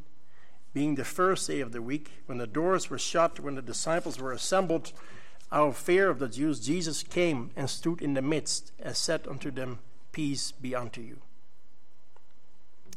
being 0.74 0.96
the 0.96 1.06
first 1.06 1.48
day 1.48 1.62
of 1.62 1.72
the 1.72 1.82
week, 1.82 2.12
when 2.26 2.38
the 2.38 2.48
doors 2.48 2.90
were 2.90 3.00
shut, 3.00 3.40
when 3.40 3.56
the 3.56 3.62
disciples 3.62 4.20
were 4.20 4.32
assembled, 4.32 4.94
out 5.52 5.70
of 5.70 5.78
fear 5.78 6.10
of 6.10 6.20
the 6.20 6.30
Jews, 6.30 6.60
Jesus 6.60 7.02
came 7.02 7.50
and 7.56 7.70
stood 7.70 8.02
in 8.02 8.14
the 8.14 8.22
midst, 8.22 8.72
and 8.80 8.96
said 8.96 9.28
unto 9.28 9.50
them, 9.50 9.80
Peace 10.12 10.52
be 10.52 10.76
unto 10.76 11.02
you. 11.02 11.22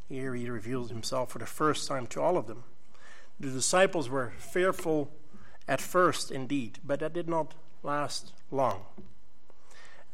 Here 0.08 0.34
he 0.34 0.50
reveals 0.50 0.90
himself 0.90 1.30
for 1.30 1.38
the 1.38 1.46
first 1.46 1.88
time 1.88 2.06
to 2.08 2.20
all 2.20 2.36
of 2.36 2.46
them. 2.46 2.64
The 3.40 3.48
disciples 3.48 4.10
were 4.10 4.34
fearful 4.36 5.10
at 5.66 5.80
first, 5.80 6.30
indeed, 6.30 6.78
but 6.84 7.00
that 7.00 7.14
did 7.14 7.28
not 7.28 7.54
last 7.82 8.32
long. 8.50 8.84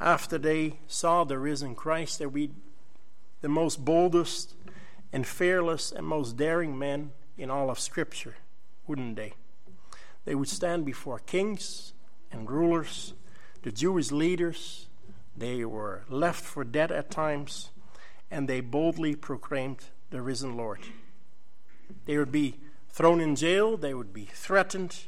After 0.00 0.38
they 0.38 0.78
saw 0.86 1.24
the 1.24 1.38
risen 1.38 1.74
Christ, 1.74 2.20
they 2.20 2.26
were 2.26 2.46
the 3.40 3.48
most 3.48 3.84
boldest 3.84 4.54
and 5.12 5.26
fearless 5.26 5.90
and 5.90 6.06
most 6.06 6.36
daring 6.36 6.78
men 6.78 7.10
in 7.38 7.50
all 7.50 7.70
of 7.70 7.78
Scripture, 7.78 8.34
wouldn't 8.86 9.16
they? 9.16 9.32
They 10.24 10.34
would 10.34 10.48
stand 10.48 10.84
before 10.84 11.20
kings 11.20 11.94
and 12.30 12.50
rulers, 12.50 13.14
the 13.62 13.72
Jewish 13.72 14.10
leaders. 14.10 14.88
They 15.36 15.64
were 15.64 16.04
left 16.08 16.44
for 16.44 16.64
dead 16.64 16.90
at 16.90 17.10
times, 17.10 17.70
and 18.30 18.48
they 18.48 18.60
boldly 18.60 19.14
proclaimed 19.14 19.84
the 20.10 20.20
risen 20.20 20.56
Lord. 20.56 20.80
They 22.04 22.18
would 22.18 22.32
be 22.32 22.58
thrown 22.88 23.20
in 23.20 23.36
jail, 23.36 23.76
they 23.76 23.94
would 23.94 24.12
be 24.12 24.28
threatened, 24.32 25.04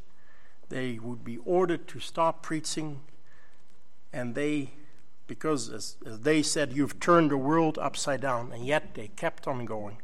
they 0.69 0.99
would 0.99 1.25
be 1.25 1.39
ordered 1.39 1.89
to 1.89 1.99
stop 1.99 2.43
preaching, 2.43 3.01
and 4.13 4.35
they, 4.35 4.75
because 5.27 5.69
as, 5.71 5.97
as 6.07 6.21
they 6.21 6.43
said, 6.43 6.73
you've 6.73 7.01
turned 7.01 7.31
the 7.31 7.37
world 7.37 7.79
upside 7.79 8.21
down, 8.21 8.53
and 8.53 8.65
yet 8.65 8.95
they 8.95 9.09
kept 9.09 9.49
on 9.49 9.65
going. 9.65 9.99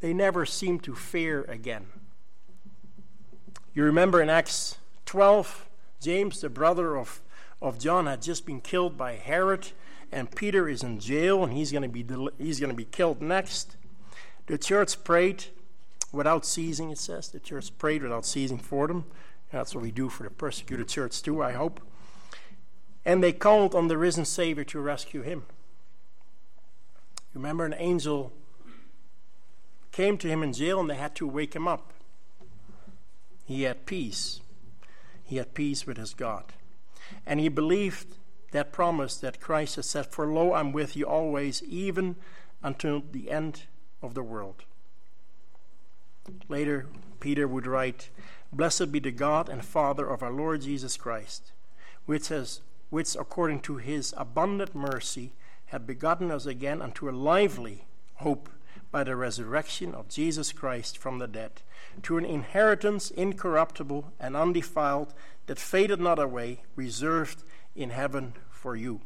They 0.00 0.14
never 0.14 0.46
seem 0.46 0.78
to 0.80 0.94
fear 0.94 1.44
again. 1.44 1.86
You 3.74 3.84
remember 3.84 4.22
in 4.22 4.30
Acts 4.30 4.78
12, 5.06 5.68
James, 6.00 6.40
the 6.40 6.48
brother 6.48 6.96
of, 6.96 7.20
of 7.60 7.78
John, 7.78 8.06
had 8.06 8.22
just 8.22 8.46
been 8.46 8.60
killed 8.60 8.96
by 8.96 9.14
Herod, 9.14 9.68
and 10.12 10.34
Peter 10.34 10.68
is 10.68 10.82
in 10.82 11.00
jail, 11.00 11.42
and 11.42 11.52
he's 11.52 11.72
going 11.72 11.82
to 11.82 11.88
be 11.88 12.04
he's 12.38 12.60
going 12.60 12.70
to 12.70 12.76
be 12.76 12.84
killed 12.84 13.20
next. 13.20 13.76
The 14.46 14.58
church 14.58 15.02
prayed 15.04 15.44
without 16.12 16.46
ceasing, 16.46 16.90
it 16.90 16.98
says. 16.98 17.28
The 17.28 17.40
church 17.40 17.76
prayed 17.78 18.02
without 18.02 18.24
ceasing 18.24 18.58
for 18.58 18.86
them. 18.86 19.04
That's 19.52 19.74
what 19.74 19.82
we 19.82 19.90
do 19.90 20.08
for 20.08 20.22
the 20.22 20.30
persecuted 20.30 20.88
church, 20.88 21.22
too, 21.22 21.42
I 21.42 21.52
hope. 21.52 21.80
And 23.04 23.22
they 23.22 23.32
called 23.32 23.74
on 23.74 23.88
the 23.88 23.98
risen 23.98 24.24
Savior 24.24 24.64
to 24.64 24.80
rescue 24.80 25.22
him. 25.22 25.44
You 27.32 27.40
remember, 27.40 27.64
an 27.64 27.74
angel 27.78 28.32
came 29.98 30.16
to 30.16 30.28
him 30.28 30.44
in 30.44 30.52
jail 30.52 30.78
and 30.78 30.88
they 30.88 30.94
had 30.94 31.16
to 31.16 31.26
wake 31.26 31.56
him 31.56 31.66
up. 31.66 31.92
He 33.44 33.62
had 33.62 33.84
peace. 33.84 34.40
He 35.24 35.38
had 35.38 35.54
peace 35.54 35.88
with 35.88 35.96
his 35.96 36.14
God. 36.14 36.44
And 37.26 37.40
he 37.40 37.48
believed 37.48 38.06
that 38.52 38.70
promise 38.70 39.16
that 39.16 39.40
Christ 39.40 39.74
has 39.74 39.86
said, 39.86 40.06
For 40.06 40.28
lo, 40.28 40.54
I'm 40.54 40.70
with 40.70 40.94
you 40.96 41.04
always, 41.04 41.64
even 41.64 42.14
until 42.62 43.02
the 43.10 43.28
end 43.28 43.64
of 44.00 44.14
the 44.14 44.22
world. 44.22 44.62
Later, 46.48 46.86
Peter 47.18 47.48
would 47.48 47.66
write, 47.66 48.10
Blessed 48.52 48.92
be 48.92 49.00
the 49.00 49.10
God 49.10 49.48
and 49.48 49.64
Father 49.64 50.08
of 50.08 50.22
our 50.22 50.30
Lord 50.30 50.60
Jesus 50.60 50.96
Christ, 50.96 51.50
which 52.06 52.28
has 52.28 52.60
which 52.88 53.16
according 53.16 53.62
to 53.62 53.78
his 53.78 54.14
abundant 54.16 54.76
mercy 54.76 55.32
had 55.66 55.88
begotten 55.88 56.30
us 56.30 56.46
again 56.46 56.80
unto 56.80 57.10
a 57.10 57.10
lively 57.10 57.88
hope 58.18 58.48
by 58.90 59.04
the 59.04 59.16
resurrection 59.16 59.94
of 59.94 60.08
Jesus 60.08 60.52
Christ 60.52 60.98
from 60.98 61.18
the 61.18 61.28
dead, 61.28 61.62
to 62.02 62.18
an 62.18 62.24
inheritance 62.24 63.10
incorruptible 63.10 64.12
and 64.18 64.36
undefiled, 64.36 65.14
that 65.46 65.58
faded 65.58 66.00
not 66.00 66.18
away, 66.18 66.62
reserved 66.76 67.42
in 67.74 67.90
heaven 67.90 68.34
for 68.50 68.76
you. 68.76 69.00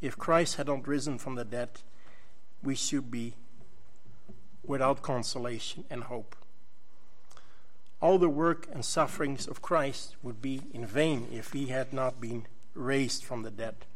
If 0.00 0.18
Christ 0.18 0.56
had 0.56 0.66
not 0.66 0.88
risen 0.88 1.18
from 1.18 1.36
the 1.36 1.44
dead, 1.44 1.80
we 2.62 2.74
should 2.74 3.10
be 3.10 3.34
without 4.64 5.02
consolation 5.02 5.84
and 5.90 6.04
hope. 6.04 6.36
All 8.00 8.18
the 8.18 8.28
work 8.28 8.66
and 8.72 8.84
sufferings 8.84 9.46
of 9.46 9.62
Christ 9.62 10.16
would 10.22 10.42
be 10.42 10.62
in 10.72 10.84
vain 10.84 11.28
if 11.32 11.52
he 11.52 11.66
had 11.66 11.92
not 11.92 12.20
been 12.20 12.46
raised 12.74 13.22
from 13.22 13.42
the 13.42 13.50
dead. 13.50 13.86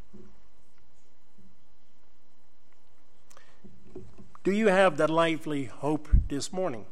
Do 4.47 4.53
you 4.53 4.69
have 4.69 4.97
that 4.99 5.11
lively 5.11 5.65
hope 5.65 6.07
this 6.29 6.53
morning? 6.53 6.87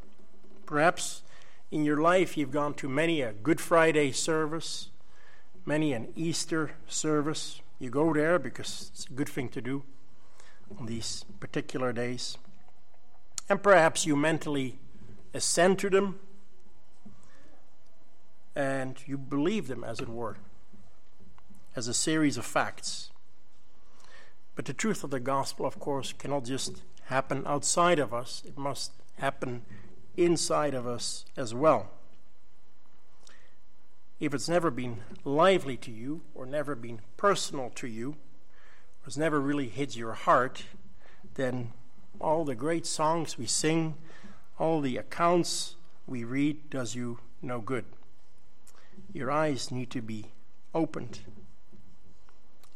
Perhaps 0.65 1.21
in 1.71 1.85
your 1.85 2.01
life 2.01 2.35
you've 2.35 2.51
gone 2.51 2.73
to 2.73 2.89
many 2.89 3.21
a 3.21 3.31
Good 3.31 3.61
Friday 3.61 4.11
service, 4.11 4.89
many 5.65 5.93
an 5.93 6.11
Easter 6.17 6.71
service. 6.89 7.61
You 7.79 7.89
go 7.89 8.13
there 8.13 8.39
because 8.39 8.91
it's 8.91 9.05
a 9.05 9.13
good 9.13 9.29
thing 9.29 9.47
to 9.47 9.61
do 9.61 9.83
on 10.77 10.87
these 10.87 11.23
particular 11.39 11.93
days. 11.93 12.37
And 13.47 13.63
perhaps 13.63 14.05
you 14.05 14.17
mentally 14.17 14.77
assent 15.33 15.79
to 15.79 15.89
them 15.89 16.19
and 18.53 18.97
you 19.05 19.17
believe 19.17 19.69
them, 19.69 19.85
as 19.85 20.01
it 20.01 20.09
were, 20.09 20.35
as 21.73 21.87
a 21.87 21.93
series 21.93 22.35
of 22.35 22.45
facts. 22.45 23.11
But 24.55 24.65
the 24.65 24.73
truth 24.73 25.05
of 25.05 25.09
the 25.09 25.21
gospel, 25.21 25.65
of 25.65 25.79
course, 25.79 26.11
cannot 26.11 26.43
just 26.43 26.81
happen 27.05 27.43
outside 27.45 27.99
of 27.99 28.13
us, 28.13 28.43
it 28.45 28.57
must 28.57 28.91
happen 29.17 29.63
inside 30.17 30.73
of 30.73 30.87
us 30.87 31.25
as 31.37 31.53
well. 31.53 31.89
If 34.19 34.33
it's 34.33 34.49
never 34.49 34.71
been 34.71 35.01
lively 35.23 35.77
to 35.77 35.91
you, 35.91 36.21
or 36.33 36.45
never 36.45 36.73
been 36.75 37.01
personal 37.17 37.69
to 37.75 37.87
you, 37.87 38.11
or 38.11 39.07
it's 39.07 39.17
never 39.17 39.39
really 39.39 39.67
hit 39.67 39.95
your 39.95 40.13
heart, 40.13 40.63
then 41.35 41.73
all 42.19 42.45
the 42.45 42.55
great 42.55 42.85
songs 42.85 43.37
we 43.37 43.45
sing, 43.45 43.95
all 44.57 44.79
the 44.79 44.97
accounts 44.97 45.75
we 46.07 46.23
read 46.23 46.69
does 46.69 46.95
you 46.95 47.19
no 47.41 47.59
good. 47.59 47.85
Your 49.13 49.31
eyes 49.31 49.69
need 49.69 49.91
to 49.91 50.01
be 50.01 50.31
opened. 50.73 51.19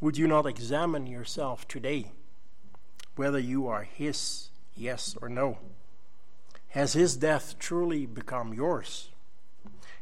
Would 0.02 0.18
you 0.18 0.28
not 0.28 0.46
examine 0.46 1.08
yourself 1.08 1.68
today 1.68 2.12
whether 3.20 3.38
you 3.38 3.68
are 3.68 3.84
His, 3.84 4.48
yes 4.78 5.18
or 5.22 5.28
no? 5.28 5.58
Has 6.70 6.94
His 6.94 7.18
death 7.18 7.60
truly 7.60 8.06
become 8.06 8.54
yours? 8.54 9.10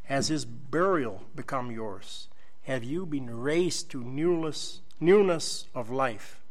Has 0.04 0.28
His 0.28 0.46
burial 0.46 1.24
become 1.36 1.72
yours? 1.72 2.28
Have 2.66 2.84
you 2.84 3.08
been 3.08 3.36
raised 3.36 3.90
to 3.90 4.04
newness, 4.04 4.82
newness 5.00 5.66
of 5.74 5.90
life? 5.90 6.42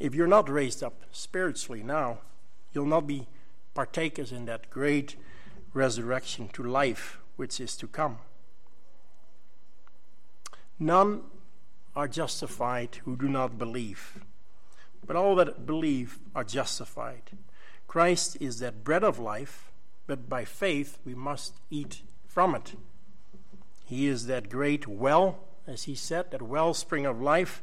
If 0.00 0.16
you're 0.16 0.26
not 0.26 0.48
raised 0.48 0.82
up 0.82 1.04
spiritually 1.12 1.84
now, 1.84 2.18
you'll 2.72 2.86
not 2.86 3.06
be 3.06 3.28
partakers 3.74 4.32
in 4.32 4.46
that 4.46 4.68
great 4.68 5.14
resurrection 5.74 6.48
to 6.54 6.64
life 6.64 7.20
which 7.36 7.60
is 7.60 7.76
to 7.76 7.86
come. 7.86 8.18
None 10.80 11.22
are 11.94 12.08
justified 12.08 12.96
who 13.04 13.14
do 13.14 13.28
not 13.28 13.58
believe, 13.58 14.18
but 15.06 15.16
all 15.16 15.34
that 15.36 15.66
believe 15.66 16.18
are 16.34 16.44
justified. 16.44 17.32
Christ 17.86 18.36
is 18.40 18.58
that 18.60 18.84
bread 18.84 19.04
of 19.04 19.18
life, 19.18 19.70
but 20.06 20.28
by 20.28 20.44
faith 20.44 20.98
we 21.04 21.14
must 21.14 21.54
eat 21.70 22.02
from 22.26 22.54
it. 22.54 22.74
He 23.84 24.06
is 24.06 24.26
that 24.26 24.48
great 24.48 24.86
well, 24.86 25.40
as 25.66 25.84
he 25.84 25.94
said, 25.94 26.30
that 26.30 26.42
wellspring 26.42 27.06
of 27.06 27.20
life 27.20 27.62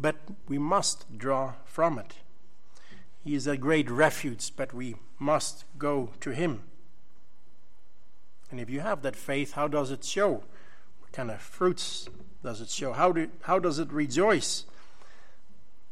but 0.00 0.16
we 0.48 0.58
must 0.58 1.18
draw 1.18 1.54
from 1.64 1.98
it. 1.98 2.14
He 3.22 3.34
is 3.34 3.46
a 3.46 3.58
great 3.58 3.90
refuge, 3.90 4.52
but 4.56 4.72
we 4.72 4.96
must 5.18 5.64
go 5.78 6.10
to 6.20 6.30
Him. 6.30 6.62
And 8.50 8.58
if 8.58 8.70
you 8.70 8.80
have 8.80 9.02
that 9.02 9.14
faith, 9.14 9.52
how 9.52 9.68
does 9.68 9.90
it 9.90 10.02
show? 10.02 10.42
What 11.00 11.12
kind 11.12 11.30
of 11.30 11.40
fruits 11.42 12.08
does 12.42 12.60
it 12.60 12.70
show? 12.70 12.94
How, 12.94 13.12
do, 13.12 13.28
how 13.42 13.58
does 13.58 13.78
it 13.78 13.92
rejoice? 13.92 14.64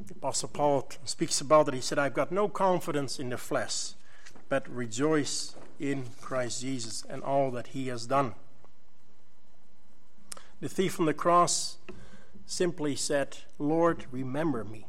The 0.07 0.14
Apostle 0.14 0.49
Paul 0.49 0.88
speaks 1.05 1.40
about 1.40 1.68
it. 1.68 1.74
He 1.74 1.80
said, 1.80 1.99
I've 1.99 2.14
got 2.14 2.32
no 2.32 2.49
confidence 2.49 3.18
in 3.18 3.30
the 3.30 3.36
flesh, 3.36 3.92
but 4.49 4.68
rejoice 4.68 5.55
in 5.78 6.07
Christ 6.20 6.62
Jesus 6.62 7.05
and 7.09 7.22
all 7.22 7.51
that 7.51 7.68
He 7.68 7.88
has 7.88 8.07
done. 8.07 8.34
The 10.61 10.68
thief 10.68 10.99
on 10.99 11.07
the 11.07 11.14
cross 11.14 11.76
simply 12.46 12.96
said, 12.96 13.38
Lord, 13.59 14.07
remember 14.11 14.64
me, 14.64 14.86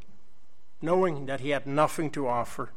knowing 0.81 1.25
that 1.27 1.41
he 1.41 1.49
had 1.49 1.67
nothing 1.67 2.09
to 2.11 2.27
offer, 2.27 2.71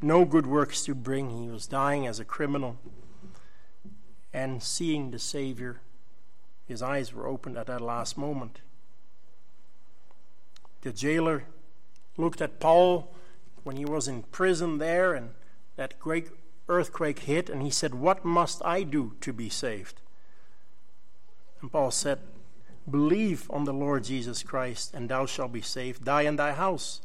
no 0.00 0.24
good 0.24 0.46
works 0.46 0.84
to 0.84 0.94
bring. 0.94 1.30
He 1.30 1.48
was 1.48 1.66
dying 1.66 2.06
as 2.06 2.18
a 2.18 2.24
criminal. 2.24 2.78
And 4.32 4.62
seeing 4.62 5.10
the 5.10 5.18
Savior, 5.18 5.80
his 6.66 6.82
eyes 6.82 7.12
were 7.12 7.26
opened 7.26 7.56
at 7.56 7.66
that 7.66 7.80
last 7.80 8.16
moment. 8.16 8.60
The 10.82 10.92
jailer 10.92 11.44
looked 12.16 12.40
at 12.40 12.60
Paul 12.60 13.14
when 13.64 13.76
he 13.76 13.84
was 13.84 14.08
in 14.08 14.22
prison 14.24 14.78
there, 14.78 15.14
and 15.14 15.30
that 15.76 15.98
great 15.98 16.28
earthquake 16.68 17.20
hit, 17.20 17.48
and 17.48 17.62
he 17.62 17.70
said, 17.70 17.94
What 17.94 18.24
must 18.24 18.64
I 18.64 18.82
do 18.82 19.14
to 19.20 19.32
be 19.32 19.48
saved? 19.48 20.00
And 21.60 21.72
Paul 21.72 21.90
said, 21.90 22.20
Believe 22.90 23.50
on 23.50 23.64
the 23.64 23.72
Lord 23.72 24.04
Jesus 24.04 24.42
Christ, 24.42 24.94
and 24.94 25.08
thou 25.08 25.26
shalt 25.26 25.52
be 25.52 25.60
saved, 25.60 26.04
die 26.04 26.22
in 26.22 26.36
thy 26.36 26.52
house. 26.52 27.00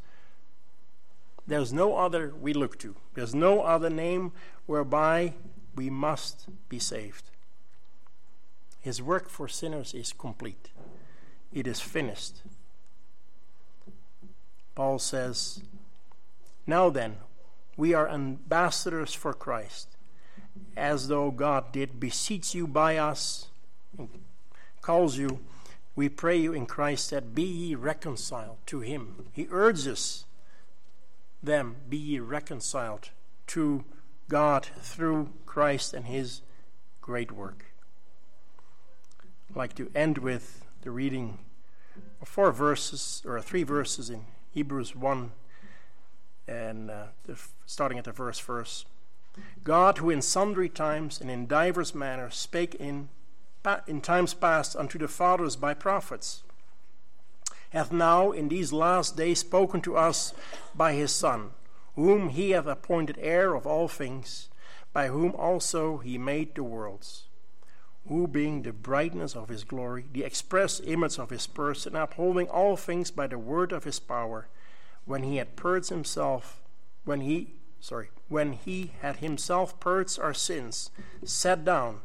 There's 1.46 1.72
no 1.72 1.96
other 1.96 2.32
we 2.40 2.54
look 2.54 2.78
to. 2.78 2.96
There's 3.14 3.34
no 3.34 3.62
other 3.62 3.90
name 3.90 4.32
whereby 4.66 5.34
we 5.74 5.90
must 5.90 6.46
be 6.68 6.78
saved. 6.78 7.30
His 8.80 9.02
work 9.02 9.28
for 9.28 9.48
sinners 9.48 9.92
is 9.94 10.12
complete, 10.12 10.70
it 11.52 11.66
is 11.66 11.80
finished. 11.80 12.42
Paul 14.74 14.98
says, 14.98 15.62
Now 16.66 16.90
then, 16.90 17.16
we 17.76 17.94
are 17.94 18.08
ambassadors 18.08 19.14
for 19.14 19.32
Christ, 19.32 19.96
as 20.76 21.08
though 21.08 21.30
God 21.30 21.72
did 21.72 22.00
beseech 22.00 22.54
you 22.54 22.66
by 22.66 22.96
us, 22.96 23.48
calls 24.80 25.16
you, 25.16 25.40
we 25.96 26.08
pray 26.08 26.36
you 26.36 26.52
in 26.52 26.66
Christ 26.66 27.10
that 27.10 27.34
be 27.34 27.42
ye 27.42 27.74
reconciled 27.74 28.58
to 28.66 28.80
him. 28.80 29.26
He 29.32 29.46
urges 29.50 30.24
them, 31.42 31.76
be 31.88 31.96
ye 31.96 32.18
reconciled 32.18 33.10
to 33.48 33.84
God 34.28 34.66
through 34.80 35.30
Christ 35.46 35.94
and 35.94 36.06
his 36.06 36.40
great 37.00 37.30
work. 37.30 37.66
I'd 39.50 39.56
like 39.56 39.74
to 39.74 39.90
end 39.94 40.18
with 40.18 40.64
the 40.82 40.90
reading 40.90 41.38
of 42.20 42.28
four 42.28 42.50
verses, 42.50 43.22
or 43.24 43.40
three 43.40 43.62
verses 43.62 44.10
in 44.10 44.24
Hebrews 44.54 44.94
1, 44.94 45.32
and 46.46 46.88
uh, 46.88 47.06
starting 47.66 47.98
at 47.98 48.04
the 48.04 48.12
first 48.12 48.40
verse. 48.40 48.86
God, 49.64 49.98
who 49.98 50.10
in 50.10 50.22
sundry 50.22 50.68
times 50.68 51.20
and 51.20 51.28
in 51.28 51.48
divers 51.48 51.92
manners 51.92 52.36
spake 52.36 52.76
in, 52.76 53.08
in 53.88 54.00
times 54.00 54.32
past 54.32 54.76
unto 54.76 54.96
the 54.96 55.08
fathers 55.08 55.56
by 55.56 55.74
prophets, 55.74 56.44
hath 57.70 57.90
now 57.90 58.30
in 58.30 58.48
these 58.48 58.72
last 58.72 59.16
days 59.16 59.40
spoken 59.40 59.80
to 59.80 59.96
us 59.96 60.32
by 60.72 60.92
his 60.92 61.10
Son, 61.10 61.50
whom 61.96 62.28
he 62.28 62.50
hath 62.50 62.66
appointed 62.66 63.18
heir 63.20 63.54
of 63.54 63.66
all 63.66 63.88
things, 63.88 64.50
by 64.92 65.08
whom 65.08 65.32
also 65.34 65.98
he 65.98 66.16
made 66.16 66.54
the 66.54 66.62
worlds 66.62 67.24
who 68.08 68.26
being 68.26 68.62
the 68.62 68.72
brightness 68.72 69.34
of 69.34 69.48
his 69.48 69.64
glory, 69.64 70.04
the 70.12 70.24
express 70.24 70.80
image 70.84 71.18
of 71.18 71.30
his 71.30 71.46
person, 71.46 71.96
upholding 71.96 72.48
all 72.48 72.76
things 72.76 73.10
by 73.10 73.26
the 73.26 73.38
word 73.38 73.72
of 73.72 73.84
his 73.84 73.98
power, 73.98 74.48
when 75.04 75.22
he 75.22 75.36
had 75.36 75.56
purged 75.56 75.88
himself, 75.88 76.62
when 77.04 77.20
he, 77.20 77.54
sorry, 77.80 78.10
when 78.28 78.52
he 78.52 78.92
had 79.00 79.16
himself 79.16 79.78
purged 79.80 80.18
our 80.18 80.34
sins, 80.34 80.90
sat 81.24 81.64
down 81.64 82.00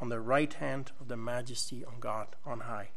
on 0.00 0.08
the 0.08 0.20
right 0.20 0.54
hand 0.54 0.92
of 1.00 1.08
the 1.08 1.16
majesty 1.16 1.84
of 1.84 2.00
God 2.00 2.28
on 2.44 2.60
high. 2.60 2.90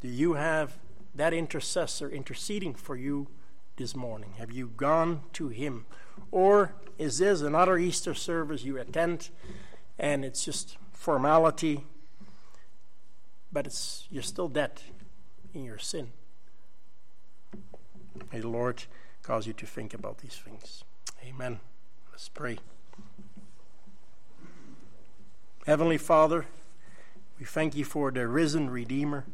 Do 0.00 0.08
you 0.08 0.34
have 0.34 0.78
that 1.14 1.32
intercessor 1.32 2.08
interceding 2.08 2.74
for 2.74 2.96
you 2.96 3.28
this 3.76 3.96
morning? 3.96 4.34
Have 4.38 4.52
you 4.52 4.72
gone 4.76 5.22
to 5.34 5.48
him? 5.48 5.86
Or 6.30 6.74
is 6.98 7.18
this 7.18 7.40
another 7.40 7.78
Easter 7.78 8.14
service 8.14 8.64
you 8.64 8.78
attend 8.78 9.30
and 9.98 10.24
it's 10.24 10.44
just 10.44 10.76
formality, 10.96 11.84
but 13.52 13.66
it's 13.66 14.06
you're 14.10 14.22
still 14.22 14.48
dead 14.48 14.82
in 15.54 15.62
your 15.64 15.78
sin. 15.78 16.08
May 18.32 18.40
the 18.40 18.48
Lord 18.48 18.84
cause 19.22 19.46
you 19.46 19.52
to 19.52 19.66
think 19.66 19.94
about 19.94 20.18
these 20.18 20.34
things. 20.34 20.82
Amen. 21.24 21.60
Let's 22.10 22.28
pray. 22.28 22.58
Heavenly 25.66 25.98
Father, 25.98 26.46
we 27.38 27.44
thank 27.44 27.76
you 27.76 27.84
for 27.84 28.10
the 28.10 28.26
risen 28.26 28.70
Redeemer. 28.70 29.26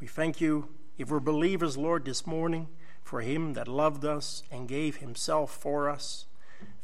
We 0.00 0.06
thank 0.06 0.40
you, 0.40 0.68
if 0.96 1.10
we're 1.10 1.20
believers, 1.20 1.76
Lord, 1.76 2.04
this 2.04 2.26
morning, 2.26 2.68
for 3.02 3.20
him 3.20 3.54
that 3.54 3.66
loved 3.66 4.04
us 4.04 4.42
and 4.50 4.68
gave 4.68 4.96
himself 4.96 5.50
for 5.50 5.90
us. 5.90 6.26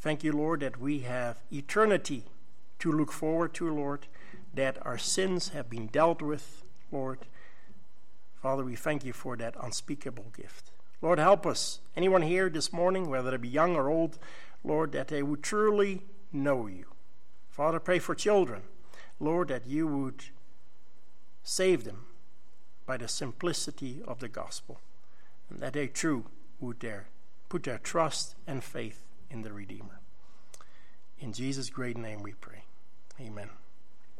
Thank 0.00 0.24
you, 0.24 0.32
Lord, 0.32 0.60
that 0.60 0.80
we 0.80 1.00
have 1.00 1.42
eternity 1.52 2.24
to 2.82 2.90
look 2.90 3.12
forward 3.12 3.54
to, 3.54 3.72
Lord, 3.72 4.08
that 4.52 4.76
our 4.84 4.98
sins 4.98 5.50
have 5.50 5.70
been 5.70 5.86
dealt 5.86 6.20
with, 6.20 6.64
Lord. 6.90 7.20
Father, 8.34 8.64
we 8.64 8.74
thank 8.74 9.04
you 9.04 9.12
for 9.12 9.36
that 9.36 9.54
unspeakable 9.62 10.32
gift. 10.36 10.72
Lord, 11.00 11.20
help 11.20 11.46
us. 11.46 11.78
Anyone 11.96 12.22
here 12.22 12.50
this 12.50 12.72
morning, 12.72 13.08
whether 13.08 13.30
they 13.30 13.36
be 13.36 13.48
young 13.48 13.76
or 13.76 13.88
old, 13.88 14.18
Lord, 14.64 14.90
that 14.92 15.06
they 15.06 15.22
would 15.22 15.44
truly 15.44 16.02
know 16.32 16.66
you. 16.66 16.86
Father, 17.48 17.78
pray 17.78 18.00
for 18.00 18.16
children. 18.16 18.62
Lord, 19.20 19.46
that 19.46 19.68
you 19.68 19.86
would 19.86 20.24
save 21.44 21.84
them 21.84 22.06
by 22.84 22.96
the 22.96 23.06
simplicity 23.06 24.02
of 24.08 24.18
the 24.18 24.28
gospel, 24.28 24.80
and 25.48 25.60
that 25.60 25.74
they 25.74 25.86
too 25.86 26.24
would 26.58 26.80
dare 26.80 27.06
put 27.48 27.62
their 27.62 27.78
trust 27.78 28.34
and 28.44 28.64
faith 28.64 29.04
in 29.30 29.42
the 29.42 29.52
Redeemer. 29.52 30.00
In 31.20 31.32
Jesus' 31.32 31.70
great 31.70 31.96
name 31.96 32.22
we 32.22 32.32
pray. 32.32 32.61
Amen. 33.20 33.61